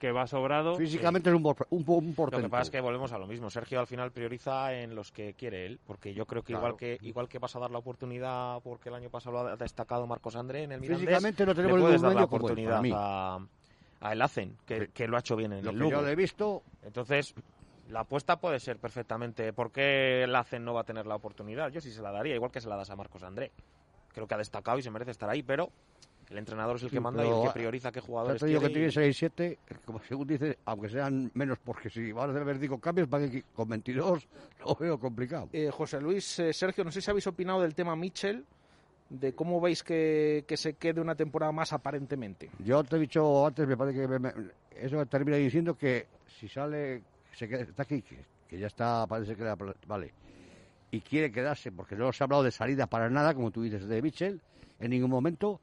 que 0.00 0.12
va 0.12 0.26
sobrado. 0.26 0.76
Físicamente 0.76 1.28
es 1.28 1.36
un, 1.36 1.42
por- 1.42 1.66
un, 1.70 1.84
un 1.86 2.06
Lo 2.10 2.14
portento. 2.14 2.46
que 2.46 2.50
pasa 2.50 2.62
es 2.62 2.70
que 2.70 2.80
volvemos 2.80 3.12
a 3.12 3.18
lo 3.18 3.26
mismo. 3.26 3.50
Sergio 3.50 3.80
al 3.80 3.86
final 3.86 4.12
prioriza 4.12 4.72
en 4.72 4.94
los 4.94 5.12
que 5.12 5.34
quiere 5.34 5.66
él, 5.66 5.78
porque 5.86 6.14
yo 6.14 6.24
creo 6.24 6.42
que 6.42 6.52
Claro. 6.54 6.68
igual 6.68 6.76
que 6.78 6.98
igual 7.02 7.28
que 7.28 7.38
vas 7.38 7.54
a 7.54 7.58
dar 7.60 7.70
la 7.70 7.78
oportunidad, 7.78 8.60
porque 8.62 8.88
el 8.88 8.94
año 8.94 9.10
pasado 9.10 9.42
lo 9.44 9.48
ha 9.50 9.56
destacado 9.56 10.06
Marcos 10.06 10.36
André 10.36 10.62
en 10.62 10.72
el 10.72 10.80
Mirandés, 10.80 11.06
Físicamente 11.06 11.44
no 11.44 11.52
le 11.52 11.56
tenemos 11.56 11.80
puedes 11.80 12.00
dar 12.00 12.14
la 12.14 12.24
oportunidad 12.24 12.82
a, 12.94 13.38
a 14.00 14.12
El 14.12 14.22
Hacen, 14.22 14.56
que, 14.64 14.88
que 14.88 15.06
lo 15.06 15.16
ha 15.16 15.20
hecho 15.20 15.36
bien 15.36 15.52
en 15.52 15.64
Lo 15.64 15.70
el 15.72 15.76
que 15.76 15.80
Lugo. 15.82 15.96
yo 15.96 16.02
le 16.02 16.12
he 16.12 16.16
visto, 16.16 16.62
Entonces, 16.82 17.34
la 17.90 18.00
apuesta 18.00 18.40
puede 18.40 18.58
ser 18.60 18.78
perfectamente. 18.78 19.52
¿Por 19.52 19.70
qué 19.70 20.24
el 20.24 20.34
Hacen 20.34 20.64
no 20.64 20.74
va 20.74 20.80
a 20.82 20.84
tener 20.84 21.06
la 21.06 21.14
oportunidad? 21.16 21.70
Yo 21.70 21.80
sí 21.80 21.90
se 21.92 22.02
la 22.02 22.10
daría, 22.10 22.34
igual 22.34 22.50
que 22.50 22.60
se 22.60 22.68
la 22.68 22.76
das 22.76 22.90
a 22.90 22.96
Marcos 22.96 23.22
André. 23.22 23.52
Creo 24.12 24.26
que 24.26 24.34
ha 24.34 24.38
destacado 24.38 24.78
y 24.78 24.82
se 24.82 24.90
merece 24.90 25.10
estar 25.10 25.28
ahí, 25.28 25.42
pero 25.42 25.70
el 26.30 26.38
entrenador 26.38 26.76
es 26.76 26.82
el 26.82 26.88
Sí, 26.90 26.94
que 26.96 27.00
manda 27.00 27.24
y 27.24 27.28
el 27.30 27.40
que 27.42 27.50
prioriza 27.50 27.92
qué 27.92 28.00
jugadores 28.00 28.42
digo 28.42 28.60
que 28.60 28.70
tiene 28.70 28.88
y- 28.88 28.90
6-7, 28.90 29.58
como 29.84 30.00
según 30.02 30.26
dice, 30.26 30.58
aunque 30.64 30.88
sean 30.88 31.30
menos, 31.34 31.58
porque 31.62 31.88
si 31.90 32.10
van 32.12 32.30
a 32.30 32.32
hacer 32.32 32.44
25 32.44 32.80
cambios, 32.80 33.06
para 33.08 33.28
que 33.28 33.44
con 33.54 33.68
22 33.68 34.26
lo 34.66 34.74
veo 34.74 34.98
complicado. 34.98 35.48
Eh, 35.52 35.70
José 35.70 36.00
Luis, 36.00 36.38
eh, 36.40 36.52
Sergio, 36.52 36.82
no 36.82 36.90
sé 36.90 37.00
si 37.00 37.10
habéis 37.10 37.26
opinado 37.26 37.60
del 37.60 37.74
tema 37.74 37.94
Mitchell, 37.94 38.44
de 39.10 39.34
cómo 39.34 39.60
veis 39.60 39.84
que, 39.84 40.44
que 40.48 40.56
se 40.56 40.74
quede 40.74 41.00
una 41.00 41.14
temporada 41.14 41.52
más 41.52 41.72
aparentemente. 41.72 42.50
Yo 42.58 42.82
te 42.82 42.96
he 42.96 42.98
dicho 42.98 43.46
antes, 43.46 43.64
me 43.68 43.76
parece 43.76 44.00
que 44.00 44.08
me- 44.08 44.18
me- 44.18 44.32
eso 44.74 45.04
termina 45.06 45.36
diciendo 45.36 45.76
que 45.76 46.06
si 46.26 46.48
sale, 46.48 47.02
se 47.36 47.48
queda, 47.48 47.62
está 47.62 47.82
aquí, 47.82 48.02
que, 48.02 48.58
ya 48.58 48.66
está, 48.66 49.06
parece 49.06 49.36
que 49.36 49.44
la- 49.44 49.56
vale, 49.86 50.12
y 50.90 51.00
quiere 51.00 51.30
quedarse, 51.30 51.70
porque 51.70 51.94
no 51.94 52.12
se 52.12 52.22
ha 52.22 52.24
hablado 52.24 52.42
de 52.42 52.50
salida 52.50 52.86
para 52.86 53.10
nada, 53.10 53.34
como 53.34 53.50
tú 53.50 53.62
dices, 53.62 53.86
de 53.86 54.00
Mitchell, 54.00 54.40
en 54.80 54.90
ningún 54.90 55.10
momento, 55.10 55.60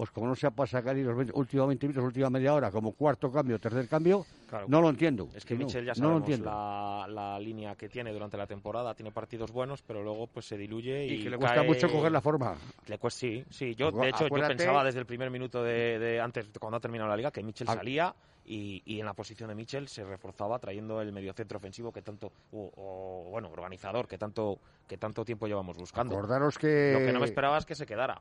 pues 0.00 0.10
como 0.12 0.28
no 0.28 0.34
sea 0.34 0.50
para 0.50 0.66
sacar 0.66 0.96
y 0.96 1.02
los 1.02 1.14
20 1.14 1.34
últimos 1.38 1.68
20 1.68 1.86
minutos, 1.86 2.02
última 2.06 2.30
media 2.30 2.54
hora, 2.54 2.70
como 2.70 2.92
cuarto 2.92 3.30
cambio, 3.30 3.58
tercer 3.58 3.86
cambio, 3.86 4.24
Claro. 4.46 4.64
no 4.66 4.80
lo 4.80 4.88
entiendo. 4.88 5.28
Es 5.34 5.44
que 5.44 5.52
no, 5.58 5.66
Michel 5.66 5.84
ya 5.84 5.90
no 5.90 5.94
sabemos 5.96 6.20
entiendo. 6.22 6.46
la, 6.46 7.06
la 7.06 7.38
línea 7.38 7.74
que 7.76 7.90
tiene 7.90 8.10
durante 8.10 8.38
la 8.38 8.46
temporada. 8.46 8.94
Tiene 8.94 9.12
partidos 9.12 9.52
buenos, 9.52 9.82
pero 9.82 10.02
luego 10.02 10.26
pues 10.26 10.46
se 10.46 10.56
diluye 10.56 11.04
y, 11.06 11.12
Y 11.12 11.22
que 11.24 11.28
le 11.28 11.36
cuesta 11.36 11.62
mucho 11.62 11.90
coger 11.90 12.12
la 12.12 12.22
forma. 12.22 12.56
Le 12.86 12.96
cuesta, 12.96 13.18
sí, 13.20 13.44
sí. 13.50 13.74
Yo, 13.74 13.92
Acu- 13.92 14.00
de 14.00 14.08
hecho, 14.08 14.26
yo 14.28 14.46
pensaba 14.48 14.82
desde 14.84 15.00
el 15.00 15.06
primer 15.06 15.30
minuto 15.30 15.62
de, 15.62 15.98
de 15.98 16.18
antes, 16.18 16.48
cuando 16.58 16.78
ha 16.78 16.80
terminado 16.80 17.10
la 17.10 17.16
liga, 17.18 17.30
que 17.30 17.42
Michel 17.42 17.66
Ac- 17.68 17.74
salía 17.74 18.14
y, 18.46 18.82
y 18.86 19.00
en 19.00 19.04
la 19.04 19.12
posición 19.12 19.50
de 19.50 19.54
Michel 19.54 19.86
se 19.86 20.02
reforzaba 20.02 20.58
trayendo 20.58 21.02
el 21.02 21.12
mediocentro 21.12 21.58
ofensivo 21.58 21.92
que 21.92 22.00
tanto, 22.00 22.32
o, 22.52 22.72
o, 22.74 23.30
bueno, 23.30 23.50
organizador 23.50 24.08
que 24.08 24.16
tanto, 24.16 24.58
que 24.88 24.96
tanto 24.96 25.26
tiempo 25.26 25.46
llevamos 25.46 25.76
buscando. 25.76 26.14
Acordaros 26.14 26.56
que, 26.56 26.92
Lo 26.94 27.00
que 27.04 27.12
no 27.12 27.20
me 27.20 27.26
esperaba 27.26 27.58
es 27.58 27.66
que 27.66 27.74
se 27.74 27.84
quedara. 27.84 28.18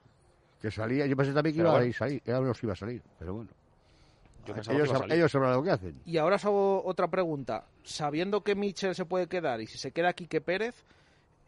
Que 0.62 0.72
salía, 0.72 1.06
yo 1.06 1.15
pensé 1.15 1.34
también 1.34 1.56
que 1.56 1.60
Pero 1.60 1.69
iba 1.69 1.80
bueno. 1.80 1.91
a 1.91 1.98
salir, 1.98 2.22
ya 2.26 2.39
no 2.39 2.54
iba 2.62 2.74
a 2.74 2.76
salir, 2.76 3.02
pero 3.17 3.34
bueno. 3.34 3.50
Yo 4.45 4.54
que 4.54 4.62
sab- 4.62 5.12
ellos 5.13 5.32
sabrán 5.32 5.54
lo 5.54 5.63
que 5.63 5.72
hacen. 5.72 5.95
Y 6.06 6.17
ahora 6.17 6.38
os 6.38 6.45
hago 6.45 6.84
otra 6.86 7.08
pregunta. 7.08 7.65
Sabiendo 7.84 8.41
que 8.41 8.56
Mitchell 8.56 8.95
se 8.95 9.06
puede 9.06 9.28
quedar 9.28 9.62
y 9.62 9.67
si 9.67 9.78
se 9.78 9.91
queda 9.91 10.13
Quique 10.13 10.41
Pérez, 10.41 10.76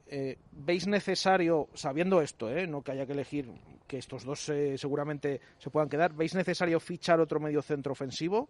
eh, 0.08 0.38
¿veis 0.52 0.88
necesario, 0.88 1.68
sabiendo 1.74 2.22
esto, 2.22 2.50
eh, 2.50 2.68
no 2.68 2.82
que 2.82 2.92
haya 2.92 3.06
que 3.06 3.14
elegir 3.14 3.50
que 3.88 3.98
estos 3.98 4.24
dos 4.24 4.48
eh, 4.50 4.78
seguramente 4.78 5.40
se 5.58 5.70
puedan 5.70 5.90
quedar, 5.90 6.14
¿veis 6.14 6.36
necesario 6.36 6.80
fichar 6.80 7.20
otro 7.20 7.40
medio 7.40 7.62
centro 7.62 7.94
ofensivo? 7.94 8.50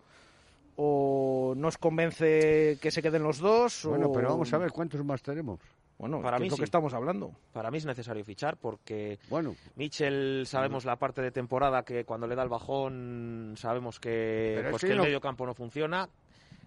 ¿O 0.78 1.54
no 1.56 1.68
os 1.68 1.78
convence 1.78 2.78
que 2.82 2.92
se 2.92 3.02
queden 3.02 3.24
los 3.24 3.40
dos? 3.40 3.86
Bueno, 3.86 4.08
o- 4.08 4.14
pero 4.14 4.30
vamos 4.30 4.52
a 4.54 4.58
ver 4.58 4.72
cuántos 4.72 5.04
más 5.04 5.22
tenemos. 5.22 5.60
Bueno, 5.98 6.20
Para 6.22 6.38
que 6.38 6.42
mí 6.42 6.48
es 6.48 6.52
lo 6.52 6.56
sí. 6.58 6.62
que 6.62 6.66
estamos 6.66 6.94
hablando. 6.96 7.32
Para 7.54 7.70
mí 7.70 7.78
es 7.78 7.86
necesario 7.86 8.26
fichar 8.26 8.58
porque 8.58 9.20
Bueno, 9.30 9.56
Michel 9.76 10.46
sabemos 10.48 10.84
la 10.84 10.96
parte 10.96 11.22
de 11.22 11.30
temporada 11.32 11.84
que 11.84 12.06
cuando 12.06 12.26
le 12.26 12.36
da 12.36 12.42
el 12.42 12.50
bajón 12.50 13.54
sabemos 13.56 14.00
que, 14.00 14.66
pues 14.72 14.82
que 14.82 14.94
el 14.94 15.00
medio 15.02 15.22
campo 15.22 15.46
no 15.46 15.54
funciona. 15.54 16.10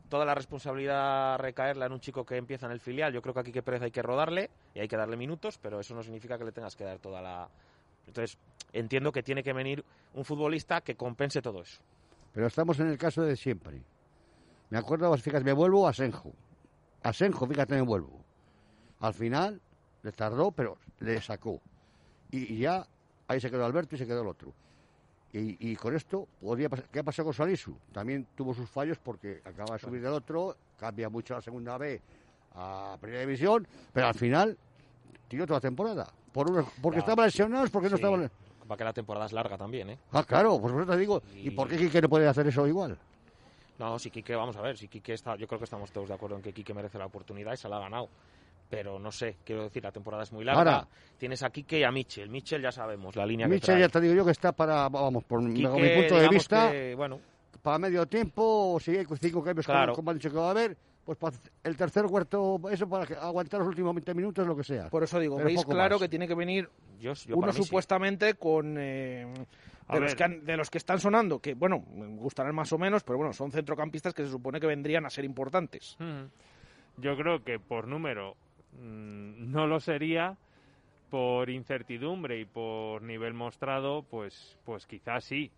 Toda 0.08 0.24
la 0.24 0.34
responsabilidad 0.36 1.38
recaerla 1.38 1.86
en 1.86 1.92
un 1.92 1.98
chico 1.98 2.24
que 2.24 2.36
empieza 2.36 2.66
en 2.66 2.72
el 2.72 2.78
filial. 2.80 3.12
Yo 3.12 3.22
creo 3.22 3.34
que 3.34 3.40
aquí 3.40 3.50
que 3.50 3.62
Pérez 3.62 3.82
hay 3.82 3.90
que 3.90 4.02
rodarle 4.02 4.50
y 4.74 4.78
hay 4.80 4.86
que 4.86 4.96
darle 4.96 5.16
minutos, 5.16 5.58
pero 5.60 5.80
eso 5.80 5.94
no 5.96 6.02
significa 6.04 6.38
que 6.38 6.44
le 6.44 6.52
tengas 6.52 6.76
que 6.76 6.84
dar 6.84 6.98
toda 7.00 7.20
la. 7.20 7.48
Entonces 8.06 8.38
entiendo 8.72 9.10
que 9.10 9.24
tiene 9.24 9.42
que 9.42 9.52
venir 9.52 9.84
un 10.12 10.24
futbolista 10.24 10.82
que 10.82 10.94
compense 10.94 11.42
todo 11.42 11.62
eso. 11.62 11.80
pero 12.32 12.46
estamos 12.46 12.78
en 12.78 12.88
el 12.88 12.98
caso 12.98 13.22
de 13.22 13.34
siempre. 13.34 13.80
Me 14.74 14.80
acuerdo, 14.80 15.16
fíjate, 15.16 15.44
me 15.44 15.52
vuelvo 15.52 15.86
a 15.86 15.92
Senjo. 15.92 16.32
A 17.04 17.12
Senjo, 17.12 17.46
fíjate, 17.46 17.76
me 17.76 17.82
vuelvo. 17.82 18.24
Al 18.98 19.14
final, 19.14 19.60
le 20.02 20.10
tardó, 20.10 20.50
pero 20.50 20.78
le 20.98 21.20
sacó. 21.22 21.60
Y, 22.32 22.54
y 22.54 22.58
ya, 22.58 22.84
ahí 23.28 23.40
se 23.40 23.52
quedó 23.52 23.64
Alberto 23.64 23.94
y 23.94 23.98
se 23.98 24.04
quedó 24.04 24.22
el 24.22 24.26
otro. 24.26 24.52
Y, 25.32 25.70
y 25.70 25.76
con 25.76 25.94
esto, 25.94 26.26
podría 26.40 26.68
pasar, 26.68 26.86
¿qué 26.90 26.98
ha 26.98 27.02
pasado 27.04 27.26
con 27.26 27.34
Salisu? 27.34 27.76
También 27.92 28.26
tuvo 28.34 28.52
sus 28.52 28.68
fallos 28.68 28.98
porque 28.98 29.42
acaba 29.44 29.74
de 29.74 29.78
subir 29.78 30.02
del 30.02 30.12
otro, 30.12 30.56
cambia 30.76 31.08
mucho 31.08 31.34
la 31.34 31.40
segunda 31.40 31.78
B 31.78 32.02
a 32.56 32.96
Primera 33.00 33.20
División, 33.20 33.68
pero 33.92 34.08
al 34.08 34.14
final 34.14 34.58
tiró 35.28 35.46
toda 35.46 35.58
la 35.58 35.68
temporada. 35.68 36.08
Por 36.32 36.50
unos, 36.50 36.66
porque 36.82 36.96
Ya. 36.96 37.00
estaban 37.02 37.26
lesionados, 37.26 37.70
porque 37.70 37.90
no 37.90 37.94
estaban... 37.94 38.28
Para 38.66 38.76
que 38.78 38.84
la 38.84 38.92
temporada 38.92 39.26
es 39.26 39.32
larga 39.32 39.56
también, 39.56 39.90
¿eh? 39.90 39.98
Ah, 40.10 40.24
claro, 40.24 40.58
pues 40.60 40.72
por 40.72 40.82
eso 40.82 40.90
te 40.90 40.98
digo. 40.98 41.22
¿Y 41.32 41.48
Y- 41.48 41.50
por 41.52 41.68
qué 41.68 42.02
no 42.02 42.08
puede 42.08 42.26
hacer 42.26 42.48
eso 42.48 42.66
igual? 42.66 42.98
No, 43.78 43.98
si 43.98 44.10
Quique, 44.10 44.34
vamos 44.36 44.56
a 44.56 44.62
ver, 44.62 44.76
si 44.78 44.88
Quique 44.88 45.14
está, 45.14 45.36
yo 45.36 45.46
creo 45.48 45.58
que 45.58 45.64
estamos 45.64 45.90
todos 45.90 46.08
de 46.08 46.14
acuerdo 46.14 46.36
en 46.36 46.42
que 46.42 46.52
Quique 46.52 46.72
merece 46.74 46.98
la 46.98 47.06
oportunidad 47.06 47.52
y 47.52 47.56
se 47.56 47.68
la 47.68 47.76
ha 47.78 47.80
ganado. 47.80 48.08
Pero 48.70 48.98
no 48.98 49.12
sé, 49.12 49.36
quiero 49.44 49.64
decir, 49.64 49.82
la 49.82 49.92
temporada 49.92 50.22
es 50.22 50.32
muy 50.32 50.44
larga. 50.44 50.60
Ahora- 50.60 50.88
Tienes 51.18 51.42
a 51.42 51.50
Quique 51.50 51.78
y 51.80 51.82
a 51.84 51.90
Michel. 51.90 52.28
Michel 52.30 52.62
ya 52.62 52.72
sabemos 52.72 53.14
la 53.16 53.26
línea 53.26 53.46
que 53.46 53.54
Michel 53.54 53.66
trae. 53.74 53.80
ya 53.80 53.88
te 53.88 54.00
digo 54.00 54.14
yo 54.14 54.24
que 54.24 54.30
está 54.30 54.52
para, 54.52 54.88
vamos, 54.88 55.24
por 55.24 55.42
mi, 55.42 55.54
Quique, 55.54 55.66
bajo 55.66 55.78
mi 55.78 55.88
punto 55.90 56.16
de 56.18 56.28
vista, 56.28 56.70
que, 56.72 56.94
bueno, 56.94 57.20
para 57.62 57.78
medio 57.78 58.06
tiempo, 58.06 58.74
o 58.74 58.80
si 58.80 58.96
hay 58.96 59.06
cinco 59.20 59.42
cambios 59.42 59.66
como- 59.66 59.76
Claro. 59.78 59.92
como, 59.94 60.10
han 60.10 60.16
dicho 60.18 60.30
que 60.30 60.36
va 60.36 60.48
a 60.48 60.50
haber, 60.50 60.76
pues 61.04 61.18
para 61.18 61.36
el 61.64 61.76
tercer 61.76 62.04
cuarto, 62.06 62.60
eso 62.70 62.88
para 62.88 63.06
que- 63.06 63.14
aguantar 63.14 63.60
los 63.60 63.68
últimos 63.68 63.94
20 63.94 64.14
minutos, 64.14 64.46
lo 64.46 64.56
que 64.56 64.64
sea. 64.64 64.88
Por 64.88 65.02
eso 65.02 65.18
digo, 65.18 65.36
Pero 65.36 65.46
veis 65.46 65.64
claro 65.64 65.96
más. 65.96 66.02
que 66.02 66.08
tiene 66.08 66.26
que 66.26 66.34
venir 66.34 66.68
yo, 67.00 67.12
yo 67.12 67.36
uno 67.36 67.52
sí. 67.52 67.62
supuestamente 67.62 68.34
con 68.34 68.76
eh, 68.78 69.26
de, 69.92 70.00
los 70.00 70.14
que 70.14 70.24
han- 70.24 70.44
de 70.44 70.56
los 70.56 70.70
que 70.70 70.78
están 70.78 70.98
sonando, 71.00 71.40
que 71.40 71.54
bueno, 71.54 71.84
me 71.94 72.06
gustarán 72.06 72.54
más 72.54 72.72
o 72.72 72.78
menos, 72.78 73.02
pero 73.04 73.18
bueno, 73.18 73.32
son 73.32 73.50
centrocampistas 73.50 74.14
que 74.14 74.24
se 74.24 74.30
supone 74.30 74.60
que 74.60 74.66
vendrían 74.66 75.04
a 75.06 75.10
ser 75.10 75.24
importantes. 75.24 75.96
Mm. 75.98 76.24
Yo 77.02 77.16
creo 77.16 77.42
que 77.44 77.58
por 77.58 77.86
número 77.88 78.36
mm, 78.80 79.50
no 79.52 79.66
lo 79.66 79.80
sería, 79.80 80.36
por 81.10 81.48
incertidumbre 81.50 82.40
y 82.40 82.44
por 82.44 83.02
nivel 83.02 83.34
mostrado, 83.34 84.02
pues, 84.02 84.58
pues 84.64 84.86
quizás 84.86 85.24
sí. 85.24 85.50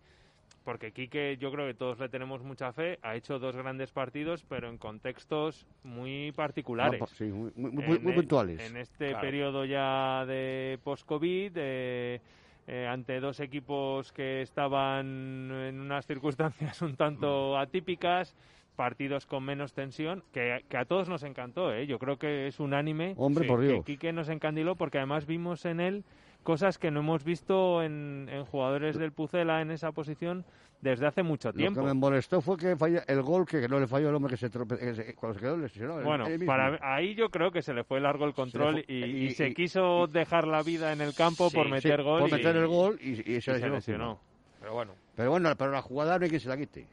Porque 0.63 0.91
Quique, 0.91 1.37
yo 1.39 1.49
creo 1.51 1.65
que 1.65 1.73
todos 1.73 1.97
le 1.97 2.09
tenemos 2.09 2.43
mucha 2.43 2.73
fe, 2.73 2.99
ha 3.01 3.15
hecho 3.15 3.39
dos 3.39 3.55
grandes 3.55 3.91
partidos, 3.91 4.43
pero 4.49 4.67
en 4.69 4.77
contextos 4.77 5.65
muy 5.83 6.33
particulares. 6.33 7.01
Sí, 7.15 7.23
muy, 7.23 7.51
muy- 7.55 7.71
muy- 7.71 7.95
En 7.95 8.03
muy 8.03 8.13
puntuales. 8.13 8.59
En 8.69 8.75
este 8.75 9.07
Claro. 9.09 9.21
periodo 9.21 9.65
ya 9.65 10.25
de 10.25 10.77
post-COVID, 10.83 11.53
eh, 11.55 12.19
eh, 12.67 12.85
ante 12.85 13.19
dos 13.19 13.39
equipos 13.39 14.11
que 14.11 14.41
estaban 14.41 15.49
en 15.51 15.79
unas 15.79 16.05
circunstancias 16.05 16.81
un 16.81 16.95
tanto 16.95 17.57
atípicas, 17.57 18.35
partidos 18.75 19.25
con 19.25 19.43
menos 19.43 19.73
tensión, 19.73 20.23
que, 20.31 20.63
que 20.69 20.77
a 20.77 20.85
todos 20.85 21.09
nos 21.09 21.23
encantó, 21.23 21.73
¿eh? 21.73 21.87
yo 21.87 21.97
creo 21.97 22.17
que 22.17 22.47
es 22.47 22.59
unánime 22.59 23.15
Hombre, 23.17 23.43
que, 23.43 23.47
por 23.47 23.61
que 23.61 23.67
Dios. 23.67 23.85
Quique 23.85 24.13
nos 24.13 24.29
encandiló 24.29 24.75
porque 24.75 24.97
además 24.97 25.25
vimos 25.25 25.65
en 25.65 25.79
él 25.79 26.03
cosas 26.47 26.77
que 26.77 26.91
no 26.91 27.01
hemos 27.01 27.25
visto 27.25 27.83
en, 27.83 28.29
en 28.31 28.45
jugadores 28.45 28.97
del 28.97 29.11
Pucela 29.11 29.59
en 29.61 29.69
esa 29.69 29.91
posición 29.91 30.45
desde 30.79 31.05
hace 31.05 31.21
mucho 31.21 31.49
Lo 31.49 31.53
que 31.53 31.57
tiempo. 31.57 31.83
me 31.83 31.93
molestó 31.93 32.39
fue 32.39 32.55
que 32.55 32.77
falla 32.77 33.03
el 33.05 33.21
gol 33.21 33.45
que 33.45 33.67
no 33.67 33.81
le 33.81 33.85
falló 33.87 34.07
el 34.07 34.15
hombre 34.15 34.29
que 34.31 34.37
se 34.37 34.49
trope- 34.49 34.79
que 34.79 34.95
se- 34.95 35.13
cuando 35.15 35.37
se 35.37 35.43
quedó 35.43 35.57
lesionado. 35.57 36.01
Bueno, 36.03 36.23
para, 36.45 36.79
ahí 36.81 37.15
yo 37.15 37.29
creo 37.31 37.51
que 37.51 37.61
se 37.61 37.73
le 37.73 37.83
fue 37.83 37.99
largo 37.99 38.23
el 38.23 38.33
control 38.33 38.79
y, 38.87 38.93
y- 38.93 39.25
y 39.25 39.31
se 39.31 39.49
y- 39.49 39.53
quiso 39.55 40.07
dejar 40.07 40.47
la 40.47 40.63
vida 40.63 40.93
en 40.93 41.01
el 41.01 41.13
campo 41.13 41.49
Sí, 41.49 41.55
por 41.57 41.65
sí, 41.65 41.71
meter 41.73 42.01
gol. 42.01 42.21
Por 42.21 42.31
meter 42.31 42.55
el 42.55 42.67
gol 42.67 42.97
y, 43.01 43.15
se 43.41 43.51
lesionó. 43.51 43.75
lesionó. 43.75 44.19
Pero 44.61 44.73
bueno, 44.73 44.93
Pero 45.17 45.31
bueno, 45.31 45.53
pero 45.57 45.71
la 45.71 45.81
jugada 45.81 46.17
no 46.17 46.23
hay 46.23 46.29
quien 46.29 46.39
se 46.39 46.47
la 46.47 46.55
quite. 46.55 46.87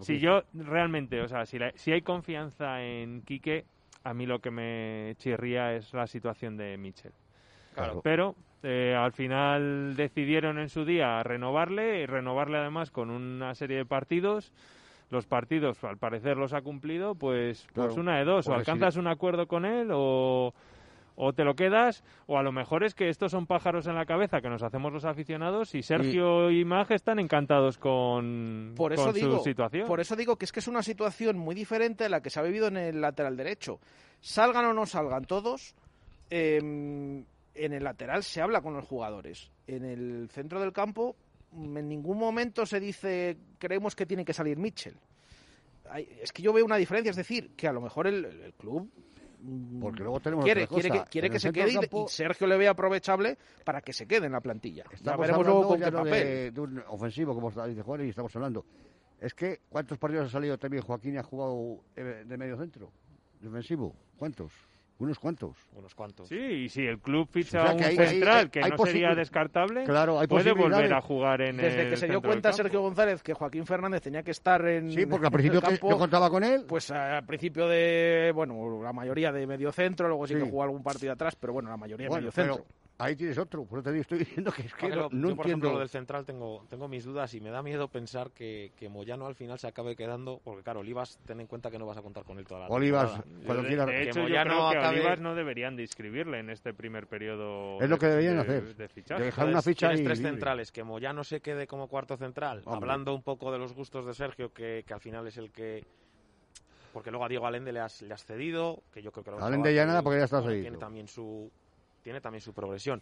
Si 0.00 0.14
que- 0.14 0.18
yo 0.18 0.42
realmente, 0.52 1.20
o 1.20 1.28
sea, 1.28 1.46
si, 1.46 1.60
la- 1.60 1.70
si 1.76 1.92
hay 1.92 2.02
confianza 2.02 2.82
en 2.82 3.22
Quique, 3.22 3.66
a 4.02 4.14
mí 4.14 4.26
lo 4.26 4.40
que 4.40 4.50
me 4.50 5.14
chirría 5.18 5.76
es 5.76 5.94
la 5.94 6.08
situación 6.08 6.56
de 6.56 6.76
Michel. 6.76 7.12
Claro. 7.74 8.00
Pero 8.02 8.34
eh, 8.62 8.94
al 8.96 9.12
final 9.12 9.96
decidieron 9.96 10.58
en 10.58 10.68
su 10.68 10.84
día 10.84 11.22
renovarle 11.22 12.02
y 12.02 12.06
renovarle 12.06 12.58
además 12.58 12.90
con 12.90 13.10
una 13.10 13.54
serie 13.54 13.78
de 13.78 13.84
partidos. 13.86 14.52
Los 15.10 15.26
partidos, 15.26 15.82
al 15.82 15.98
parecer, 15.98 16.36
los 16.36 16.52
ha 16.52 16.60
cumplido, 16.62 17.16
pues, 17.16 17.66
pues 17.74 17.88
Claro. 17.88 18.00
una 18.00 18.18
de 18.18 18.24
dos. 18.24 18.46
O 18.46 18.54
alcanzas 18.54 18.96
un 18.96 19.08
acuerdo 19.08 19.48
con 19.48 19.64
él 19.64 19.88
o, 19.92 20.54
o 21.16 21.32
te 21.32 21.44
lo 21.44 21.54
quedas, 21.54 22.02
o 22.26 22.38
a 22.38 22.42
lo 22.42 22.50
mejor 22.50 22.82
es 22.84 22.94
que 22.94 23.08
estos 23.08 23.32
son 23.32 23.46
pájaros 23.46 23.86
en 23.86 23.94
la 23.94 24.06
cabeza 24.06 24.40
que 24.40 24.48
nos 24.48 24.62
hacemos 24.62 24.92
los 24.92 25.04
aficionados 25.04 25.74
y 25.74 25.82
Sergio 25.82 26.50
y, 26.50 26.64
Mag 26.64 26.90
están 26.92 27.18
encantados 27.18 27.76
con, 27.76 28.72
por 28.76 28.92
eso 28.92 29.12
digo, 29.12 29.38
su 29.38 29.44
situación. 29.44 29.86
Por 29.86 30.00
eso 30.00 30.16
digo 30.16 30.36
que 30.36 30.46
es 30.46 30.52
que 30.52 30.60
es 30.60 30.68
una 30.68 30.82
situación 30.82 31.36
muy 31.36 31.54
diferente 31.54 32.04
a 32.04 32.08
la 32.08 32.22
que 32.22 32.30
se 32.30 32.40
ha 32.40 32.42
vivido 32.42 32.68
en 32.68 32.78
el 32.78 33.00
lateral 33.00 33.36
derecho. 33.36 33.80
Salgan 34.20 34.64
o 34.64 34.72
no 34.72 34.86
salgan 34.86 35.24
todos, 35.24 35.74
em, 36.30 37.24
en 37.60 37.72
el 37.72 37.84
lateral 37.84 38.22
se 38.22 38.40
habla 38.40 38.60
con 38.60 38.74
los 38.74 38.86
jugadores. 38.86 39.50
En 39.66 39.84
el 39.84 40.28
centro 40.30 40.60
del 40.60 40.72
campo 40.72 41.16
en 41.52 41.88
ningún 41.88 42.18
momento 42.18 42.64
se 42.66 42.80
dice 42.80 43.36
creemos 43.58 43.94
que 43.94 44.06
tiene 44.06 44.24
que 44.24 44.32
salir 44.32 44.56
Mitchell. 44.58 44.96
es 46.22 46.32
que 46.32 46.42
yo 46.42 46.52
veo 46.52 46.64
una 46.64 46.76
diferencia, 46.76 47.10
es 47.10 47.16
decir, 47.16 47.54
que 47.56 47.66
a 47.66 47.72
lo 47.72 47.80
mejor 47.80 48.06
el, 48.06 48.54
club 48.56 48.88
mm, 49.40 49.80
porque 49.80 50.02
luego 50.02 50.20
tenemos 50.20 50.44
quiere, 50.44 50.66
quiere 50.66 50.90
que, 50.90 51.04
quiere 51.10 51.30
que 51.30 51.40
se 51.40 51.52
quede 51.52 51.72
y 51.72 52.08
Sergio 52.08 52.46
le 52.46 52.56
ve 52.56 52.68
aprovechable 52.68 53.36
para 53.64 53.80
que 53.80 53.92
se 53.92 54.06
quede 54.06 54.26
en 54.26 54.32
la 54.32 54.40
plantilla. 54.40 54.84
Estamos 54.92 55.26
ya 55.26 55.36
luego 55.36 55.68
con 55.68 55.80
qué 55.80 55.92
papel. 55.92 56.54
De, 56.54 56.60
un 56.60 56.82
ofensivo, 56.88 57.34
como 57.34 57.50
dice 57.50 57.82
Juan, 57.82 58.06
y 58.06 58.10
estamos 58.10 58.34
hablando. 58.36 58.64
Es 59.20 59.34
que, 59.34 59.60
¿cuántos 59.68 59.98
partidos 59.98 60.28
ha 60.28 60.30
salido 60.30 60.56
también 60.56 60.82
Joaquín 60.82 61.14
y 61.14 61.18
ha 61.18 61.22
jugado 61.22 61.84
eh, 61.94 62.24
de 62.26 62.38
medio 62.38 62.56
centro? 62.56 62.90
Defensivo, 63.38 63.94
¿cuántos? 64.16 64.50
Unos 65.00 65.18
cuantos. 65.18 65.56
Unos 65.74 65.94
cuantos. 65.94 66.28
Sí, 66.28 66.36
y 66.36 66.68
si 66.68 66.86
el 66.86 66.98
club 66.98 67.26
ficha 67.30 67.72
un 67.72 67.82
central 67.82 68.50
que 68.50 68.60
no 68.60 68.76
sería 68.84 69.14
descartable, 69.14 69.84
puede 70.28 70.52
volver 70.52 70.92
a 70.92 71.00
jugar 71.00 71.40
en 71.40 71.56
Desde 71.56 71.88
que 71.88 71.96
se 71.96 72.06
dio 72.06 72.20
cuenta 72.20 72.52
Sergio 72.52 72.82
González 72.82 73.22
que 73.22 73.32
Joaquín 73.32 73.64
Fernández 73.64 74.02
tenía 74.02 74.22
que 74.22 74.30
estar 74.32 74.62
en 74.68 74.90
Sí, 74.90 75.06
porque 75.06 75.26
al 75.26 75.32
principio 75.32 75.62
que 75.62 75.76
yo 75.76 75.98
contaba 75.98 76.28
con 76.28 76.44
él. 76.44 76.66
Pues 76.68 76.90
al 76.90 77.24
principio 77.24 77.66
de, 77.66 78.30
bueno, 78.34 78.82
la 78.82 78.92
mayoría 78.92 79.32
de 79.32 79.46
medio 79.46 79.72
centro, 79.72 80.06
luego 80.06 80.26
sí, 80.26 80.34
que 80.34 80.42
jugó 80.42 80.64
algún 80.64 80.82
partido 80.82 81.12
atrás, 81.12 81.34
pero 81.34 81.54
bueno, 81.54 81.70
la 81.70 81.78
mayoría 81.78 82.08
de 82.08 82.16
medio 82.16 82.30
centro. 82.30 82.66
Ahí 83.00 83.16
tienes 83.16 83.38
otro, 83.38 83.64
por 83.64 83.78
eso 83.78 83.90
te 83.90 83.98
estoy 83.98 84.18
diciendo 84.18 84.52
que 84.52 84.62
es 84.62 84.74
que 84.74 84.88
no, 84.90 85.08
yo, 85.10 85.34
por 85.34 85.46
ejemplo, 85.46 85.72
lo 85.72 85.78
del 85.78 85.88
central 85.88 86.26
tengo, 86.26 86.66
tengo 86.68 86.86
mis 86.86 87.02
dudas 87.04 87.32
y 87.32 87.40
me 87.40 87.48
da 87.48 87.62
miedo 87.62 87.88
pensar 87.88 88.30
que, 88.30 88.72
que, 88.76 88.90
Moyano 88.90 89.26
al 89.26 89.34
final 89.34 89.58
se 89.58 89.68
acabe 89.68 89.96
quedando, 89.96 90.40
porque 90.44 90.62
claro, 90.62 90.80
Olivas, 90.80 91.18
ten 91.24 91.40
en 91.40 91.46
cuenta 91.46 91.70
que 91.70 91.78
no 91.78 91.86
vas 91.86 91.96
a 91.96 92.02
contar 92.02 92.24
con 92.24 92.38
él 92.38 92.46
toda 92.46 92.60
la 92.60 92.66
Olivas, 92.68 93.22
cuando 93.46 93.66
quieras. 93.66 93.86
De 93.86 94.02
hecho, 94.02 94.28
yo 94.28 94.42
creo 94.42 94.70
que 94.70 94.78
Olivas 94.78 95.20
no 95.20 95.34
deberían 95.34 95.76
de 95.76 95.82
inscribirle 95.82 96.40
en 96.40 96.50
este 96.50 96.74
primer 96.74 97.06
periodo 97.06 97.80
Es 97.80 97.88
lo 97.88 97.98
que 97.98 98.06
deberían 98.06 98.34
de, 98.34 98.40
hacer, 98.42 98.76
de, 98.76 99.24
dejar 99.24 99.48
una 99.48 99.62
ficha 99.62 99.88
Tienes 99.88 100.04
tres 100.04 100.20
centrales, 100.20 100.70
que 100.70 100.84
Moyano 100.84 101.24
se 101.24 101.40
quede 101.40 101.66
como 101.66 101.88
cuarto 101.88 102.18
central, 102.18 102.62
hablando 102.66 103.14
un 103.14 103.22
poco 103.22 103.50
de 103.50 103.58
los 103.58 103.72
gustos 103.72 104.04
de 104.04 104.12
Sergio, 104.12 104.52
que, 104.52 104.84
que 104.86 104.92
al 104.92 105.00
final 105.00 105.26
es 105.26 105.38
el 105.38 105.50
que 105.50 105.86
porque 106.92 107.10
luego 107.10 107.24
a 107.24 107.28
Diego 107.28 107.46
Alende 107.46 107.72
le 107.72 107.80
has, 107.80 108.02
le 108.02 108.12
has 108.12 108.24
cedido, 108.24 108.82
que 108.92 109.02
yo 109.02 109.12
creo 109.12 109.24
que... 109.24 109.42
Alende 109.42 109.72
ya 109.72 109.86
nada 109.86 110.02
porque 110.02 110.18
ya 110.18 110.24
está 110.24 110.42
cedido. 110.42 110.62
Tiene 110.62 110.78
también 110.78 111.06
su, 111.06 111.50
tiene 112.10 112.20
también 112.20 112.40
su 112.40 112.52
progresión. 112.52 113.00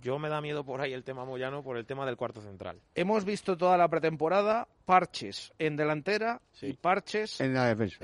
Yo 0.00 0.18
me 0.18 0.28
da 0.28 0.40
miedo 0.40 0.64
por 0.64 0.80
ahí 0.80 0.92
el 0.92 1.04
tema 1.04 1.24
Moyano 1.24 1.62
por 1.62 1.76
el 1.76 1.86
tema 1.86 2.04
del 2.04 2.16
cuarto 2.16 2.40
central. 2.40 2.80
Hemos 2.96 3.24
visto 3.24 3.56
toda 3.56 3.78
la 3.78 3.88
pretemporada 3.88 4.66
parches 4.84 5.52
en 5.58 5.76
delantera 5.76 6.40
y 6.60 6.72
parches 6.72 7.40
en 7.40 7.54
la 7.54 7.66
defensa. 7.66 7.98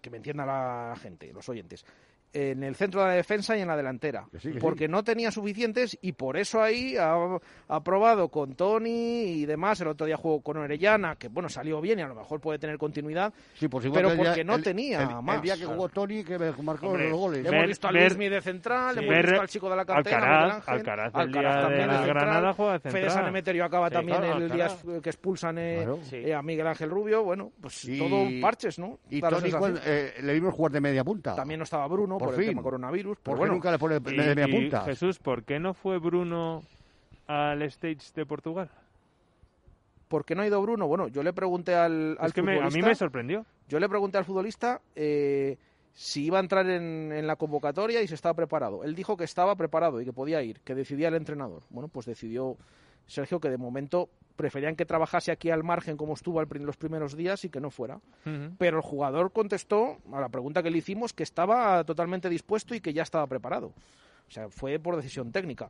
que 0.00 0.10
me 0.10 0.18
entienda 0.18 0.46
la 0.46 0.94
gente, 0.96 1.32
los 1.32 1.48
oyentes 1.48 1.84
en 2.32 2.62
el 2.62 2.76
centro 2.76 3.02
de 3.02 3.08
la 3.08 3.14
defensa 3.14 3.56
y 3.56 3.60
en 3.60 3.68
la 3.68 3.76
delantera, 3.76 4.26
porque 4.60 4.88
no 4.88 5.02
tenía 5.02 5.30
suficientes 5.30 5.98
y 6.00 6.12
por 6.12 6.36
eso 6.36 6.62
ahí 6.62 6.96
ha, 6.96 7.80
probado 7.82 8.28
con 8.28 8.54
Tony 8.54 9.22
y 9.22 9.46
demás. 9.46 9.80
El 9.80 9.88
otro 9.88 10.06
día 10.06 10.16
jugó 10.16 10.40
con 10.40 10.56
Orellana, 10.58 11.16
que 11.16 11.28
bueno, 11.28 11.48
salió 11.48 11.80
bien 11.80 11.98
y 11.98 12.02
a 12.02 12.08
lo 12.08 12.14
mejor 12.14 12.40
puede 12.40 12.58
tener 12.58 12.78
continuidad, 12.78 13.32
pero 13.92 14.16
porque 14.16 14.44
no 14.44 14.60
tenía 14.60 15.20
más. 15.20 15.36
El 15.36 15.42
día 15.42 15.56
que 15.56 15.66
jugó 15.66 15.88
Tony, 15.88 16.22
que 16.22 16.38
marcó 16.62 16.96
los 16.96 17.12
goles. 17.12 17.46
hemos 17.46 17.66
visto 17.66 17.88
a 17.88 17.92
Luismi 17.92 18.28
de 18.28 18.40
central, 18.40 18.98
hemos 18.98 19.16
visto 19.26 19.40
al 19.40 19.48
chico 19.48 19.70
de 19.70 19.76
la 19.76 19.84
cantera, 19.84 20.60
Alcaraz, 20.66 20.68
Alcaraz, 20.68 21.14
el 21.16 21.32
día 21.32 21.68
de, 21.68 21.86
la 21.86 22.06
Granada 22.06 22.52
juega 22.52 22.72
de 22.74 22.78
central. 22.80 23.02
Fede 23.02 23.10
Sanemeterio 23.10 23.64
acaba 23.64 23.90
también 23.90 24.22
el 24.22 24.50
día 24.50 24.68
que 25.02 25.10
expulsan 25.10 25.58
eh, 25.58 25.86
eh, 26.12 26.34
a 26.34 26.42
Miguel 26.42 26.66
Ángel 26.66 26.90
Rubio, 26.90 27.24
bueno, 27.24 27.50
pues 27.60 27.88
todo 27.98 28.26
parches, 28.40 28.78
¿no? 28.78 28.98
Y 29.10 29.20
Tony 29.20 29.50
eh, 29.84 30.14
le 30.22 30.32
vimos 30.34 30.54
jugar 30.54 30.72
de 30.72 30.80
media 30.80 31.02
punta. 31.02 31.34
También 31.34 31.58
no 31.58 31.64
estaba 31.64 31.86
Bruno 31.88 32.19
por, 32.26 32.40
el 32.40 32.46
tema 32.46 32.62
coronavirus. 32.62 33.18
Pero 33.22 33.36
bueno, 33.36 33.54
nunca 33.54 33.70
le 33.70 33.78
pone 33.78 34.00
media 34.00 34.46
punta? 34.48 34.82
Jesús, 34.82 35.18
¿por 35.18 35.44
qué 35.44 35.58
no 35.58 35.74
fue 35.74 35.98
Bruno 35.98 36.62
al 37.26 37.62
stage 37.62 38.12
de 38.14 38.26
Portugal? 38.26 38.70
¿Por 40.08 40.24
qué 40.24 40.34
no 40.34 40.42
ha 40.42 40.46
ido 40.46 40.60
Bruno? 40.60 40.88
Bueno, 40.88 41.08
yo 41.08 41.22
le 41.22 41.32
pregunté 41.32 41.74
al, 41.74 42.16
al 42.18 42.32
que 42.32 42.40
a 42.40 42.70
mí 42.70 42.82
me 42.82 42.94
sorprendió. 42.94 43.46
Yo 43.68 43.78
le 43.78 43.88
pregunté 43.88 44.18
al 44.18 44.24
futbolista 44.24 44.80
eh, 44.96 45.56
si 45.92 46.24
iba 46.24 46.38
a 46.38 46.40
entrar 46.40 46.68
en, 46.68 47.12
en, 47.12 47.26
la 47.26 47.36
convocatoria 47.36 48.02
y 48.02 48.08
si 48.08 48.14
estaba 48.14 48.34
preparado. 48.34 48.82
Él 48.82 48.96
dijo 48.96 49.16
que 49.16 49.22
estaba 49.22 49.54
preparado 49.54 50.00
y 50.00 50.04
que 50.04 50.12
podía 50.12 50.42
ir, 50.42 50.60
que 50.60 50.74
decidía 50.74 51.08
el 51.08 51.14
entrenador. 51.14 51.62
Bueno, 51.70 51.86
pues 51.86 52.06
decidió 52.06 52.56
Sergio 53.06 53.40
que 53.40 53.50
de 53.50 53.58
momento 53.58 54.08
preferían 54.40 54.74
que 54.74 54.86
trabajase 54.86 55.30
aquí 55.30 55.50
al 55.50 55.62
margen 55.62 55.98
como 55.98 56.14
estuvo 56.14 56.40
en 56.40 56.64
los 56.64 56.78
primeros 56.78 57.14
días 57.14 57.44
y 57.44 57.50
que 57.50 57.60
no 57.60 57.70
fuera. 57.70 58.00
Pero 58.56 58.78
el 58.78 58.82
jugador 58.82 59.32
contestó 59.32 59.98
a 60.10 60.18
la 60.18 60.30
pregunta 60.30 60.62
que 60.62 60.70
le 60.70 60.78
hicimos 60.78 61.12
que 61.12 61.22
estaba 61.22 61.84
totalmente 61.84 62.30
dispuesto 62.30 62.74
y 62.74 62.80
que 62.80 62.94
ya 62.94 63.02
estaba 63.02 63.26
preparado. 63.26 63.66
O 63.66 64.30
sea, 64.30 64.48
fue 64.48 64.78
por 64.78 64.96
decisión 64.96 65.30
técnica. 65.30 65.68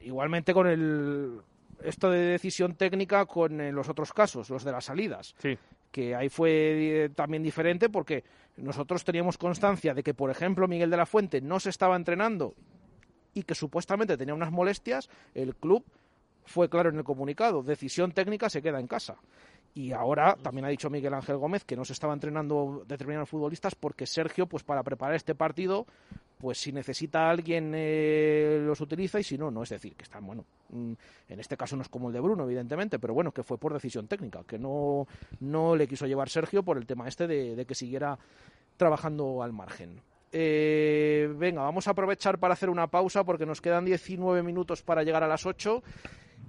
Igualmente 0.00 0.52
con 0.52 0.66
el 0.66 1.40
esto 1.84 2.10
de 2.10 2.18
decisión 2.18 2.74
técnica 2.74 3.24
con 3.26 3.60
eh, 3.60 3.70
los 3.70 3.88
otros 3.88 4.12
casos, 4.12 4.50
los 4.50 4.64
de 4.64 4.72
las 4.72 4.86
salidas. 4.86 5.36
Que 5.92 6.16
ahí 6.16 6.28
fue 6.28 7.04
eh, 7.04 7.08
también 7.10 7.44
diferente 7.44 7.88
porque 7.88 8.24
nosotros 8.56 9.04
teníamos 9.04 9.38
constancia 9.38 9.94
de 9.94 10.02
que, 10.02 10.12
por 10.12 10.30
ejemplo, 10.30 10.66
Miguel 10.66 10.90
de 10.90 10.96
la 10.96 11.06
Fuente 11.06 11.40
no 11.40 11.60
se 11.60 11.70
estaba 11.70 11.94
entrenando 11.94 12.54
y 13.32 13.44
que 13.44 13.54
supuestamente 13.54 14.16
tenía 14.16 14.34
unas 14.34 14.50
molestias, 14.50 15.08
el 15.34 15.54
club 15.54 15.84
fue 16.44 16.68
claro 16.68 16.90
en 16.90 16.96
el 16.96 17.04
comunicado, 17.04 17.62
decisión 17.62 18.12
técnica 18.12 18.50
se 18.50 18.62
queda 18.62 18.80
en 18.80 18.86
casa. 18.86 19.16
Y 19.74 19.92
ahora 19.92 20.36
también 20.42 20.66
ha 20.66 20.68
dicho 20.68 20.90
Miguel 20.90 21.14
Ángel 21.14 21.38
Gómez 21.38 21.64
que 21.64 21.76
no 21.76 21.84
se 21.84 21.94
estaba 21.94 22.12
entrenando 22.12 22.84
determinados 22.86 23.30
futbolistas 23.30 23.74
porque 23.74 24.06
Sergio, 24.06 24.46
pues 24.46 24.62
para 24.62 24.82
preparar 24.82 25.14
este 25.14 25.34
partido, 25.34 25.86
pues 26.38 26.58
si 26.58 26.72
necesita 26.72 27.30
alguien 27.30 27.72
eh, 27.74 28.60
los 28.66 28.80
utiliza 28.82 29.18
y 29.18 29.22
si 29.22 29.38
no, 29.38 29.50
no. 29.50 29.62
Es 29.62 29.70
decir, 29.70 29.94
que 29.94 30.02
están, 30.02 30.26
bueno, 30.26 30.44
mm, 30.68 30.92
en 31.28 31.40
este 31.40 31.56
caso 31.56 31.76
no 31.76 31.82
es 31.82 31.88
como 31.88 32.08
el 32.08 32.12
de 32.12 32.20
Bruno, 32.20 32.44
evidentemente, 32.44 32.98
pero 32.98 33.14
bueno, 33.14 33.32
que 33.32 33.42
fue 33.42 33.56
por 33.56 33.72
decisión 33.72 34.08
técnica, 34.08 34.44
que 34.44 34.58
no, 34.58 35.06
no 35.40 35.74
le 35.74 35.88
quiso 35.88 36.06
llevar 36.06 36.28
Sergio 36.28 36.62
por 36.62 36.76
el 36.76 36.84
tema 36.84 37.08
este 37.08 37.26
de, 37.26 37.56
de 37.56 37.64
que 37.64 37.74
siguiera 37.74 38.18
trabajando 38.76 39.42
al 39.42 39.54
margen. 39.54 40.02
Eh, 40.32 41.32
venga, 41.36 41.62
vamos 41.62 41.86
a 41.86 41.90
aprovechar 41.90 42.38
para 42.38 42.54
hacer 42.54 42.70
una 42.70 42.86
pausa 42.86 43.22
porque 43.22 43.44
nos 43.44 43.60
quedan 43.60 43.84
19 43.84 44.42
minutos 44.42 44.82
para 44.82 45.02
llegar 45.02 45.22
a 45.22 45.28
las 45.28 45.44
8 45.44 45.82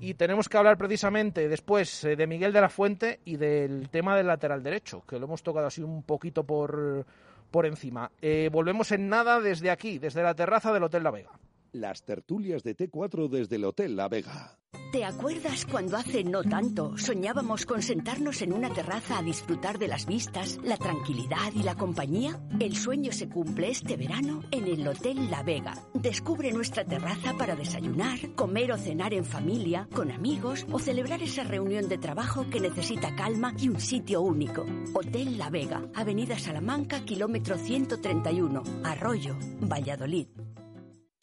y 0.04 0.16
tenemos 0.16 0.50
que 0.50 0.58
hablar 0.58 0.78
precisamente 0.78 1.48
después 1.48 2.04
eh, 2.04 2.18
de 2.18 2.28
Miguel 2.28 2.52
de 2.52 2.60
la 2.60 2.68
Fuente 2.68 3.22
y 3.24 3.38
del 3.38 3.88
tema 3.90 4.18
del 4.18 4.28
lateral 4.28 4.62
derecho, 4.62 5.02
que 5.08 5.18
lo 5.18 5.28
hemos 5.28 5.44
tocado 5.44 5.68
así 5.68 5.82
un 5.82 6.04
poquito 6.04 6.44
por, 6.44 7.06
por 7.50 7.66
encima. 7.66 8.12
Eh, 8.22 8.50
volvemos 8.52 8.92
en 8.92 9.08
nada 9.08 9.40
desde 9.40 9.72
aquí, 9.72 10.00
desde 10.00 10.22
la 10.22 10.36
terraza 10.36 10.74
del 10.74 10.84
Hotel 10.84 11.04
La 11.04 11.12
Vega. 11.12 11.32
Las 11.74 12.04
tertulias 12.06 12.62
de 12.62 12.78
T4 12.78 13.30
desde 13.30 13.56
el 13.56 13.66
Hotel 13.66 13.96
La 13.96 14.08
Vega. 14.08 14.60
¿Te 14.92 15.06
acuerdas 15.06 15.66
cuando 15.66 15.98
hace 15.98 16.24
no 16.24 16.44
tanto 16.44 17.00
soñábamos 17.00 17.66
con 17.66 17.82
sentarnos 17.82 18.44
en 18.44 18.54
una 18.54 18.72
terraza 18.72 19.18
a 19.18 19.24
disfrutar 19.24 19.80
de 19.80 19.88
las 19.88 20.06
vistas, 20.06 20.60
la 20.64 20.78
tranquilidad 20.78 21.52
y 21.56 21.64
la 21.64 21.74
compañía? 21.74 22.40
El 22.60 22.76
sueño 22.76 23.12
se 23.12 23.28
cumple 23.28 23.72
este 23.72 23.98
verano 23.98 24.44
en 24.52 24.68
el 24.68 24.88
Hotel 24.88 25.32
La 25.32 25.42
Vega. 25.42 25.74
Descubre 25.96 26.52
nuestra 26.52 26.86
terraza 26.86 27.34
para 27.40 27.56
desayunar, 27.56 28.20
comer 28.36 28.72
o 28.72 28.78
cenar 28.78 29.16
en 29.16 29.26
familia, 29.26 29.88
con 29.96 30.12
amigos 30.12 30.68
o 30.72 30.78
celebrar 30.78 31.24
esa 31.24 31.44
reunión 31.44 31.90
de 31.90 31.98
trabajo 31.98 32.48
que 32.52 32.60
necesita 32.60 33.16
calma 33.16 33.56
y 33.58 33.70
un 33.70 33.80
sitio 33.80 34.22
único. 34.22 34.64
Hotel 34.94 35.40
La 35.40 35.50
Vega, 35.50 35.90
Avenida 35.96 36.38
Salamanca, 36.38 37.04
kilómetro 37.04 37.58
131, 37.58 38.62
Arroyo, 38.84 39.36
Valladolid. 39.62 40.28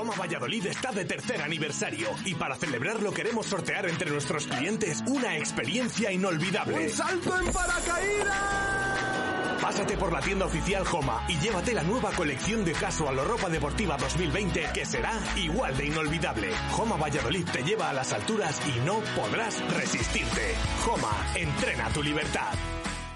Joma 0.00 0.16
Valladolid 0.16 0.64
está 0.64 0.92
de 0.92 1.04
tercer 1.04 1.42
aniversario 1.42 2.08
y 2.24 2.34
para 2.34 2.56
celebrarlo 2.56 3.12
queremos 3.12 3.44
sortear 3.44 3.86
entre 3.86 4.10
nuestros 4.10 4.46
clientes 4.46 5.04
una 5.06 5.36
experiencia 5.36 6.10
inolvidable. 6.10 6.84
¡Un 6.84 6.88
salto 6.88 7.38
en 7.38 7.52
paracaídas! 7.52 9.60
Pásate 9.60 9.98
por 9.98 10.10
la 10.10 10.22
tienda 10.22 10.46
oficial 10.46 10.86
Joma 10.86 11.26
y 11.28 11.36
llévate 11.36 11.74
la 11.74 11.82
nueva 11.82 12.12
colección 12.12 12.64
de 12.64 12.72
casual 12.72 13.18
o 13.18 13.24
ropa 13.24 13.50
deportiva 13.50 13.98
2020 13.98 14.68
que 14.72 14.86
será 14.86 15.12
igual 15.36 15.76
de 15.76 15.88
inolvidable. 15.88 16.48
Joma 16.70 16.96
Valladolid 16.96 17.44
te 17.52 17.62
lleva 17.62 17.90
a 17.90 17.92
las 17.92 18.14
alturas 18.14 18.58
y 18.74 18.80
no 18.86 19.00
podrás 19.14 19.60
resistirte. 19.76 20.54
Joma, 20.78 21.12
entrena 21.34 21.92
tu 21.92 22.02
libertad. 22.02 22.54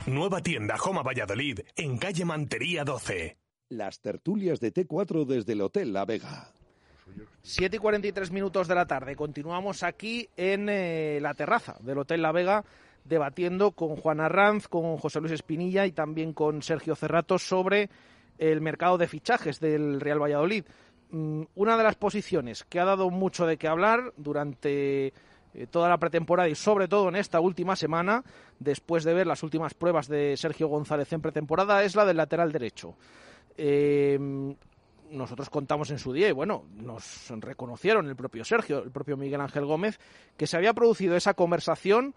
Nueva 0.05 0.43
tienda 0.43 0.76
Joma 0.76 1.03
Valladolid 1.03 1.61
en 1.76 1.97
calle 1.97 2.26
Mantería 2.26 2.85
12. 2.85 3.39
Las 3.70 4.03
tertulias 4.03 4.61
de 4.61 4.74
T4 4.74 5.24
desde 5.24 5.55
el 5.55 5.62
Hotel 5.62 5.95
La 5.95 6.05
Vega. 6.05 6.53
7 7.42 7.76
y 7.76 7.78
43 7.78 8.30
minutos 8.30 8.68
de 8.68 8.74
la 8.74 8.86
tarde. 8.86 9.16
Continuamos 9.16 9.82
aquí 9.82 10.28
en 10.36 10.68
eh, 10.68 11.18
la 11.20 11.34
terraza 11.34 11.76
del 11.80 11.98
Hotel 11.98 12.22
La 12.22 12.32
Vega 12.32 12.64
debatiendo 13.04 13.72
con 13.72 13.96
Juan 13.96 14.20
Arranz, 14.20 14.66
con 14.68 14.96
José 14.96 15.20
Luis 15.20 15.32
Espinilla 15.32 15.86
y 15.86 15.92
también 15.92 16.32
con 16.32 16.62
Sergio 16.62 16.94
Cerrato 16.94 17.38
sobre 17.38 17.90
el 18.38 18.60
mercado 18.60 18.98
de 18.98 19.08
fichajes 19.08 19.60
del 19.60 20.00
Real 20.00 20.22
Valladolid. 20.22 20.64
Mm, 21.10 21.42
una 21.54 21.76
de 21.76 21.84
las 21.84 21.96
posiciones 21.96 22.64
que 22.64 22.80
ha 22.80 22.84
dado 22.84 23.10
mucho 23.10 23.46
de 23.46 23.56
qué 23.56 23.68
hablar 23.68 24.12
durante 24.16 25.12
eh, 25.54 25.66
toda 25.70 25.88
la 25.88 25.98
pretemporada 25.98 26.48
y 26.48 26.54
sobre 26.54 26.88
todo 26.88 27.08
en 27.08 27.16
esta 27.16 27.40
última 27.40 27.76
semana, 27.76 28.24
después 28.58 29.04
de 29.04 29.14
ver 29.14 29.26
las 29.26 29.42
últimas 29.42 29.74
pruebas 29.74 30.08
de 30.08 30.36
Sergio 30.36 30.68
González 30.68 31.12
en 31.12 31.20
pretemporada, 31.20 31.84
es 31.84 31.94
la 31.94 32.04
del 32.04 32.16
lateral 32.16 32.50
derecho. 32.52 32.96
Eh, 33.56 34.18
nosotros 35.11 35.50
contamos 35.50 35.90
en 35.90 35.98
su 35.98 36.12
día 36.12 36.28
y 36.28 36.32
bueno, 36.32 36.64
nos 36.76 37.28
reconocieron 37.40 38.09
el 38.09 38.16
propio 38.16 38.44
Sergio, 38.44 38.82
el 38.82 38.90
propio 38.90 39.16
Miguel 39.16 39.40
Ángel 39.40 39.64
Gómez, 39.64 39.98
que 40.36 40.46
se 40.46 40.57
había 40.57 40.74
producido 40.74 41.16
esa 41.16 41.34
conversación 41.34 42.14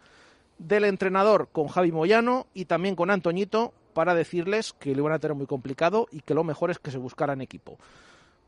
del 0.58 0.86
entrenador 0.86 1.50
con 1.52 1.68
Javi 1.68 1.92
Moyano 1.92 2.48
y 2.54 2.66
también 2.66 2.96
con 2.96 3.12
Antoñito 3.12 3.74
para 3.94 4.16
decirles 4.16 4.74
que 4.74 4.94
lo 4.94 5.02
iban 5.02 5.14
a 5.14 5.20
tener 5.20 5.36
muy 5.36 5.48
complicado 5.48 6.08
y 6.12 6.22
que 6.22 6.34
lo 6.34 6.44
mejor 6.44 6.72
es 6.72 6.80
que 6.80 6.92
se 6.92 6.98
buscaran 6.98 7.42
equipo. 7.42 7.78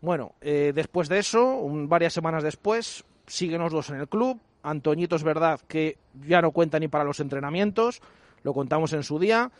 Bueno, 0.01 0.33
eh, 0.41 0.71
después 0.73 1.09
de 1.09 1.19
eso, 1.19 1.59
varias 1.87 2.13
semanas 2.13 2.43
después, 2.43 3.03
siguen 3.27 3.61
los 3.61 3.71
dos 3.71 3.89
en 3.89 3.97
el 3.97 4.07
club. 4.07 4.39
Antoñito 4.63 5.15
es 5.15 5.23
verdad 5.23 5.59
que 5.67 5.97
ya 6.27 6.41
no 6.41 6.51
cuenta 6.51 6.79
ni 6.79 6.87
para 6.87 7.03
los 7.03 7.19
entrenamientos, 7.19 8.01
lo 8.43 8.53
contamos 8.53 8.93
en 8.93 9.03
su 9.03 9.19
día. 9.19 9.51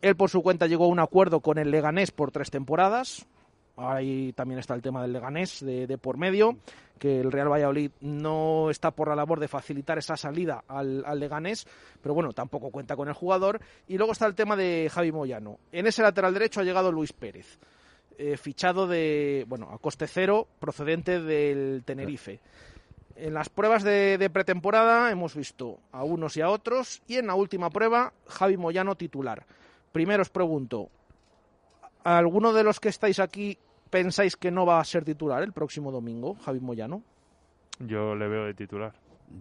Él 0.00 0.16
por 0.16 0.30
su 0.30 0.42
cuenta 0.42 0.66
llegó 0.66 0.84
a 0.84 0.88
un 0.88 1.00
acuerdo 1.00 1.40
con 1.40 1.58
el 1.58 1.70
Leganés 1.70 2.10
por 2.10 2.32
tres 2.32 2.50
temporadas, 2.50 3.26
Ahí 3.76 4.32
también 4.34 4.58
está 4.58 4.74
el 4.74 4.82
tema 4.82 5.02
del 5.02 5.12
Leganés 5.12 5.64
de, 5.64 5.98
por 5.98 6.18
medio, 6.18 6.58
que 6.98 7.20
el 7.20 7.32
Real 7.32 7.50
Valladolid 7.50 7.90
no 8.00 8.70
está 8.70 8.90
por 8.90 9.08
la 9.08 9.16
labor 9.16 9.40
de 9.40 9.48
facilitar 9.48 9.98
esa 9.98 10.16
salida 10.16 10.62
al, 10.68 11.02
Leganés, 11.18 11.66
pero 12.02 12.14
bueno, 12.14 12.32
tampoco 12.32 12.70
cuenta 12.70 12.96
con 12.96 13.08
el 13.08 13.14
jugador. 13.14 13.60
Y 13.88 13.96
luego 13.96 14.12
está 14.12 14.26
el 14.26 14.34
tema 14.34 14.56
de 14.56 14.90
Javi 14.92 15.10
Moyano. 15.10 15.58
En 15.72 15.86
ese 15.86 16.02
lateral 16.02 16.34
derecho 16.34 16.60
ha 16.60 16.64
llegado 16.64 16.92
Luis 16.92 17.12
Pérez, 17.12 17.58
eh, 18.18 18.36
fichado 18.36 18.86
de, 18.86 19.46
bueno, 19.48 19.70
a 19.72 19.78
coste 19.78 20.06
cero, 20.06 20.46
procedente 20.60 21.20
del 21.20 21.82
Tenerife. 21.84 22.40
En 23.16 23.34
las 23.34 23.48
pruebas 23.48 23.82
de, 23.82 24.18
de, 24.18 24.30
pretemporada 24.30 25.10
hemos 25.10 25.34
visto 25.34 25.78
a 25.92 26.02
unos 26.02 26.36
y 26.36 26.40
a 26.40 26.48
otros 26.48 27.02
y 27.06 27.16
en 27.16 27.26
la 27.26 27.34
última 27.34 27.70
prueba 27.70 28.12
Javi 28.26 28.56
Moyano 28.56 28.96
titular. 28.96 29.44
Primero 29.92 30.22
os 30.22 30.30
pregunto, 30.30 30.88
¿alguno 32.04 32.52
de 32.52 32.64
los 32.64 32.80
que 32.80 32.88
estáis 32.88 33.18
aquí 33.20 33.58
pensáis 33.90 34.36
que 34.36 34.50
no 34.50 34.64
va 34.66 34.80
a 34.80 34.84
ser 34.84 35.04
titular 35.04 35.42
el 35.42 35.52
próximo 35.52 35.90
domingo, 35.90 36.34
Javi 36.44 36.60
Moyano? 36.60 37.02
Yo 37.78 38.14
le 38.14 38.28
veo 38.28 38.44
de 38.46 38.54
titular. 38.54 38.92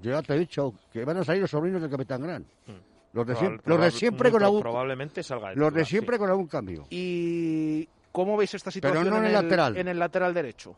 Yo 0.02 0.12
ya 0.12 0.22
te 0.22 0.36
he 0.36 0.40
dicho 0.40 0.74
que 0.92 1.04
van 1.04 1.18
a 1.18 1.24
salir 1.24 1.42
los 1.42 1.52
sobrinos 1.52 1.82
del 1.82 1.92
Capitán 1.92 2.22
Gran. 2.22 2.44
Hmm. 2.66 2.92
Los 3.14 3.28
de, 3.28 3.36
siempre, 3.36 3.62
los 3.66 3.82
de 3.82 3.92
siempre 3.92 4.32
con 4.32 4.42
algún 4.42 4.62
probablemente 4.62 5.22
salga 5.22 5.50
de 5.50 5.58
los 5.58 5.74
de 5.74 5.84
siempre 5.84 6.18
con 6.18 6.30
algún 6.30 6.48
cambio. 6.48 6.86
¿Y 6.90 7.88
cómo 8.14 8.38
veis 8.38 8.54
esta 8.54 8.72
situación 8.72 9.14
en, 9.14 9.26
el, 9.26 9.34
lateral. 9.34 9.76
en 9.76 9.90
el 9.90 10.00
lateral 10.00 10.34
derecho? 10.34 10.78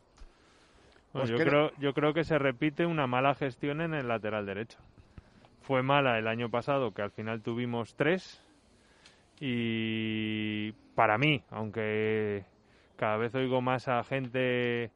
Pues 1.12 1.30
yo, 1.30 1.38
creo, 1.38 1.72
yo 1.78 1.94
creo 1.94 2.12
que 2.12 2.24
se 2.24 2.40
repite 2.40 2.88
una 2.88 3.06
mala 3.06 3.36
gestión 3.36 3.82
en 3.82 3.94
el 3.94 4.08
lateral 4.08 4.48
derecho. 4.48 4.80
Fue 5.62 5.84
mala 5.84 6.18
el 6.18 6.28
año 6.28 6.50
pasado, 6.50 6.92
que 6.92 7.04
al 7.04 7.12
final 7.12 7.44
tuvimos 7.44 7.94
tres. 7.96 8.43
Y 9.40 10.72
para 10.96 11.18
mí, 11.18 11.44
aunque 11.50 12.46
cada 12.96 13.18
vez 13.18 13.36
oigo 13.36 13.62
más 13.62 13.88
a 13.88 14.04
gente 14.04 14.92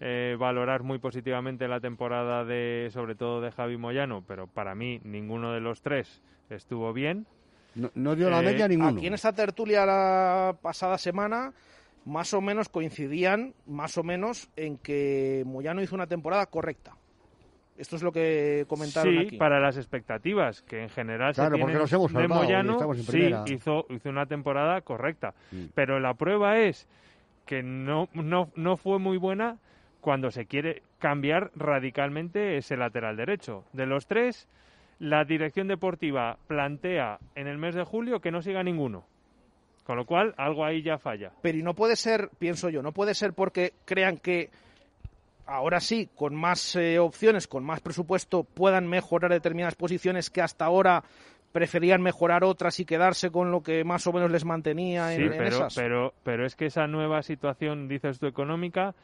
eh, 0.00 0.36
valorar 0.38 0.82
muy 0.82 0.98
positivamente 0.98 1.68
la 1.68 1.80
temporada 1.80 2.44
de, 2.44 2.88
sobre 2.92 3.14
todo 3.14 3.40
de 3.40 3.52
Javi 3.52 3.76
Moyano, 3.76 4.24
pero 4.26 4.46
para 4.46 4.74
mí 4.74 5.00
ninguno 5.04 5.52
de 5.52 5.60
los 5.60 5.82
tres 5.82 6.22
estuvo 6.50 6.92
bien. 6.92 7.26
No, 7.74 8.14
dio 8.14 8.30
la 8.30 8.40
eh, 8.40 8.44
media 8.44 8.68
ninguno. 8.68 8.96
Aquí 8.96 9.06
en 9.06 9.14
esta 9.14 9.32
tertulia 9.32 9.84
la 9.84 10.56
pasada 10.62 10.96
semana 10.96 11.52
más 12.04 12.34
o 12.34 12.40
menos 12.40 12.68
coincidían, 12.68 13.54
más 13.66 13.96
o 13.98 14.02
menos, 14.02 14.48
en 14.56 14.78
que 14.78 15.42
Moyano 15.46 15.82
hizo 15.82 15.94
una 15.94 16.06
temporada 16.06 16.46
correcta. 16.46 16.96
Esto 17.76 17.96
es 17.96 18.02
lo 18.02 18.12
que 18.12 18.64
comentaron 18.68 19.28
sí, 19.28 19.36
para 19.36 19.58
las 19.58 19.76
expectativas 19.76 20.62
que 20.62 20.82
en 20.82 20.88
general 20.90 21.34
se 21.34 21.42
tienen 21.50 21.66
de 21.66 22.28
Moyano, 22.28 22.94
sí, 22.94 23.30
hizo, 23.46 23.86
hizo 23.88 24.08
una 24.08 24.26
temporada 24.26 24.80
correcta. 24.82 25.34
Pero 25.74 25.98
la 25.98 26.14
prueba 26.14 26.58
es 26.60 26.88
que 27.46 27.62
no, 27.62 28.08
no, 28.14 28.50
no 28.54 28.76
fue 28.76 28.98
muy 28.98 29.18
buena 29.18 29.58
cuando 30.00 30.30
se 30.30 30.46
quiere 30.46 30.82
cambiar 30.98 31.50
radicalmente 31.56 32.56
ese 32.56 32.76
lateral 32.76 33.16
derecho. 33.16 33.64
De 33.72 33.86
los 33.86 34.06
tres, 34.06 34.46
la 34.98 35.24
dirección 35.24 35.66
deportiva 35.66 36.38
plantea 36.46 37.18
en 37.34 37.48
el 37.48 37.58
mes 37.58 37.74
de 37.74 37.84
julio 37.84 38.20
que 38.20 38.30
no 38.30 38.40
siga 38.40 38.62
ninguno. 38.62 39.04
Con 39.84 39.96
lo 39.96 40.06
cual, 40.06 40.34
algo 40.38 40.64
ahí 40.64 40.82
ya 40.82 40.98
falla. 40.98 41.32
Pero 41.42 41.58
y 41.58 41.62
no 41.62 41.74
puede 41.74 41.96
ser, 41.96 42.30
pienso 42.38 42.70
yo, 42.70 42.82
no 42.82 42.92
puede 42.92 43.14
ser 43.14 43.34
porque 43.34 43.72
crean 43.84 44.16
que 44.16 44.48
ahora 45.46 45.80
sí, 45.80 46.08
con 46.14 46.34
más 46.34 46.76
eh, 46.76 46.98
opciones, 46.98 47.48
con 47.48 47.64
más 47.64 47.80
presupuesto, 47.80 48.44
puedan 48.44 48.86
mejorar 48.86 49.30
determinadas 49.30 49.74
posiciones 49.74 50.30
que 50.30 50.42
hasta 50.42 50.64
ahora 50.64 51.04
preferían 51.52 52.02
mejorar 52.02 52.42
otras 52.42 52.80
y 52.80 52.84
quedarse 52.84 53.30
con 53.30 53.52
lo 53.52 53.62
que 53.62 53.84
más 53.84 54.06
o 54.06 54.12
menos 54.12 54.30
les 54.30 54.44
mantenía 54.44 55.14
en, 55.14 55.30
pero, 55.30 55.44
esas. 55.44 55.74
Pero, 55.74 56.14
pero 56.24 56.46
es 56.46 56.56
que 56.56 56.66
esa 56.66 56.86
nueva 56.88 57.22
situación, 57.22 57.86
dices 57.86 58.18
tú, 58.18 58.26
económica, 58.26 58.94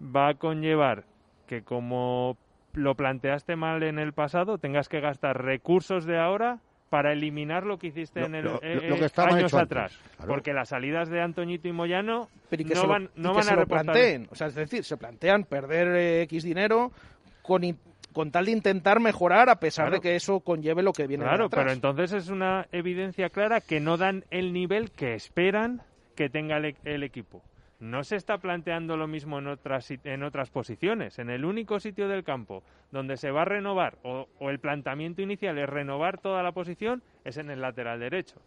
va 0.00 0.28
a 0.28 0.34
conllevar 0.34 1.04
que 1.46 1.62
como 1.62 2.36
lo 2.74 2.94
planteaste 2.94 3.56
mal 3.56 3.82
en 3.82 3.98
el 3.98 4.12
pasado, 4.12 4.58
tengas 4.58 4.88
que 4.90 5.00
gastar 5.00 5.42
recursos 5.42 6.04
de 6.04 6.18
ahora 6.18 6.58
para 6.96 7.12
eliminar 7.12 7.66
lo 7.66 7.76
que 7.78 7.88
hiciste 7.88 8.24
en 8.24 8.34
el, 8.34 8.46
eh, 8.62 9.10
años 9.16 9.52
atrás. 9.52 9.92
Porque 10.26 10.54
las 10.54 10.70
salidas 10.70 11.10
de 11.10 11.20
Antoñito 11.20 11.68
y 11.68 11.72
Moyano 11.72 12.30
no 12.50 12.88
van, 12.88 13.10
no 13.16 13.34
van 13.34 13.48
a 13.50 13.54
reportar. 13.54 13.94
O 14.30 14.34
sea, 14.34 14.46
es 14.46 14.54
decir, 14.54 14.82
se 14.82 14.96
plantean 14.96 15.44
perder 15.44 15.88
eh, 15.88 16.22
X 16.22 16.42
dinero 16.42 16.92
con 17.42 17.64
con 18.14 18.30
tal 18.30 18.46
de 18.46 18.52
intentar 18.52 18.98
mejorar 18.98 19.50
a 19.50 19.56
pesar 19.56 19.90
de 19.90 20.00
que 20.00 20.16
eso 20.16 20.40
conlleve 20.40 20.82
lo 20.82 20.94
que 20.94 21.06
viene 21.06 21.24
Claro, 21.24 21.50
pero 21.50 21.70
entonces 21.70 22.14
es 22.14 22.30
una 22.30 22.66
evidencia 22.72 23.28
clara 23.28 23.60
que 23.60 23.78
no 23.78 23.98
dan 23.98 24.24
el 24.30 24.54
nivel 24.54 24.90
que 24.90 25.12
esperan 25.12 25.82
que 26.14 26.30
tenga 26.30 26.56
el, 26.56 27.02
equipo. 27.02 27.42
No 27.78 28.04
se 28.04 28.16
está 28.16 28.38
planteando 28.38 28.96
lo 28.96 29.06
mismo 29.06 29.38
en 29.38 29.48
otras, 29.48 29.90
en 29.90 30.22
otras 30.22 30.50
posiciones. 30.50 31.18
En 31.18 31.28
el 31.28 31.44
único 31.44 31.78
sitio 31.78 32.08
del 32.08 32.24
campo 32.24 32.62
donde 32.90 33.16
se 33.16 33.30
va 33.30 33.42
a 33.42 33.44
renovar 33.44 33.98
o, 34.02 34.28
o 34.38 34.50
el 34.50 34.58
planteamiento 34.58 35.22
inicial 35.22 35.58
es 35.58 35.68
renovar 35.68 36.18
toda 36.18 36.42
la 36.42 36.52
posición 36.52 37.02
es 37.24 37.36
en 37.36 37.50
el 37.50 37.60
lateral 37.60 38.00
derecho. 38.00 38.40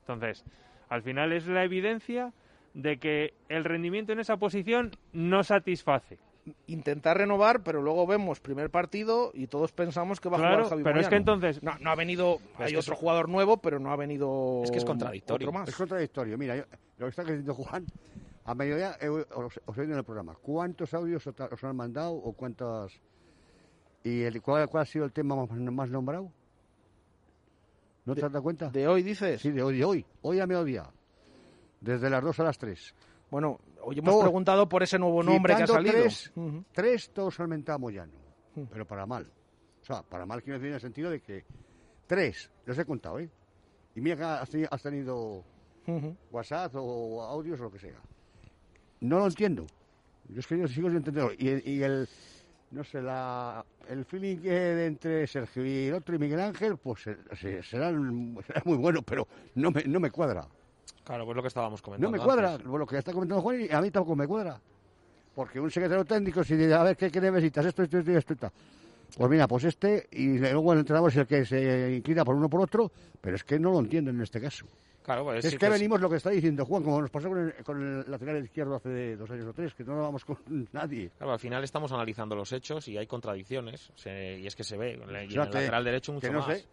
Entonces, 0.00 0.44
al 0.88 1.02
final 1.02 1.32
es 1.32 1.46
la 1.46 1.64
evidencia 1.64 2.32
de 2.74 2.98
que 2.98 3.34
el 3.48 3.64
rendimiento 3.64 4.12
en 4.12 4.18
esa 4.18 4.36
posición 4.36 4.90
no 5.12 5.44
satisface 5.44 6.18
intentar 6.66 7.16
renovar, 7.18 7.62
pero 7.62 7.82
luego 7.82 8.06
vemos 8.06 8.40
primer 8.40 8.70
partido 8.70 9.30
y 9.34 9.46
todos 9.46 9.72
pensamos 9.72 10.20
que 10.20 10.28
va 10.28 10.36
a 10.36 10.40
jugar 10.40 10.68
Javi 10.68 10.82
pero 10.82 11.00
es 11.00 11.08
que 11.08 11.16
entonces 11.16 11.62
no, 11.62 11.72
ha 11.90 11.94
venido 11.94 12.38
hay 12.58 12.76
otro 12.76 12.96
jugador 12.96 13.28
nuevo, 13.28 13.56
pero 13.58 13.78
no 13.78 13.90
ha 13.90 13.96
venido 13.96 14.60
es 14.62 14.70
que 14.70 14.78
es 14.78 14.84
contradictorio 14.84 15.50
Es 15.66 15.74
contradictorio. 15.76 16.36
Mira, 16.36 16.56
lo 16.98 17.06
que 17.06 17.10
está 17.10 17.22
diciendo 17.22 17.54
Juan, 17.54 17.86
A 18.44 18.54
mediodía 18.54 18.96
os, 19.34 19.58
os 19.64 19.76
he 19.78 19.80
oído 19.80 19.92
en 19.92 19.98
el 19.98 20.04
programa. 20.04 20.34
¿Cuántos 20.42 20.92
audios 20.94 21.26
os, 21.26 21.34
os 21.40 21.64
han 21.64 21.76
mandado 21.76 22.12
o 22.14 22.32
cuántas... 22.32 22.92
¿Y 24.02 24.22
el, 24.22 24.42
cuál, 24.42 24.68
cuál 24.68 24.82
ha 24.82 24.86
sido 24.86 25.04
el 25.06 25.12
tema 25.12 25.34
más, 25.34 25.50
más 25.50 25.90
nombrado? 25.90 26.30
¿No 28.04 28.14
te 28.14 28.24
has 28.24 28.30
dado 28.32 28.42
cuenta? 28.42 28.68
¿De 28.68 28.86
hoy 28.86 29.02
dices? 29.02 29.40
Sí, 29.40 29.50
de 29.50 29.62
hoy, 29.62 29.78
de 29.78 29.84
hoy. 29.84 30.06
Hoy 30.22 30.40
a 30.40 30.46
mediodía. 30.46 30.84
Desde 31.80 32.10
las 32.10 32.22
2 32.22 32.38
a 32.40 32.44
las 32.44 32.58
3. 32.58 32.94
Bueno, 33.30 33.58
hoy 33.82 33.98
hemos 33.98 34.10
Todos- 34.12 34.24
preguntado 34.24 34.68
por 34.68 34.82
ese 34.82 34.98
nuevo 34.98 35.22
nombre 35.22 35.56
que 35.56 35.62
ha 35.62 35.66
salido. 35.66 35.94
Tres, 35.94 36.32
Ujú. 36.36 36.64
tres 36.72 37.10
todos 37.14 37.40
han 37.40 37.48
mentado 37.48 37.76
a 37.76 37.78
Moyano. 37.78 38.12
Mm. 38.56 38.64
Pero 38.70 38.86
para 38.86 39.06
mal. 39.06 39.26
O 39.80 39.84
sea, 39.86 40.02
para 40.02 40.26
mal 40.26 40.42
quiero 40.42 40.58
decir 40.58 40.68
en 40.68 40.74
el 40.74 40.80
sentido 40.80 41.08
de 41.10 41.20
que 41.20 41.44
tres, 42.06 42.50
los 42.66 42.78
he 42.78 42.84
contado, 42.84 43.18
¿eh? 43.20 43.30
Y 43.94 44.00
mira 44.02 44.16
que 44.16 44.22
has 44.24 44.50
tenido, 44.50 44.68
has 44.70 44.82
tenido. 44.82 45.44
WhatsApp 46.30 46.74
o 46.76 47.22
audios 47.22 47.60
o 47.60 47.64
lo 47.64 47.70
que 47.70 47.78
sea. 47.78 48.00
No 49.04 49.18
lo 49.18 49.26
entiendo. 49.26 49.66
Yo 50.28 50.40
es 50.40 50.46
que 50.46 50.58
yo 50.58 50.66
sigo 50.68 50.88
sin 50.88 50.96
entenderlo. 50.98 51.32
Y, 51.38 51.70
y 51.70 51.82
el, 51.82 52.08
no 52.70 52.82
sé, 52.84 53.02
la, 53.02 53.64
el 53.88 54.04
feeling 54.04 54.38
que 54.38 54.86
entre 54.86 55.26
Sergio 55.26 55.64
y 55.66 55.86
el 55.88 55.94
otro 55.94 56.14
y 56.14 56.18
Miguel 56.18 56.40
Ángel, 56.40 56.76
pues 56.78 57.06
eh, 57.06 57.16
se- 57.38 57.62
serán, 57.62 58.38
será 58.46 58.62
muy 58.64 58.78
bueno, 58.78 59.02
pero 59.02 59.26
no 59.56 59.70
me, 59.70 59.84
no 59.84 60.00
me 60.00 60.10
cuadra. 60.10 60.46
Claro, 61.04 61.26
pues 61.26 61.36
lo 61.36 61.42
que 61.42 61.48
estábamos 61.48 61.80
No 61.80 61.84
comentando. 61.84 62.16
me 62.16 62.24
cuadra. 62.24 62.52
antes. 62.54 62.66
Lo 62.66 62.86
que 62.86 62.96
está 62.98 63.12
comentando 63.12 63.42
Juan 63.42 63.60
y 63.60 63.70
a 63.72 63.80
mí 63.82 63.90
tampoco 63.90 64.16
me 64.16 64.26
cuadra. 64.26 64.58
Porque 65.34 65.60
un 65.60 65.70
secretario 65.70 66.04
técnico, 66.04 66.42
si 66.44 66.56
dice, 66.56 66.72
a 66.72 66.82
ver, 66.84 66.96
¿qué, 66.96 67.10
qué 67.10 67.20
necesitas? 67.20 67.66
Esto, 67.66 67.82
esto, 67.82 67.98
esto, 67.98 68.10
y 68.12 68.14
esto, 68.16 68.36
tal. 68.36 68.52
Pues 69.18 69.30
mira, 69.30 69.46
pues 69.46 69.64
este, 69.64 70.08
y 70.12 70.38
luego 70.38 70.72
el 70.72 70.78
entrenador 70.80 71.10
es 71.10 71.16
el 71.18 71.26
que 71.26 71.44
se 71.44 71.94
inclina 71.96 72.24
por 72.24 72.34
uno 72.36 72.48
por 72.48 72.62
otro, 72.62 72.90
pero 73.20 73.36
es 73.36 73.44
que 73.44 73.58
no 73.58 73.70
lo 73.72 73.80
entiendo 73.80 74.10
en 74.10 74.20
este 74.22 74.40
caso. 74.40 74.66
Claro, 75.04 75.24
pues 75.24 75.44
Es 75.44 75.50
sí 75.52 75.58
que 75.58 75.66
que 75.66 75.70
venimos 75.70 76.00
lo 76.00 76.08
que 76.08 76.16
está 76.16 76.30
diciendo 76.30 76.64
Juan, 76.64 76.82
como 76.82 77.00
nos 77.02 77.10
pasó 77.10 77.28
con 77.28 77.38
el, 77.38 77.52
con 77.62 77.80
el 77.80 78.10
lateral 78.10 78.42
izquierdo 78.42 78.74
hace 78.76 79.16
dos 79.16 79.30
años 79.30 79.46
o 79.46 79.52
tres, 79.52 79.74
que 79.74 79.84
no 79.84 79.94
lo 79.96 80.00
vamos 80.02 80.24
con 80.24 80.38
nadie. 80.72 81.10
Claro, 81.18 81.34
al 81.34 81.38
final 81.38 81.62
estamos 81.62 81.92
analizando 81.92 82.34
los 82.34 82.50
hechos 82.52 82.88
y 82.88 82.96
hay 82.96 83.06
contradicciones. 83.06 83.92
se- 83.94 84.38
y 84.40 84.46
es 84.46 84.56
que 84.56 84.64
se 84.64 84.76
ve. 84.78 84.92
Y 84.92 85.02
en 85.02 85.14
el 85.14 85.34
lateral 85.34 85.84
derecho 85.84 86.12
mucho 86.14 86.26
que 86.26 86.32
no 86.32 86.38
más. 86.40 86.58
sé, 86.58 86.66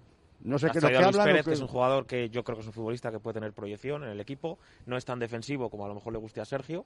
no 0.44 0.58
sé 0.58 0.68
qué 0.72 0.80
que 0.80 0.90
Luis 0.92 0.98
hablan. 1.08 1.26
Pérez, 1.26 1.46
que 1.46 1.52
es 1.54 1.60
un 1.60 1.68
jugador 1.68 2.06
que 2.08 2.30
yo 2.30 2.44
creo 2.46 2.56
que 2.56 2.62
es 2.62 2.68
un 2.68 2.74
futbolista 2.74 3.12
que 3.12 3.20
puede 3.20 3.34
tener 3.34 3.52
proyección 3.52 4.04
en 4.06 4.10
el 4.12 4.20
equipo. 4.22 4.58
No 4.86 4.96
es 4.96 5.04
tan 5.04 5.20
defensivo 5.20 5.70
como 5.70 5.84
a 5.86 5.90
lo 5.90 5.96
mejor 5.96 6.14
le 6.14 6.20
guste 6.20 6.40
a 6.40 6.46
Sergio. 6.46 6.86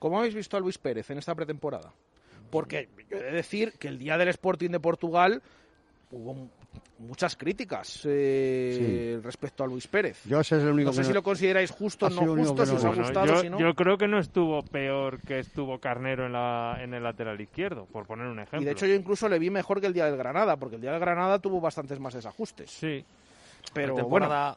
¿Cómo 0.00 0.18
habéis 0.18 0.34
visto 0.34 0.56
a 0.56 0.60
Luis 0.60 0.76
Pérez 0.78 1.08
en 1.10 1.18
esta 1.18 1.36
pretemporada? 1.36 1.92
Porque 2.50 2.88
yo 3.08 3.16
he 3.18 3.22
de 3.22 3.30
decir 3.32 3.74
que 3.78 3.86
el 3.88 3.98
día 3.98 4.18
del 4.18 4.28
Sporting 4.28 4.70
de 4.70 4.80
Portugal 4.80 5.40
hubo 6.10 6.48
muchas 6.98 7.36
críticas 7.36 8.02
eh, 8.04 9.18
respecto 9.22 9.64
a 9.64 9.66
Luis 9.66 9.86
Pérez. 9.88 10.22
Yo 10.24 10.40
ese 10.40 10.56
es 10.56 10.62
el 10.62 10.70
único 10.70 10.88
No 10.88 10.92
sé 10.92 11.00
que 11.00 11.04
si 11.04 11.10
no- 11.10 11.14
lo 11.16 11.22
consideráis 11.22 11.70
justo, 11.70 12.06
ha 12.06 12.10
no 12.10 12.16
justo, 12.36 12.64
si 12.66 12.72
no- 12.72 12.76
os 12.78 12.84
ha 12.84 12.88
Bueno, 12.88 13.02
gustado, 13.02 13.26
yo, 13.26 13.36
si 13.40 13.50
no. 13.50 13.58
yo 13.58 13.74
creo 13.74 13.98
que 13.98 14.08
no 14.08 14.18
estuvo 14.18 14.62
peor 14.62 15.20
que 15.20 15.38
estuvo 15.40 15.78
Carnero 15.80 16.26
en, 16.26 16.32
la, 16.32 16.78
en 16.80 16.94
el 16.94 17.02
lateral 17.02 17.40
izquierdo, 17.40 17.86
por 17.86 18.06
poner 18.06 18.26
un 18.26 18.38
ejemplo. 18.38 18.62
Y 18.62 18.64
de 18.64 18.70
hecho 18.72 18.86
yo 18.86 18.94
incluso 18.94 19.28
le 19.28 19.38
vi 19.38 19.50
mejor 19.50 19.80
que 19.80 19.86
el 19.86 19.92
día 19.92 20.06
del 20.06 20.16
Granada, 20.16 20.56
porque 20.56 20.76
el 20.76 20.82
día 20.82 20.92
del 20.92 21.00
Granada 21.00 21.38
tuvo 21.38 21.60
bastantes 21.60 21.98
más 22.00 22.14
desajustes. 22.14 22.70
Sí. 22.70 23.04
Pero 23.72 23.94
bueno, 24.06 24.56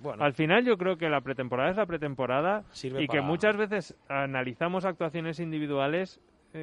bueno, 0.00 0.22
Al 0.22 0.32
final 0.34 0.64
yo 0.64 0.76
creo 0.78 0.96
que 0.96 1.08
la 1.08 1.20
pretemporada 1.22 1.70
es 1.70 1.76
la 1.76 1.86
pretemporada 1.86 2.62
Sirve 2.70 3.02
y 3.02 3.08
que 3.08 3.20
muchas 3.20 3.56
veces 3.56 3.96
analizamos 4.08 4.84
actuaciones 4.84 5.40
individuales 5.40 6.20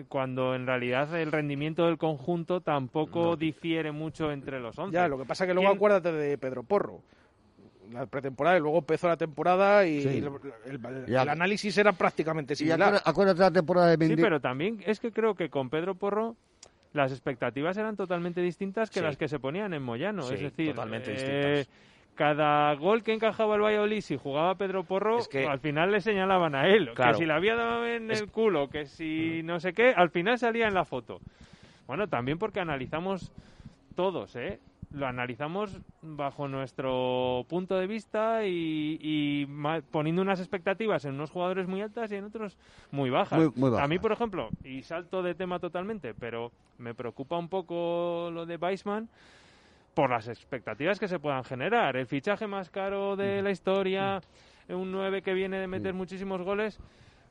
cuando 0.08 0.56
en 0.56 0.66
realidad 0.66 1.14
el 1.20 1.32
rendimiento 1.32 1.86
del 1.86 1.98
conjunto 1.98 2.62
tampoco 2.62 3.36
difiere 3.36 3.92
mucho 3.92 4.32
entre 4.32 4.60
los 4.60 4.78
11. 4.78 4.94
ya, 4.94 5.08
lo 5.08 5.18
que 5.18 5.26
pasa 5.26 5.46
que 5.46 5.54
luego 5.54 5.70
¿Quién- 5.70 5.78
acuérdate 5.78 6.12
de 6.12 6.38
Pedro 6.38 6.64
Porro. 6.64 7.02
La 7.92 8.08
pretemporada 8.08 8.58
y 8.58 8.62
luego 8.62 8.80
empezó 8.80 9.08
la 9.08 9.16
temporada 9.16 9.86
y 9.86 10.02
Sí. 10.02 10.08
el, 10.08 10.30
el- 10.66 11.06
Ya- 11.06 11.22
el 11.22 11.30
análisis 11.30 11.78
era 11.78 11.92
prácticamente 11.94 12.54
Y 12.54 12.56
similar. 12.56 12.82
acuérdate, 12.82 13.10
acuérdate 13.10 13.38
de 13.38 13.44
la 13.46 13.52
temporada 13.52 13.88
de 13.88 13.94
Sí, 13.94 14.00
Mendy. 14.00 14.22
pero 14.24 14.40
también 14.42 14.84
es 14.88 15.00
que 15.00 15.12
creo 15.12 15.36
que 15.36 15.50
con 15.50 15.70
Pedro 15.70 15.94
Porro 15.94 16.36
las 16.94 17.12
expectativas 17.12 17.78
eran 17.78 17.96
totalmente 17.96 18.42
distintas 18.42 18.90
que 18.90 19.00
Sí. 19.02 19.06
las 19.06 19.18
que 19.18 19.28
se 19.28 19.38
ponían 19.38 19.74
en 19.76 19.84
Moyano. 19.84 20.24
Sí, 20.24 20.34
es 20.34 20.42
decir, 20.42 20.70
totalmente 20.74 21.12
eh, 21.12 21.14
distintas. 21.14 21.70
Cada 22.16 22.74
gol 22.76 23.03
que 23.03 23.13
encajaba 23.13 23.55
el 23.55 23.61
Valladolid, 23.61 24.01
si 24.01 24.18
jugaba 24.18 24.55
Pedro 24.55 24.84
Porro, 24.84 25.20
Es 25.20 25.28
que- 25.28 25.45
al 25.45 25.59
final 25.59 25.91
le 25.91 26.01
señalaban 26.01 26.55
a 26.55 26.68
él. 26.68 26.91
Claro. 26.95 27.11
Que 27.11 27.18
si 27.20 27.26
le 27.26 27.34
había 27.34 27.55
dado 27.55 27.86
en 27.86 28.09
Es- 28.09 28.22
el 28.22 28.32
culo, 28.32 28.70
que 28.70 28.86
si 28.86 29.41
no 29.43 29.59
sé 29.59 29.74
qué, 29.74 29.93
al 29.95 30.09
final 30.09 30.39
salía 30.39 30.68
en 30.68 30.74
la 30.74 30.86
foto. 30.86 31.20
Bueno, 31.88 32.07
también 32.07 32.39
porque 32.39 32.59
analizamos 32.59 33.32
todos, 33.95 34.36
¿eh? 34.36 34.59
Lo 34.91 35.07
analizamos 35.07 35.82
bajo 36.01 36.47
nuestro 36.47 37.45
punto 37.49 37.76
de 37.78 37.86
vista 37.86 38.45
y, 38.45 38.97
y 39.01 39.45
poniendo 39.91 40.22
unas 40.22 40.39
expectativas 40.39 41.03
en 41.05 41.16
unos 41.16 41.32
jugadores 41.32 41.68
muy 41.68 41.82
altas 41.82 42.11
y 42.11 42.16
en 42.16 42.24
otros 42.24 42.57
muy 42.91 43.09
bajas. 43.09 43.38
Muy- 43.38 43.51
muy 43.55 43.78
A 43.80 43.88
mí, 43.88 43.99
por 43.99 44.13
ejemplo, 44.13 44.49
y 44.63 44.84
salto 44.84 45.22
de 45.22 45.36
tema 45.36 45.59
totalmente, 45.59 46.13
pero 46.13 46.51
me 46.78 46.93
preocupa 46.93 47.38
un 47.38 47.49
poco 47.49 48.30
lo 48.34 48.45
de 48.45 48.55
Weissman 48.55 49.09
por 49.96 50.12
las 50.12 50.28
expectativas 50.28 51.00
que 51.00 51.08
se 51.08 51.18
puedan 51.18 51.43
generar. 51.43 51.96
El 51.96 52.06
fichaje 52.06 52.46
más 52.46 52.70
caro 52.70 53.16
de 53.16 53.41
la 53.41 53.50
historia, 53.50 54.22
un 54.70 54.91
9 54.91 55.22
que 55.24 55.34
viene 55.34 55.58
de 55.58 55.68
meter 55.68 55.93
muchísimos 55.93 56.41
goles. 56.43 56.78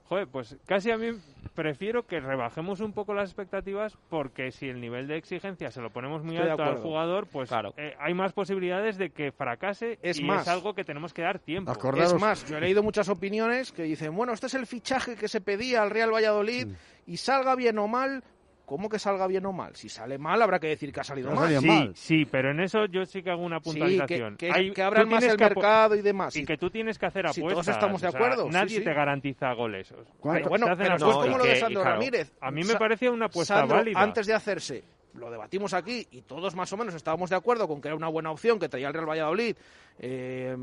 Joder, 0.07 0.27
pues 0.29 0.59
casi 0.67 0.91
a 0.91 0.99
mí 0.99 1.13
prefiero 1.55 2.07
que 2.07 2.21
rebajemos 2.21 2.81
un 2.81 2.93
poco 2.93 3.15
las 3.15 3.31
expectativas 3.31 3.97
porque 4.11 4.51
si 4.51 4.69
el 4.69 4.79
nivel 4.79 5.07
de 5.09 5.17
exigencia 5.17 5.71
se 5.71 5.81
lo 5.81 5.89
ponemos 5.91 6.23
muy 6.23 6.37
Estoy 6.37 6.51
alto 6.51 6.63
al 6.63 6.77
jugador, 6.77 7.27
pues 7.27 7.49
Claro. 7.49 7.73
eh, 7.79 7.95
hay 7.99 8.13
más 8.13 8.35
posibilidades 8.35 8.99
de 8.99 9.11
que 9.11 9.33
fracase 9.33 9.99
Es 10.03 10.19
y 10.21 10.25
más. 10.25 10.43
es 10.43 10.49
algo 10.49 10.75
que 10.75 10.85
tenemos 10.85 11.15
que 11.15 11.23
dar 11.23 11.39
tiempo. 11.39 11.73
Acordaros- 11.73 12.13
Es 12.17 12.21
más, 12.21 12.47
yo 12.47 12.59
he 12.59 12.61
leído 12.61 12.83
muchas 12.83 13.09
opiniones 13.09 13.73
que 13.73 13.85
dicen, 13.85 14.15
bueno, 14.15 14.35
este 14.35 14.47
es 14.47 14.55
el 14.55 14.67
fichaje 14.67 15.17
que 15.17 15.27
se 15.29 15.41
pedía 15.41 15.83
al 15.83 15.89
Real 15.91 16.13
Valladolid 16.13 16.69
y 17.07 17.17
salga 17.17 17.55
bien 17.57 17.79
o 17.79 17.89
mal. 17.89 18.23
¿Cómo 18.67 18.89
que 18.89 18.99
salga 18.99 19.27
bien 19.27 19.45
o 19.45 19.53
mal? 19.53 19.77
Si 19.77 19.91
sale 19.91 20.17
mal, 20.17 20.41
habrá 20.41 20.59
que 20.59 20.69
decir 20.69 20.91
que 20.91 21.01
ha 21.01 21.05
salido 21.05 21.29
No 21.31 21.37
mal. 21.37 21.59
Sí, 21.61 21.67
mal. 21.67 21.93
sí, 21.95 22.25
pero 22.25 22.51
en 22.51 22.61
eso 22.61 22.87
yo 22.87 23.05
sí 23.05 23.23
que 23.23 23.31
hago 23.31 23.43
una 23.45 23.59
Sí, 23.59 23.65
que, 23.65 23.71
puntualización. 23.71 24.37
que, 24.39 24.51
Hay- 24.51 24.71
que 24.73 24.83
abran 24.83 25.07
más 25.09 25.23
el 25.25 25.39
mercado 25.39 25.95
y 25.95 26.01
demás. 26.01 26.35
Y 26.35 26.47
que 26.47 26.57
tú 26.57 26.71
tienes 26.71 26.99
que 26.99 27.05
hacer 27.05 27.29
Si 27.31 27.41
apuestas. 27.41 27.65
todos 27.67 27.69
estamos 27.77 28.01
de 28.01 28.09
o 28.09 28.11
sea, 28.11 28.19
acuerdo, 28.21 28.45
sí, 28.47 28.51
nadie 28.53 28.79
sí. 28.79 28.85
te 28.85 28.95
garantiza 28.95 29.53
goles. 29.53 29.93
¿Cuánto- 30.19 30.39
Pero 30.39 30.49
bueno, 30.49 30.67
pero 30.79 30.97
es 30.97 31.03
como 31.03 31.27
No, 31.27 31.39
lo 31.39 31.45
de 31.45 31.57
Sandro 31.57 31.83
claro, 31.83 31.97
Ramírez. 31.99 32.33
A 32.41 32.51
mí 32.51 32.65
me 32.65 32.75
parecía 32.77 33.11
una 33.11 33.27
apuesta 33.27 33.59
Sandro, 33.59 33.77
válida. 33.77 34.01
antes 34.01 34.27
de 34.27 34.33
hacerse, 34.33 34.83
lo 35.13 35.31
debatimos 35.31 35.75
aquí 35.75 36.07
y 36.11 36.23
todos 36.23 36.55
más 36.55 36.73
o 36.73 36.79
menos 36.79 36.95
estábamos 36.95 37.29
de 37.29 37.37
acuerdo 37.37 37.69
con 37.69 37.83
que 37.83 37.89
era 37.89 37.97
una 37.97 38.09
buena 38.09 38.31
opción 38.31 38.59
que 38.59 38.71
traía 38.71 38.89
el 38.89 38.95
Real 38.95 39.09
Valladolid, 39.09 39.57
eh, 39.99 40.57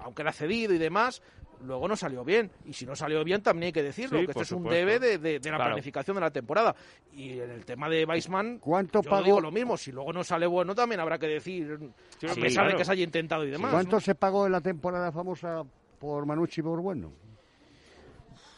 aunque 0.00 0.22
era 0.22 0.32
cedido 0.32 0.74
y 0.74 0.78
demás. 0.78 1.22
Luego 1.64 1.86
no 1.88 1.94
salió 1.96 2.24
bien. 2.24 2.50
Y 2.64 2.72
si 2.72 2.86
no 2.86 2.96
salió 2.96 3.22
bien, 3.22 3.42
también 3.42 3.66
hay 3.66 3.72
que 3.72 3.82
decirlo, 3.82 4.18
Sí, 4.20 4.24
que 4.26 4.30
este 4.32 4.42
es 4.44 4.52
un 4.52 4.64
debe 4.64 4.98
de, 4.98 5.18
de- 5.18 5.38
de 5.40 5.50
la 5.50 5.56
Claro. 5.56 5.72
planificación 5.72 6.14
de 6.14 6.20
la 6.22 6.30
temporada. 6.30 6.74
Y 7.12 7.32
en 7.38 7.50
el 7.50 7.64
tema 7.64 7.88
de 7.88 8.04
Weissman, 8.04 8.58
¿Cuánto 8.58 9.02
yo 9.02 9.10
pagó? 9.10 9.24
digo 9.24 9.40
lo 9.40 9.50
mismo. 9.50 9.76
Si 9.76 9.92
luego 9.92 10.12
no 10.12 10.24
sale 10.24 10.46
bueno, 10.46 10.74
también 10.74 11.00
habrá 11.00 11.18
que 11.18 11.26
decir, 11.26 11.78
Sí, 12.18 12.26
a 12.26 12.34
sí, 12.34 12.40
pesar 12.40 12.68
de 12.70 12.76
que 12.76 12.84
se 12.84 12.92
haya 12.92 13.04
intentado 13.04 13.44
y 13.44 13.50
demás. 13.50 13.72
¿Cuánto 13.72 14.00
se 14.00 14.14
pagó 14.14 14.46
en 14.46 14.52
la 14.52 14.60
temporada 14.60 15.12
famosa 15.12 15.62
por 15.98 16.24
Manucci 16.26 16.60
y 16.60 16.64
por 16.64 16.80
Bueno? 16.80 17.12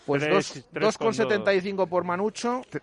Pues 0.07 0.23
Tres- 0.23 0.35
dos- 0.35 0.65
tres 0.73 0.99
2,75 0.99 1.87
por 1.89 2.05
Manucho. 2.05 2.63
Tres, 2.71 2.83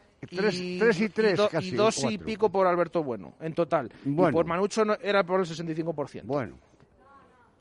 tres 0.80 1.02
y 1.02 1.10
tres, 1.10 1.38
do- 1.38 1.50
casi. 1.50 1.68
y 1.70 1.72
dos 1.72 2.04
y 2.06 2.18
pico 2.18 2.50
por 2.50 2.66
Alberto 2.68 3.04
Bueno, 3.04 3.34
en 3.42 3.54
total. 3.54 3.90
Y 4.06 4.10
Bueno. 4.10 4.34
por 4.34 4.46
Manucho 4.46 4.84
no- 4.86 4.98
era 5.02 5.24
por 5.24 5.40
el 5.42 5.46
65%. 5.46 6.24
Bueno. 6.26 6.58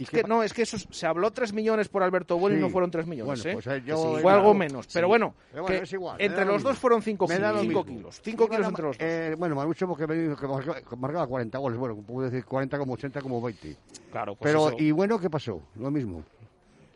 ¿Y 0.01 0.05
Es 0.05 0.11
que 0.11 0.23
no, 0.23 0.45
es 0.45 0.53
que 0.55 0.63
eso, 0.63 0.77
se 0.79 1.07
habló 1.07 1.33
3 1.33 1.53
millones 1.53 1.89
por 1.89 2.05
Alberto 2.05 2.39
Bueno 2.39 2.55
y 2.57 2.59
Sí. 2.61 2.65
no 2.65 2.71
fueron 2.71 2.89
3 2.91 3.05
millones. 3.07 3.43
Bueno, 3.43 3.51
¿eh? 3.51 3.63
pues, 3.63 3.67
eh, 3.79 3.83
yo- 3.85 4.13
Fue 4.13 4.23
claro, 4.23 4.39
algo 4.39 4.55
menos. 4.55 4.87
Pero 4.93 5.07
sí. 5.07 5.09
bueno, 5.09 5.35
Pero 5.51 5.63
bueno, 5.65 5.83
es 5.83 5.93
igual, 5.93 6.17
entre 6.21 6.45
los 6.45 6.63
dos 6.63 6.79
fueron 6.79 7.03
5 7.03 7.27
Me 7.27 7.39
da 7.41 7.51
lo 7.53 7.61
kilos. 7.63 7.87
mismo. 7.87 8.13
5 8.13 8.45
Iban 8.45 8.49
kilos 8.57 8.67
a- 8.67 8.69
entre 8.69 8.85
los 8.85 8.99
dos. 8.99 9.07
eh, 9.09 9.35
bueno, 9.37 9.57
Manucho 9.57 9.89
porque, 9.89 10.07
me 10.07 10.15
dijo 10.15 10.37
que 10.37 10.47
marcaba, 10.47 10.81
que 10.81 10.97
marcaba 10.97 11.27
40 11.27 11.59
goles. 11.59 11.79
Bueno, 11.79 11.97
puedo 11.97 12.31
decir 12.31 12.45
40 12.45 12.79
como 12.79 12.93
80 12.93 13.21
como 13.21 13.43
20. 13.43 13.77
claro, 14.13 14.37
pues 14.37 14.49
Pero, 14.53 14.69
eso- 14.69 14.77
¿y 14.79 14.93
bueno 14.93 15.19
qué 15.19 15.29
pasó? 15.29 15.61
Lo 15.75 15.91
mismo. 15.91 16.23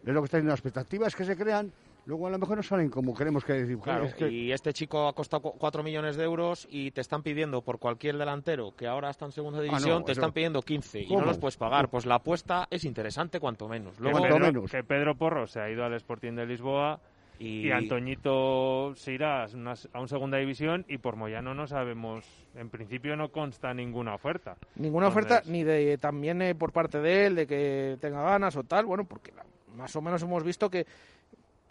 Es 0.06 0.12
lo 0.14 0.20
que 0.20 0.24
está 0.26 0.36
diciendo, 0.36 0.52
las 0.52 0.60
expectativas 0.60 1.16
que 1.16 1.24
se 1.24 1.36
crean, 1.36 1.72
luego 2.06 2.26
a 2.26 2.30
lo 2.30 2.38
mejor 2.38 2.56
no 2.56 2.62
salen 2.62 2.88
como 2.90 3.14
queremos 3.14 3.44
que 3.44 3.52
decir. 3.54 3.78
Claro, 3.78 4.04
es 4.04 4.14
que- 4.14 4.28
y 4.30 4.52
este 4.52 4.72
chico 4.72 5.06
ha 5.08 5.12
costado 5.14 5.42
4 5.42 5.82
millones 5.82 6.16
de 6.16 6.24
euros 6.24 6.66
y 6.70 6.90
te 6.90 7.00
están 7.00 7.22
pidiendo 7.22 7.62
por 7.62 7.78
cualquier 7.78 8.18
delantero 8.18 8.74
que 8.76 8.86
ahora 8.86 9.10
está 9.10 9.24
en 9.26 9.32
segunda 9.32 9.60
división, 9.60 9.90
Ah, 9.96 9.98
no, 10.00 10.04
te 10.04 10.12
eso- 10.12 10.20
están 10.20 10.32
pidiendo 10.32 10.62
15 10.62 11.00
y 11.00 11.08
no 11.14 11.24
los 11.24 11.38
puedes 11.38 11.56
pagar. 11.56 11.88
Pues 11.88 12.06
la 12.06 12.16
apuesta 12.16 12.66
es 12.70 12.84
interesante 12.84 13.40
cuanto 13.40 13.68
menos. 13.68 13.98
Luego, 14.00 14.18
Cuanto 14.18 14.36
Pedro, 14.36 14.46
menos. 14.52 14.70
que 14.70 14.82
Pedro 14.84 15.14
Porro 15.16 15.46
se 15.46 15.60
ha 15.60 15.70
ido 15.70 15.84
al 15.84 15.94
Sporting 15.94 16.32
de 16.34 16.46
Lisboa 16.46 17.00
y, 17.38 17.66
y, 17.68 17.70
Antoñito 17.72 18.94
se 18.94 19.12
irá 19.12 19.44
a 19.44 19.46
una, 19.54 19.74
a 19.92 20.00
un 20.00 20.08
segunda 20.08 20.38
división 20.38 20.84
y 20.88 20.98
por 20.98 21.16
Moyano 21.16 21.54
no 21.54 21.66
sabemos, 21.66 22.24
en 22.54 22.68
principio 22.68 23.16
no 23.16 23.30
consta 23.30 23.72
ninguna 23.74 24.14
oferta. 24.14 24.56
Ninguna 24.76 25.08
Entonces- 25.08 25.32
oferta, 25.32 25.50
ni 25.50 25.64
de 25.64 25.98
también 25.98 26.40
eh, 26.42 26.54
por 26.54 26.72
parte 26.72 27.00
de 27.00 27.26
él, 27.26 27.34
de 27.36 27.46
que 27.46 27.96
tenga 28.00 28.22
ganas 28.22 28.56
o 28.56 28.62
tal. 28.64 28.86
Bueno, 28.86 29.04
porque 29.04 29.32
la- 29.32 29.44
más 29.74 29.94
o 29.96 30.02
menos 30.02 30.22
hemos 30.22 30.44
visto 30.44 30.68
que, 30.70 30.86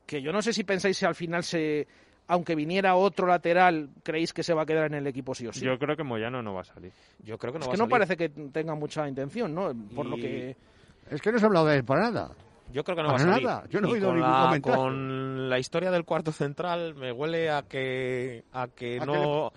que 0.06 0.22
yo 0.22 0.32
no 0.32 0.42
sé 0.42 0.54
si 0.54 0.64
pensáis 0.64 0.98
si 0.98 1.06
al 1.06 1.16
final 1.16 1.44
se. 1.44 1.88
Aunque 2.28 2.56
viniera 2.56 2.96
otro 2.96 3.28
lateral, 3.28 3.90
creéis 4.04 4.32
que 4.32 4.44
se 4.44 4.54
va 4.54 4.62
a 4.62 4.66
quedar 4.66 4.86
en 4.86 4.94
el 4.94 5.08
equipo 5.08 5.36
sí 5.36 5.48
o 5.48 5.52
sí. 5.54 5.66
Yo 5.66 5.78
creo 5.78 5.98
que 5.98 6.04
Moyano 6.04 6.42
no 6.42 6.54
va 6.54 6.62
a 6.62 6.66
salir. 6.66 6.94
yo 7.20 7.38
creo 7.38 7.52
que 7.52 7.60
no 7.60 7.64
es 7.66 7.70
va 7.70 7.72
que 7.74 7.76
a 7.76 7.80
no 7.80 7.90
salir. 7.90 7.92
parece 7.92 8.16
que 8.18 8.30
tenga 8.52 8.74
mucha 8.76 9.08
intención, 9.08 9.54
¿no? 9.54 9.74
Por 9.96 10.06
lo 10.06 10.16
que. 10.16 10.56
Es 11.10 11.22
que 11.22 11.32
no 11.32 11.40
se 11.40 11.46
ha 11.46 11.48
hablado 11.48 11.66
de 11.66 11.78
él 11.78 11.84
para 11.84 12.04
nada. 12.04 12.32
Yo 12.72 12.86
creo 12.86 12.96
que 12.96 13.04
no 13.04 13.10
va 13.10 13.16
a 13.16 13.18
Para 13.18 13.32
salir. 13.34 13.48
nada, 13.48 13.64
yo 13.70 13.82
no 13.82 13.90
he 13.90 13.92
oído 13.92 14.08
con 14.08 14.16
ningún 14.16 14.32
la, 14.32 14.44
comentario. 14.46 14.80
con 14.80 15.50
la 15.50 15.60
historia 15.60 15.92
del 15.92 16.06
cuarto 16.06 16.32
central 16.32 16.96
me 16.96 17.12
huele 17.12 17.50
a 17.50 17.64
que 17.64 18.46
a 18.54 18.68
que 18.70 18.96
¿A 18.96 19.00
que 19.02 19.06
no 19.06 19.52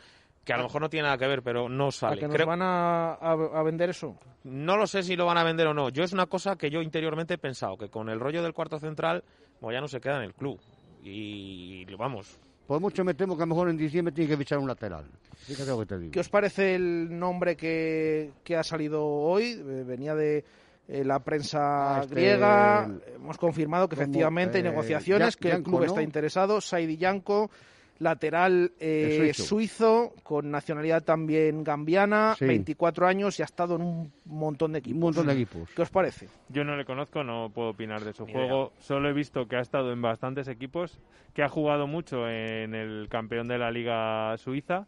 que 0.45 0.53
a 0.53 0.57
lo 0.57 0.65
mejor 0.65 0.83
no 0.83 0.91
tiene 0.91 1.05
nada 1.05 1.17
que 1.17 1.29
ver, 1.29 1.43
pero 1.43 1.69
no 1.69 1.89
¿A 1.89 1.93
sale. 1.93 2.19
que 2.19 2.27
nos 2.27 2.35
Creo- 2.35 2.47
van 2.49 2.61
a, 2.61 3.13
a- 3.15 3.33
a 3.55 3.63
vender 3.63 3.91
eso? 3.91 4.19
No 4.43 4.77
lo 4.77 4.87
sé 4.89 5.03
si 5.05 5.15
lo 5.15 5.27
van 5.27 5.39
a 5.39 5.45
vender 5.45 5.69
o 5.69 5.75
no. 5.75 5.91
Yo 5.91 6.03
es 6.03 6.13
una 6.13 6.27
cosa 6.27 6.57
que 6.57 6.71
yo 6.71 6.83
interiormente 6.83 7.35
he 7.35 7.39
pensado, 7.39 7.79
que 7.79 7.89
con 7.89 8.09
el 8.09 8.19
rollo 8.19 8.43
del 8.43 8.53
cuarto 8.53 8.79
central, 8.81 9.23
Moyano 9.65 9.89
se 9.89 10.01
queda 10.01 10.19
en 10.19 10.23
el 10.25 10.35
club. 10.35 10.59
Y 11.03 11.85
vamos, 11.97 12.39
Por 12.67 12.81
mucho 12.81 13.05
me 13.05 13.13
temo 13.15 13.37
que 13.37 13.43
a 13.43 13.47
lo 13.47 13.55
mejor 13.55 13.69
en 13.69 13.77
diciembre 13.77 14.13
tiene 14.15 14.31
que 14.31 14.37
fichar 14.39 14.59
un 14.59 14.67
lateral. 14.69 15.05
Fíjate 15.37 15.69
lo 15.71 15.81
que 15.81 15.87
te 15.87 15.99
digo. 15.99 16.13
¿Qué 16.13 16.21
os 16.21 16.29
parece 16.31 16.75
el 16.75 17.19
nombre 17.19 17.57
que, 17.57 18.31
que 18.43 18.57
ha 18.57 18.63
salido 18.63 19.05
hoy? 19.05 19.53
Eh, 19.53 19.85
venía 19.87 20.15
de 20.15 20.45
eh, 20.89 21.05
la 21.05 21.19
prensa 21.19 21.99
Ah, 21.99 22.01
este, 22.03 22.15
griega. 22.15 22.87
el- 22.87 23.15
Hemos 23.17 23.37
confirmado 23.37 23.89
que 23.89 23.97
como, 23.97 24.03
efectivamente 24.05 24.59
hay 24.59 24.65
eh, 24.65 24.71
negociaciones, 24.71 25.35
Yan- 25.37 25.41
que 25.41 25.51
el 25.57 25.63
club 25.63 25.81
¿no? 25.81 25.87
está 25.87 26.03
interesado. 26.03 26.61
Saidi 26.63 26.97
Yanko, 26.97 27.51
lateral 27.99 28.73
eh, 28.81 29.33
suizo. 29.35 30.13
con 30.23 30.51
nacionalidad 30.51 31.03
también 31.05 31.63
gambiana, 31.65 32.35
Sí. 32.39 32.45
24 32.47 33.07
años 33.07 33.39
y 33.39 33.43
ha 33.43 33.45
estado 33.45 33.77
en 33.77 33.83
un 33.83 34.13
montón 34.25 34.73
de 34.73 34.81
equipos. 34.81 34.97
Un 34.97 35.01
montón 35.01 35.27
de 35.29 35.33
equipos. 35.35 35.71
¿Qué 35.75 35.83
os 35.83 35.91
parece? 35.91 36.29
Yo 36.49 36.65
no 36.65 36.77
le 36.77 36.85
conozco, 36.85 37.23
no 37.23 37.51
puedo 37.55 37.71
opinar 37.71 38.03
de 38.05 38.13
su 38.13 38.27
Ni 38.27 38.33
juego. 38.33 38.73
Solo 38.81 39.09
he 39.09 39.13
visto 39.13 39.47
que 39.47 39.57
ha 39.57 39.61
estado 39.61 39.93
en 39.93 40.03
bastantes 40.03 40.49
equipos, 40.49 41.01
que 41.35 41.43
ha 41.43 41.49
jugado 41.49 41.87
mucho 41.87 42.29
en 42.29 42.75
el 42.75 43.09
campeón 43.09 43.47
de 43.49 43.59
la 43.59 43.71
Liga 43.71 44.37
Suiza. 44.39 44.87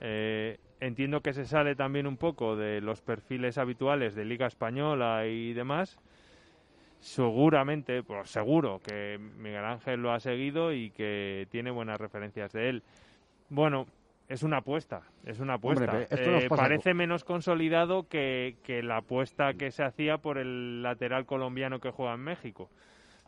Eh, 0.00 0.58
entiendo 0.80 1.20
que 1.20 1.32
se 1.32 1.44
sale 1.46 1.76
también 1.76 2.06
un 2.06 2.16
poco 2.16 2.56
de 2.56 2.80
los 2.80 3.00
perfiles 3.00 3.58
habituales 3.58 4.14
de 4.14 4.24
Liga 4.24 4.46
Española 4.46 5.26
y 5.26 5.52
demás. 5.52 5.98
Seguramente, 7.04 8.02
pues 8.02 8.30
seguro 8.30 8.80
que 8.82 9.18
Miguel 9.18 9.62
Ángel 9.62 10.00
lo 10.00 10.10
ha 10.10 10.20
seguido 10.20 10.72
y 10.72 10.88
que 10.90 11.46
tiene 11.50 11.70
buenas 11.70 12.00
referencias 12.00 12.50
de 12.54 12.70
él. 12.70 12.82
Bueno, 13.50 13.84
es 14.26 14.42
una 14.42 14.56
apuesta, 14.58 15.02
es 15.26 15.38
una 15.38 15.54
apuesta. 15.54 15.84
Hombre, 15.84 16.06
Eh, 16.10 16.48
parece 16.48 16.94
menos 16.94 17.22
consolidado 17.22 18.08
que, 18.08 18.56
que 18.62 18.82
la 18.82 18.96
apuesta 18.96 19.52
que 19.52 19.70
se 19.70 19.84
hacía 19.84 20.16
por 20.16 20.38
el 20.38 20.82
lateral 20.82 21.26
colombiano 21.26 21.78
que 21.78 21.90
juega 21.90 22.14
en 22.14 22.20
México. 22.20 22.70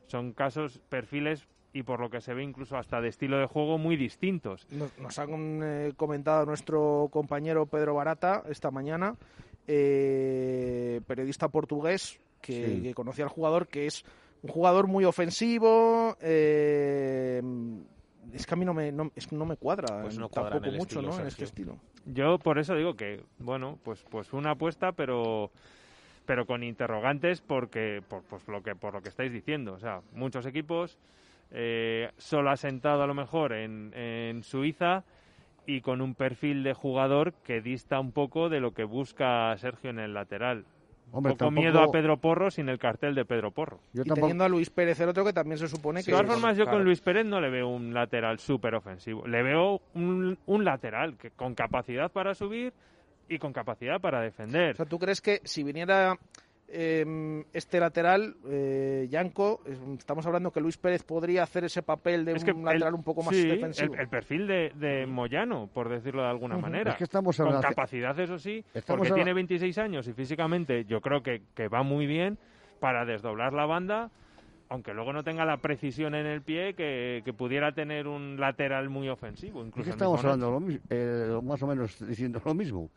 Son 0.07 0.33
casos, 0.33 0.81
perfiles 0.89 1.47
y 1.75 1.83
por 1.83 2.01
lo 2.01 2.09
que 2.09 2.23
se 2.23 2.33
ve 2.33 2.43
incluso 2.43 2.79
hasta 2.79 3.03
de 3.03 3.09
estilo 3.09 3.39
de 3.39 3.45
juego 3.45 3.77
muy 3.77 3.99
distintos. 3.99 4.67
Nos, 4.73 4.99
nos 4.99 5.19
han 5.19 5.61
eh, 5.63 5.93
comentado 5.99 6.47
nuestro 6.47 7.11
compañero 7.13 7.67
Pedro 7.67 7.93
Barata 7.93 8.43
esta 8.49 8.71
mañana, 8.71 9.17
eh, 9.67 11.03
periodista 11.07 11.51
portugués 11.51 12.19
que, 12.47 12.77
Sí. 12.77 12.83
que 12.83 12.95
conocía 12.95 13.25
al 13.25 13.31
jugador, 13.31 13.67
que 13.69 13.87
es 13.87 14.05
un 14.43 14.51
jugador 14.51 14.87
muy 14.87 15.05
ofensivo. 15.05 16.17
eh, 16.21 17.43
es 18.33 18.47
que 18.47 18.55
a 18.55 18.57
mí 18.57 18.65
no 18.65 18.75
me, 18.75 18.91
no, 18.93 19.11
es 19.15 19.31
no 19.33 19.45
me 19.47 19.57
cuadra, 19.57 20.03
Pues 20.03 20.19
no 20.19 20.29
cuadra 20.29 20.57
en 20.57 20.63
tampoco 20.63 20.77
mucho 20.79 20.99
estilo, 20.99 21.13
¿no? 21.15 21.21
en 21.21 21.27
este 21.29 21.45
estilo. 21.45 21.77
Yo 22.07 22.39
por 22.39 22.59
eso 22.59 22.75
digo 22.75 22.95
que, 22.95 23.23
bueno, 23.39 23.79
pues, 23.85 24.05
pues 24.11 24.33
una 24.33 24.53
apuesta, 24.53 24.93
pero 24.93 25.51
pero 26.27 26.45
con 26.45 26.65
interrogantes 26.65 27.41
porque 27.41 28.03
por 28.09 28.23
pues 28.25 28.49
lo 28.49 28.61
que 28.61 28.75
por 28.75 28.95
lo 28.95 29.01
que 29.01 29.11
estáis 29.11 29.33
diciendo, 29.33 29.75
o 29.75 29.79
sea, 29.79 30.01
muchos 30.13 30.45
equipos 30.45 30.99
eh, 31.53 32.11
solo 32.19 32.51
asentado 32.51 33.03
a 33.05 33.07
lo 33.07 33.15
mejor 33.15 33.53
en, 33.53 33.93
en 33.95 34.43
Suiza 34.43 35.05
y 35.67 35.81
con 35.83 36.01
un 36.01 36.17
perfil 36.17 36.65
de 36.65 36.75
jugador 36.75 37.33
que 37.45 37.61
dista 37.61 38.01
un 38.01 38.11
poco 38.11 38.49
de 38.49 38.59
lo 38.59 38.73
que 38.73 38.83
busca 38.83 39.57
Sergio 39.59 39.91
en 39.91 40.01
el 40.01 40.15
lateral. 40.15 40.65
Hombre, 41.17 41.33
poco 41.33 41.45
tampoco- 41.47 41.63
miedo 41.63 41.81
a 41.83 41.91
Pedro 41.91 42.17
Porro 42.19 42.51
sin 42.51 42.69
el 42.69 42.79
cartel 42.79 43.15
de 43.15 43.25
Pedro 43.25 43.51
Porro. 43.51 43.79
Yo 43.93 44.03
Y 44.03 44.05
tampoco- 44.05 44.21
teniendo 44.21 44.45
a 44.45 44.49
Luis 44.49 44.71
Pérez, 44.71 45.01
el 45.01 45.09
otro 45.09 45.25
que 45.25 45.33
también 45.33 45.59
se 45.59 45.69
supone 45.69 46.01
De 46.01 46.05
que... 46.05 46.11
todas 46.13 46.27
es- 46.27 46.33
formas, 46.33 46.57
yo 46.57 46.65
claro. 46.65 46.79
con 46.79 46.85
Luis 46.85 47.01
Pérez 47.01 47.25
no 47.27 47.41
le 47.41 47.51
veo 47.51 47.69
un 47.69 47.93
lateral 47.95 48.39
súper 48.39 48.75
ofensivo. 48.75 49.27
Le 49.27 49.43
veo 49.43 49.81
un, 49.95 50.39
un 50.47 50.65
lateral 50.65 51.17
que 51.17 51.31
con 51.31 51.55
capacidad 51.55 52.11
para 52.13 52.35
subir 52.35 52.73
y 53.29 53.39
con 53.39 53.53
capacidad 53.53 54.01
para 54.01 54.21
defender. 54.21 54.73
O 54.73 54.77
sea, 54.77 54.87
¿tú 54.87 54.99
crees 54.99 55.21
que 55.21 55.41
si 55.45 55.65
viniera 55.65 56.17
eh, 56.69 57.45
este 57.53 57.79
lateral, 57.81 58.37
eh, 58.49 59.07
Yanko, 59.11 59.61
estamos 59.99 60.27
hablando 60.27 60.51
que 60.51 60.61
Luis 60.61 60.77
Pérez 60.77 61.03
podría 61.03 61.43
hacer 61.43 61.65
ese 61.65 61.83
papel 61.83 62.25
de 62.25 62.33
Es 62.33 62.45
que 62.45 62.53
un 62.53 62.65
lateral 62.65 62.89
el- 62.89 62.95
un 62.95 63.03
poco 63.05 63.23
más 63.23 63.35
sí, 63.35 63.47
defensivo? 63.47 63.95
El, 63.95 64.01
el 64.01 64.09
perfil 64.09 64.47
de, 64.47 64.73
de 64.75 65.07
Moyano, 65.07 65.69
por 65.73 65.89
decirlo 65.89 66.23
de 66.23 66.29
alguna 66.29 66.59
manera. 66.59 66.91
Es 66.93 66.97
que 66.97 67.05
estamos 67.05 67.37
Con 67.37 67.61
capacidad, 67.61 68.19
eso 68.19 68.39
sí, 68.39 68.65
Estamos 68.75 68.99
porque 69.09 69.15
tiene 69.15 69.33
26 69.33 69.79
años 69.79 70.09
y 70.09 70.13
físicamente 70.13 70.85
yo 70.85 71.01
creo 71.01 71.23
que, 71.23 71.43
que 71.55 71.69
va 71.69 71.83
muy 71.83 72.07
bien 72.07 72.39
para 72.81 73.05
desdoblar 73.05 73.53
la 73.53 73.67
banda, 73.67 74.11
aunque 74.69 74.93
luego 74.93 75.13
no 75.13 75.23
tenga 75.23 75.45
la 75.45 75.59
precisión 75.59 76.15
en 76.15 76.27
el 76.27 76.43
pie 76.43 76.75
que, 76.75 77.23
que 77.25 77.33
pudiera 77.33 77.73
tener 77.73 78.09
un 78.09 78.39
lateral 78.41 78.89
muy 78.91 79.09
ofensivo. 79.09 79.61
Es 79.61 79.69
Incluso 79.69 79.91
estamos 79.91 80.23
hablando 80.25 80.51
lo 80.51 80.61
eh, 80.91 81.41
más 81.43 81.63
o 81.63 81.67
menos 81.67 82.07
diciendo 82.07 82.41
lo 82.45 82.55
mismo. 82.55 82.91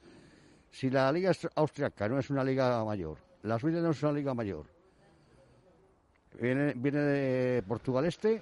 Si 0.72 0.90
la 0.90 1.12
liga 1.12 1.32
austriaca 1.56 2.08
no 2.10 2.20
es 2.20 2.30
una 2.30 2.44
liga 2.44 2.84
mayor, 2.86 3.18
la 3.44 3.58
suiza 3.60 3.80
no 3.80 3.92
es 3.92 4.04
una 4.04 4.12
liga 4.14 4.34
mayor, 4.34 4.66
viene, 6.40 6.74
viene 6.76 7.00
de 7.00 7.64
Portugal 7.64 8.06
Este 8.06 8.42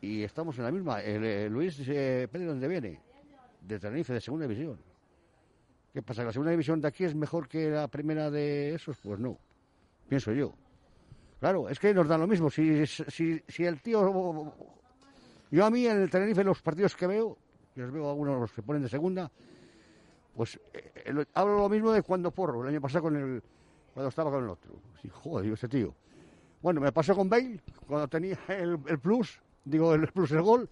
y 0.00 0.22
estamos 0.22 0.56
en 0.58 0.64
la 0.64 0.70
misma. 0.70 1.00
Eh, 1.02 1.48
Luis 1.50 1.78
eh, 1.88 2.28
Pérez, 2.30 2.48
¿dónde 2.48 2.68
viene? 2.68 3.00
De 3.60 3.78
Tenerife, 3.78 4.12
de 4.12 4.20
segunda 4.20 4.46
división. 4.46 4.78
¿Qué 5.92 6.02
pasa? 6.02 6.22
¿Que 6.22 6.26
la 6.26 6.32
segunda 6.32 6.50
división 6.50 6.80
de 6.80 6.88
aquí 6.88 7.04
es 7.04 7.14
mejor 7.14 7.48
que 7.48 7.70
la 7.70 7.88
primera 7.88 8.30
de 8.30 8.74
esos? 8.74 8.98
Pues 8.98 9.18
no, 9.18 9.38
pienso 10.08 10.32
yo. 10.32 10.52
Claro, 11.40 11.68
es 11.68 11.78
que 11.78 11.92
nos 11.94 12.06
da 12.06 12.18
lo 12.18 12.26
mismo. 12.26 12.50
Si, 12.50 12.86
si, 12.86 13.42
si 13.48 13.64
el 13.64 13.80
tío... 13.80 14.52
Yo 15.50 15.64
a 15.64 15.70
mí 15.70 15.86
en 15.86 16.02
el 16.02 16.10
Tenerife 16.10 16.44
los 16.44 16.60
partidos 16.60 16.94
que 16.96 17.06
veo, 17.06 17.36
que 17.74 17.80
los 17.80 17.92
veo 17.92 18.10
algunos 18.10 18.40
los 18.40 18.52
que 18.52 18.62
ponen 18.62 18.82
de 18.82 18.88
segunda, 18.88 19.30
pues 20.34 20.56
eh, 20.74 20.92
eh, 21.06 21.12
lo- 21.12 21.24
hablo 21.34 21.58
lo 21.58 21.68
mismo 21.68 21.92
de 21.92 22.02
cuando 22.02 22.30
Porro, 22.30 22.62
el 22.62 22.68
año 22.68 22.80
pasado 22.80 23.04
con 23.04 23.16
el, 23.16 23.42
cuando 23.96 24.10
estaba 24.10 24.30
con 24.30 24.44
el 24.44 24.50
otro. 24.50 24.74
Sí, 25.00 25.08
joder, 25.08 25.50
este 25.54 25.68
tío. 25.68 25.94
Bueno, 26.60 26.82
me 26.82 26.92
pasó 26.92 27.16
con 27.16 27.30
Bale, 27.30 27.58
cuando 27.86 28.06
tenía 28.08 28.38
el, 28.48 28.78
el 28.88 28.98
plus, 28.98 29.40
digo, 29.64 29.94
el 29.94 30.06
plus 30.08 30.32
el 30.32 30.42
gol, 30.42 30.68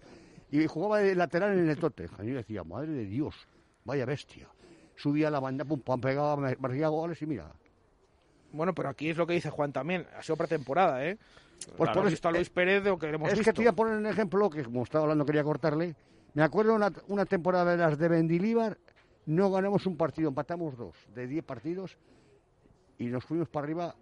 y 0.51 0.67
jugaba 0.67 0.99
de 0.99 1.15
lateral 1.15 1.57
en 1.57 1.67
el 1.67 1.75
Tottenham. 1.79 2.23
Y 2.23 2.27
yo 2.29 2.35
decía, 2.35 2.63
madre 2.63 2.91
de 2.91 3.05
Dios, 3.05 3.47
vaya 3.83 4.05
bestia. 4.05 4.47
Subía 4.95 5.29
a 5.29 5.31
la 5.31 5.39
banda, 5.39 5.65
pum, 5.65 5.79
pam, 5.81 5.99
pegaba, 5.99 6.35
marcaba 6.35 6.89
goles 6.89 7.19
y 7.23 7.25
mira. 7.25 7.51
Bueno, 8.51 8.75
pero 8.75 8.89
aquí 8.89 9.09
es 9.09 9.17
lo 9.17 9.25
que 9.25 9.33
dice 9.33 9.49
Juan 9.49 9.73
también. 9.73 10.05
Ha 10.15 10.21
sido 10.21 10.37
pretemporada, 10.37 11.03
¿eh? 11.03 11.17
Pues 11.77 11.89
por 11.89 12.05
eso- 12.07 12.27
a 12.27 12.31
Luis 12.31 12.51
Pérez 12.51 12.83
de 12.83 12.91
lo 12.91 12.99
que 12.99 13.07
hemos 13.07 13.31
es 13.31 13.39
visto. 13.39 13.51
que 13.51 13.55
te 13.55 13.61
voy 13.63 13.69
a 13.69 13.73
poner 13.73 13.97
un 13.97 14.05
ejemplo 14.05 14.51
que, 14.51 14.63
como 14.63 14.83
estaba 14.83 15.05
hablando, 15.05 15.25
quería 15.25 15.43
cortarle. 15.43 15.95
Me 16.35 16.43
acuerdo 16.43 16.75
una, 16.75 16.91
una 17.07 17.25
temporada 17.25 17.71
de 17.71 17.77
las 17.77 17.97
de 17.97 18.07
Bendilíbar, 18.07 18.77
no 19.25 19.49
ganamos 19.49 19.87
un 19.87 19.97
partido, 19.97 20.29
empatamos 20.29 20.77
dos 20.77 20.95
de 21.15 21.25
10 21.25 21.43
partidos 21.43 21.97
y 22.99 23.05
nos 23.05 23.23
fuimos 23.23 23.49
para 23.49 23.65
arriba 23.65 23.95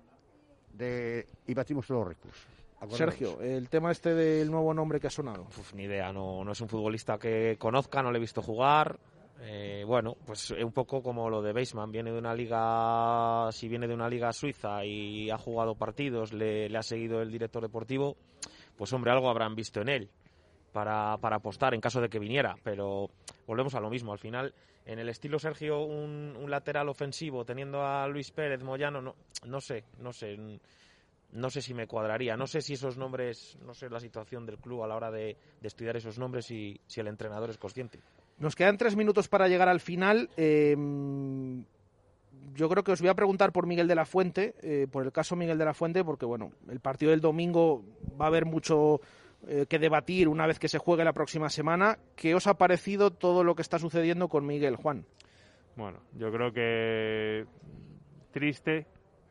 de, 0.74 1.28
y 1.48 1.54
batimos 1.54 1.88
todos 1.88 2.00
los 2.00 2.08
récords. 2.10 2.48
Sergio, 2.90 3.42
el 3.42 3.70
tema 3.70 3.92
este 3.92 4.14
del 4.14 4.52
nuevo 4.52 4.74
nombre 4.74 5.00
que 5.00 5.08
ha 5.08 5.10
sonado. 5.10 5.44
Uf, 5.44 5.74
ni 5.74 5.84
idea, 5.84 6.12
no, 6.12 6.44
no 6.44 6.52
es 6.52 6.60
un 6.60 6.68
futbolista 6.68 7.18
que 7.18 7.56
conozca, 7.58 8.04
no 8.04 8.12
le 8.12 8.18
he 8.18 8.22
visto 8.22 8.42
jugar. 8.42 9.00
Eh, 9.42 9.84
bueno, 9.86 10.16
pues 10.26 10.52
eh, 10.52 10.64
un 10.64 10.74
poco 10.74 11.02
como 11.02 11.30
lo 11.30 11.42
de 11.42 11.54
Beisman, 11.54 11.92
viene 11.92 12.12
de 12.12 12.18
una 12.18 12.36
liga, 12.36 13.50
si 13.52 13.68
viene 13.68 13.88
de 13.88 13.94
una 13.94 14.10
liga 14.10 14.32
suiza 14.34 14.86
y 14.86 15.30
ha 15.30 15.38
jugado 15.38 15.76
partidos, 15.76 16.34
le, 16.34 16.70
le 16.70 16.78
ha 16.78 16.84
seguido 16.84 17.22
el 17.22 17.32
director 17.32 17.62
deportivo, 17.62 18.18
pues 18.78 18.92
hombre, 18.94 19.12
algo 19.12 19.30
habrán 19.30 19.56
visto 19.56 19.82
en 19.82 19.90
él 19.90 20.10
para, 20.74 21.18
para 21.18 21.38
apostar 21.38 21.74
en 21.74 21.82
caso 21.82 22.02
de 22.02 22.10
que 22.10 22.20
viniera, 22.20 22.58
pero 22.64 23.10
volvemos 23.48 23.76
a 23.76 23.80
lo 23.80 23.90
mismo, 23.90 24.12
al 24.12 24.20
final 24.20 24.54
en 24.86 25.00
el 25.00 25.08
estilo 25.08 25.40
Sergio 25.40 25.82
un, 25.82 26.36
un 26.38 26.52
lateral 26.52 26.90
ofensivo 26.90 27.46
teniendo 27.46 27.86
a 27.86 28.08
Luis 28.08 28.32
Pérez, 28.32 28.62
Moyano, 28.64 29.02
no, 29.02 29.16
no 29.46 29.62
sé, 29.62 29.86
no 30.00 30.12
sé, 30.12 30.38
no 31.32 31.50
sé 31.50 31.62
si 31.62 31.74
me 31.74 31.88
cuadraría, 31.88 32.36
no 32.36 32.48
sé 32.48 32.62
si 32.62 32.74
esos 32.74 32.98
nombres, 32.98 33.58
no 33.66 33.74
sé 33.74 33.90
la 33.90 34.00
situación 34.00 34.46
del 34.46 34.58
club 34.58 34.84
a 34.84 34.88
la 34.88 34.96
hora 34.96 35.12
de, 35.12 35.38
estudiar 35.62 35.96
esos 35.96 36.20
nombres 36.20 36.52
y 36.52 36.80
si 36.88 37.00
el 37.00 37.08
entrenador 37.08 37.50
es 37.50 37.58
consciente. 37.58 38.00
Nos 38.40 38.56
quedan 38.56 38.78
tres 38.78 38.96
minutos 38.96 39.28
para 39.30 39.48
llegar 39.48 39.70
al 39.70 39.80
final. 39.80 40.30
Eh, 40.36 40.76
yo 42.56 42.70
creo 42.70 42.84
que 42.84 42.92
os 42.92 43.00
voy 43.00 43.10
a 43.10 43.16
preguntar 43.16 43.52
por 43.52 43.66
Miguel 43.66 43.88
de 43.88 43.96
la 43.96 44.06
Fuente, 44.06 44.56
eh, 44.62 44.88
por 44.92 45.06
el 45.06 45.12
caso 45.12 45.36
Miguel 45.36 45.58
de 45.58 45.66
la 45.66 45.74
Fuente, 45.74 46.04
porque 46.04 46.26
bueno, 46.26 46.52
el 46.70 46.80
partido 46.80 47.12
del 47.12 47.22
domingo 47.22 47.84
va 48.20 48.26
a 48.26 48.28
haber 48.28 48.46
mucho 48.46 49.02
eh, 49.48 49.66
que 49.68 49.80
debatir 49.80 50.28
una 50.28 50.48
vez 50.48 50.60
que 50.60 50.68
se 50.68 50.78
juegue 50.78 51.04
la 51.04 51.14
próxima 51.14 51.50
semana. 51.50 51.98
¿Qué 52.16 52.36
os 52.36 52.48
ha 52.48 52.56
parecido 52.56 53.12
todo 53.12 53.44
lo 53.44 53.56
que 53.56 53.62
está 53.62 53.80
sucediendo 53.80 54.28
con 54.30 54.46
Miguel, 54.46 54.76
Juan? 54.76 55.06
Bueno, 55.76 56.00
yo 56.18 56.32
creo 56.32 56.54
que 56.54 57.46
triste, 58.32 58.86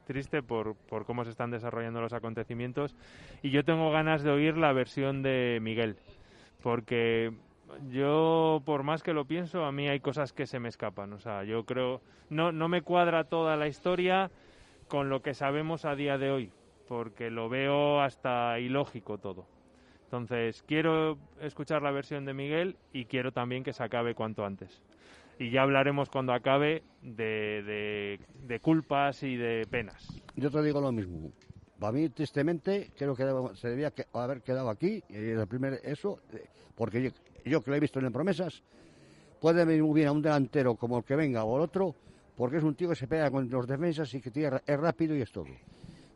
triste 0.07 0.43
por, 0.43 0.75
por 0.75 1.05
cómo 1.07 1.25
se 1.25 1.31
están 1.31 1.51
desarrollando 1.51 2.01
los 2.01 2.13
acontecimientos 2.13 2.97
y 3.43 3.51
yo 3.51 3.65
tengo 3.65 3.91
ganas 3.91 4.23
de 4.23 4.31
oír 4.31 4.57
la 4.57 4.73
versión 4.73 5.23
de 5.23 5.61
Miguel, 5.63 5.97
porque 6.63 7.33
yo 7.89 8.61
por 8.65 8.83
más 8.83 9.03
que 9.03 9.13
lo 9.13 9.25
pienso, 9.25 9.65
a 9.65 9.73
mí 9.73 9.89
hay 9.89 10.01
cosas 10.01 10.33
que 10.33 10.47
se 10.47 10.59
me 10.59 10.69
escapan, 10.69 11.13
o 11.13 11.21
sea, 11.21 11.45
yo 11.45 11.65
creo 11.65 12.01
no 12.29 12.51
no 12.53 12.69
me 12.69 12.83
cuadra 12.83 13.25
toda 13.25 13.57
la 13.57 13.69
historia 13.69 14.31
con 14.89 15.09
lo 15.09 15.23
que 15.23 15.35
sabemos 15.35 15.85
a 15.85 15.95
día 15.95 16.19
de 16.19 16.31
hoy. 16.31 16.53
porque 16.89 17.31
lo 17.31 17.49
veo 17.49 18.01
hasta 18.03 18.59
ilógico 18.59 19.17
todo. 19.17 19.47
Entonces, 20.17 20.63
quiero 20.69 21.17
escuchar 21.41 21.81
la 21.81 21.91
versión 21.91 22.27
de 22.27 22.35
Miguel 22.35 22.77
y 22.93 23.07
quiero 23.07 23.33
también 23.33 23.65
que 23.65 23.73
se 23.73 23.83
acabe 23.83 24.15
cuanto 24.15 24.45
antes. 24.45 24.83
Y 25.39 25.51
ya 25.51 25.63
hablaremos 25.63 26.11
cuando 26.11 26.35
acabe 26.35 26.83
de, 27.01 27.63
de- 27.63 28.21
de 28.47 28.61
culpas 28.61 29.23
y 29.23 29.37
de 29.37 29.67
penas. 29.71 30.07
Yo 30.37 30.51
te 30.51 30.63
digo 30.63 30.83
lo 30.83 30.93
mismo. 30.93 31.33
Para 31.79 31.93
mí, 31.95 32.11
tristemente, 32.11 32.91
creo 32.99 33.17
que 33.17 33.25
se 33.57 33.71
debía 33.71 33.91
haber 34.13 34.43
quedado 34.43 34.69
aquí, 34.69 35.03
y 35.09 35.15
el 35.15 35.47
primer 35.47 35.81
eso, 35.83 36.19
eh, 36.35 36.45
porque 36.77 37.05
yo, 37.05 37.11
yo 37.47 37.63
que 37.63 37.71
lo 37.71 37.77
he 37.79 37.81
visto 37.81 37.99
en 37.99 38.13
Promesas, 38.13 38.63
puede 39.41 39.65
venir 39.65 39.83
muy 39.83 39.95
bien 39.95 40.09
a 40.09 40.13
un 40.13 40.21
delantero 40.21 40.75
como 40.75 40.99
el 40.99 41.05
que 41.05 41.17
venga 41.17 41.43
o 41.45 41.57
el 41.57 41.63
otro, 41.63 41.95
porque 42.37 42.59
es 42.59 42.63
un 42.65 42.75
tío 42.75 42.91
que 42.91 42.97
se 42.97 43.09
pega 43.09 43.31
con 43.31 43.49
los 43.49 43.67
defensas 43.67 44.13
y 44.13 44.21
que 44.21 44.31
es 44.67 44.79
rápido 44.79 45.17
y 45.17 45.23
es 45.23 45.33
todo. 45.33 45.47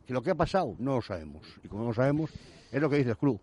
Que 0.05 0.13
lo 0.13 0.21
que 0.21 0.29
ha 0.29 0.35
pasado, 0.35 0.75
no 0.77 0.97
lo 0.97 1.01
sabemos. 1.01 1.41
Y 1.63 1.67
como 1.67 1.81
no 1.81 1.87
lo 1.89 1.95
sabemos, 1.95 2.29
es 2.71 2.79
lo 2.79 2.91
que 2.91 2.97
dice 2.97 3.09
el 3.09 3.17
club. 3.17 3.41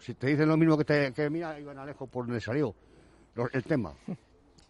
Si 0.00 0.14
te 0.14 0.26
dicen 0.26 0.48
lo 0.48 0.56
mismo 0.56 0.76
que, 0.76 0.84
te, 0.84 1.12
que 1.12 1.30
mira 1.30 1.58
Iván 1.60 1.78
Alejo 1.78 2.06
por 2.06 2.26
donde 2.26 2.40
salió 2.40 2.74
lo- 3.34 3.48
el 3.52 3.62
tema. 3.64 3.94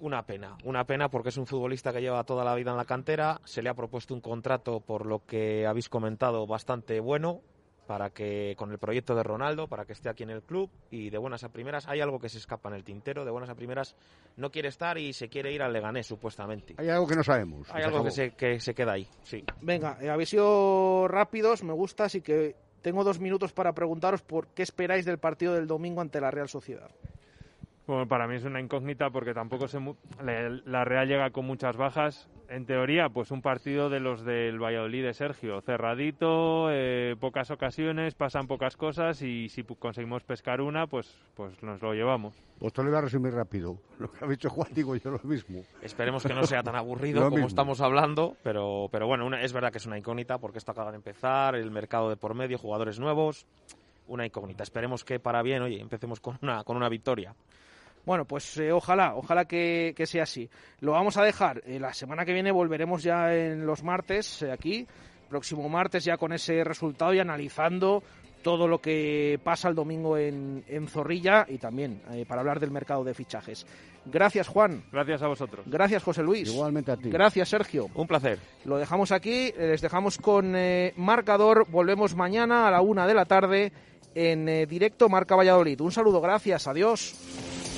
Una 0.01 0.23
pena, 0.25 0.57
una 0.65 0.85
pena 0.85 1.11
porque 1.11 1.29
es 1.29 1.37
un 1.37 1.47
futbolista 1.47 1.93
que 1.93 2.01
lleva 2.01 2.25
toda 2.25 2.43
la 2.43 2.55
vida 2.55 2.71
en 2.71 2.79
la 2.79 2.87
cantera, 2.87 3.39
se 3.45 3.61
le 3.63 3.69
ha 3.69 3.75
propuesto 3.75 4.15
un 4.15 4.23
contrato 4.23 4.81
por 4.81 5.05
lo 5.05 5.27
que 5.27 5.67
habéis 5.67 5.91
comentado 5.91 6.47
bastante 6.47 7.01
bueno 7.01 7.43
para 7.87 8.09
que 8.09 8.55
con 8.57 8.71
el 8.71 8.79
proyecto 8.79 9.15
de 9.15 9.23
Ronaldo, 9.23 9.69
para 9.69 9.85
que 9.85 9.93
esté 9.93 10.09
aquí 10.09 10.23
en 10.23 10.31
el 10.31 10.41
club 10.43 10.71
y 10.91 11.11
de 11.11 11.19
buenas 11.19 11.45
a 11.45 11.51
primeras 11.51 11.87
hay 11.87 12.01
algo 12.01 12.19
que 12.19 12.31
se 12.31 12.39
escapa 12.39 12.71
en 12.71 12.77
el 12.77 12.85
tintero, 12.85 13.27
de 13.27 13.31
buenas 13.31 13.51
a 13.51 13.55
primeras 13.55 13.95
no 14.39 14.51
quiere 14.51 14.69
estar 14.69 14.97
y 14.97 15.13
se 15.13 15.29
quiere 15.29 15.53
ir 15.53 15.61
al 15.61 15.73
Leganés 15.75 16.07
supuestamente. 16.07 16.77
Hay 16.79 16.89
algo 16.89 17.07
que 17.07 17.17
no 17.17 17.23
sabemos. 17.23 17.69
Hay 17.71 17.83
algo 17.83 18.03
que 18.05 18.11
se, 18.11 18.31
que 18.31 18.59
se 18.59 18.75
queda 18.75 18.93
ahí, 18.93 19.07
sí. 19.23 19.45
Venga, 19.61 19.99
eh, 20.01 20.09
habéis 20.09 20.31
sido 20.31 21.09
rápidos, 21.09 21.63
me 21.63 21.75
gusta, 21.75 22.05
así 22.05 22.23
que 22.23 22.57
tengo 22.83 23.05
dos 23.05 23.21
minutos 23.21 23.53
para 23.53 23.73
preguntaros 23.73 24.23
por 24.23 24.49
qué 24.49 24.63
esperáis 24.63 25.05
del 25.05 25.19
partido 25.19 25.55
del 25.55 25.67
domingo 25.67 26.01
ante 26.01 26.21
la 26.21 26.31
Real 26.31 26.49
Sociedad. 26.49 26.91
Bueno, 27.87 28.07
para 28.07 28.29
mí 28.29 28.37
es 28.37 28.45
una 28.45 28.61
incógnita 28.61 29.11
porque 29.11 29.35
tampoco 29.35 29.67
se 29.67 29.81
la 30.21 30.85
Real 30.85 31.09
llega 31.09 31.31
con 31.31 31.47
muchas 31.47 31.77
bajas. 31.77 32.29
En 32.53 32.67
teoría, 32.67 33.09
pues 33.09 33.31
un 33.31 33.43
partido 33.43 33.89
de 33.91 34.01
los 34.01 34.25
del 34.25 34.59
Valladolid 34.61 35.05
de 35.05 35.15
Sergio, 35.15 35.61
cerradito, 35.61 36.67
eh, 36.73 37.15
pocas 37.21 37.49
ocasiones, 37.53 38.15
pasan 38.17 38.49
pocas 38.49 38.77
cosas 38.77 39.23
y 39.23 39.49
si 39.49 39.63
pu- 39.63 39.79
conseguimos 39.79 40.25
pescar 40.25 40.61
una, 40.61 40.89
pues, 40.89 41.17
pues 41.37 41.63
nos 41.63 41.81
lo 41.81 41.95
llevamos. 41.95 42.35
Pues 42.59 42.73
te 42.73 42.83
lo 42.83 42.89
voy 42.91 42.99
a 42.99 43.03
resumir 43.03 43.33
rápido. 43.35 43.77
Lo 44.01 44.11
que 44.11 44.25
ha 44.25 44.29
dicho 44.29 44.51
Juan, 44.51 44.69
digo 44.75 44.97
yo 44.97 45.13
lo 45.13 45.21
mismo. 45.23 45.63
Esperemos 45.81 46.25
que 46.25 46.35
no 46.35 46.43
sea 46.45 46.65
tan 46.65 46.75
aburrido 46.75 47.21
como 47.25 47.37
mismo. 47.37 47.47
estamos 47.47 47.81
hablando, 47.81 48.37
pero, 48.43 48.89
pero 48.91 49.07
bueno, 49.07 49.27
una- 49.27 49.43
es 49.43 49.53
verdad 49.53 49.71
que 49.71 49.79
es 49.79 49.87
una 49.87 49.97
incógnita 49.99 50.39
porque 50.39 50.59
esto 50.59 50.73
acaba 50.73 50.91
de 50.91 50.97
empezar, 50.97 51.55
el 51.55 51.71
mercado 51.71 52.09
de 52.11 52.17
por 52.17 52.35
medio, 52.35 52.59
jugadores 52.59 52.99
nuevos, 52.99 53.47
una 54.09 54.27
incógnita. 54.27 54.65
Esperemos 54.65 55.05
que 55.05 55.21
para 55.21 55.41
bien, 55.43 55.63
oye, 55.63 55.81
empecemos 55.81 56.19
con 56.19 56.37
una, 56.43 56.65
con 56.65 56.77
una 56.77 56.89
victoria. 56.89 57.33
Bueno, 58.11 58.25
pues 58.25 58.57
eh, 58.57 58.73
ojalá, 58.73 59.15
ojalá 59.15 59.45
que, 59.45 59.95
que 59.97 60.05
sea 60.05 60.25
así. 60.25 60.51
Lo 60.81 60.91
vamos 60.91 61.17
a 61.17 61.23
dejar. 61.23 61.63
Eh, 61.65 61.79
la 61.79 61.95
semana 61.95 62.25
que 62.25 62.33
viene 62.33 62.51
volveremos 62.51 63.05
ya 63.05 63.33
en 63.33 63.65
los 63.65 63.85
martes 63.85 64.43
eh, 64.43 64.51
aquí. 64.51 64.85
Próximo 65.29 65.69
martes 65.69 66.03
ya 66.07 66.17
con 66.17 66.33
ese 66.33 66.65
resultado 66.65 67.15
y 67.15 67.21
analizando 67.21 68.03
todo 68.43 68.67
lo 68.67 68.81
que 68.81 69.39
pasa 69.45 69.69
el 69.69 69.77
domingo 69.77 70.17
en, 70.19 70.65
en 70.67 70.89
Zorrilla 70.89 71.47
y 71.49 71.59
también 71.59 72.03
eh, 72.11 72.25
para 72.27 72.41
hablar 72.41 72.59
del 72.59 72.73
mercado 72.73 73.05
de 73.05 73.15
fichajes. 73.15 73.65
Gracias 74.07 74.49
Juan, 74.49 74.83
Gracias 74.91 75.23
a 75.23 75.29
vosotros. 75.29 75.65
gracias 75.69 76.03
José 76.03 76.25
Luis, 76.25 76.53
Igualmente 76.53 76.91
a 76.91 76.97
ti. 76.97 77.11
gracias 77.11 77.49
Sergio. 77.49 77.87
Un 77.95 78.09
placer. 78.09 78.41
Lo 78.65 78.77
dejamos 78.79 79.13
aquí, 79.13 79.53
les 79.57 79.81
dejamos 79.83 80.19
con 80.19 80.57
eh, 80.57 80.95
marcador. 80.97 81.65
Volvemos 81.71 82.17
mañana 82.17 82.67
a 82.67 82.73
la 82.73 82.81
una 82.81 83.07
de 83.07 83.15
la 83.15 83.25
tarde 83.27 83.73
en 84.17 84.49
eh, 84.49 84.67
directo 84.67 85.09
Marca 85.09 85.37
Valladolid. 85.37 85.81
Un 85.81 85.93
saludo, 85.93 86.21
gracias, 86.21 86.67
adiós. 86.67 87.70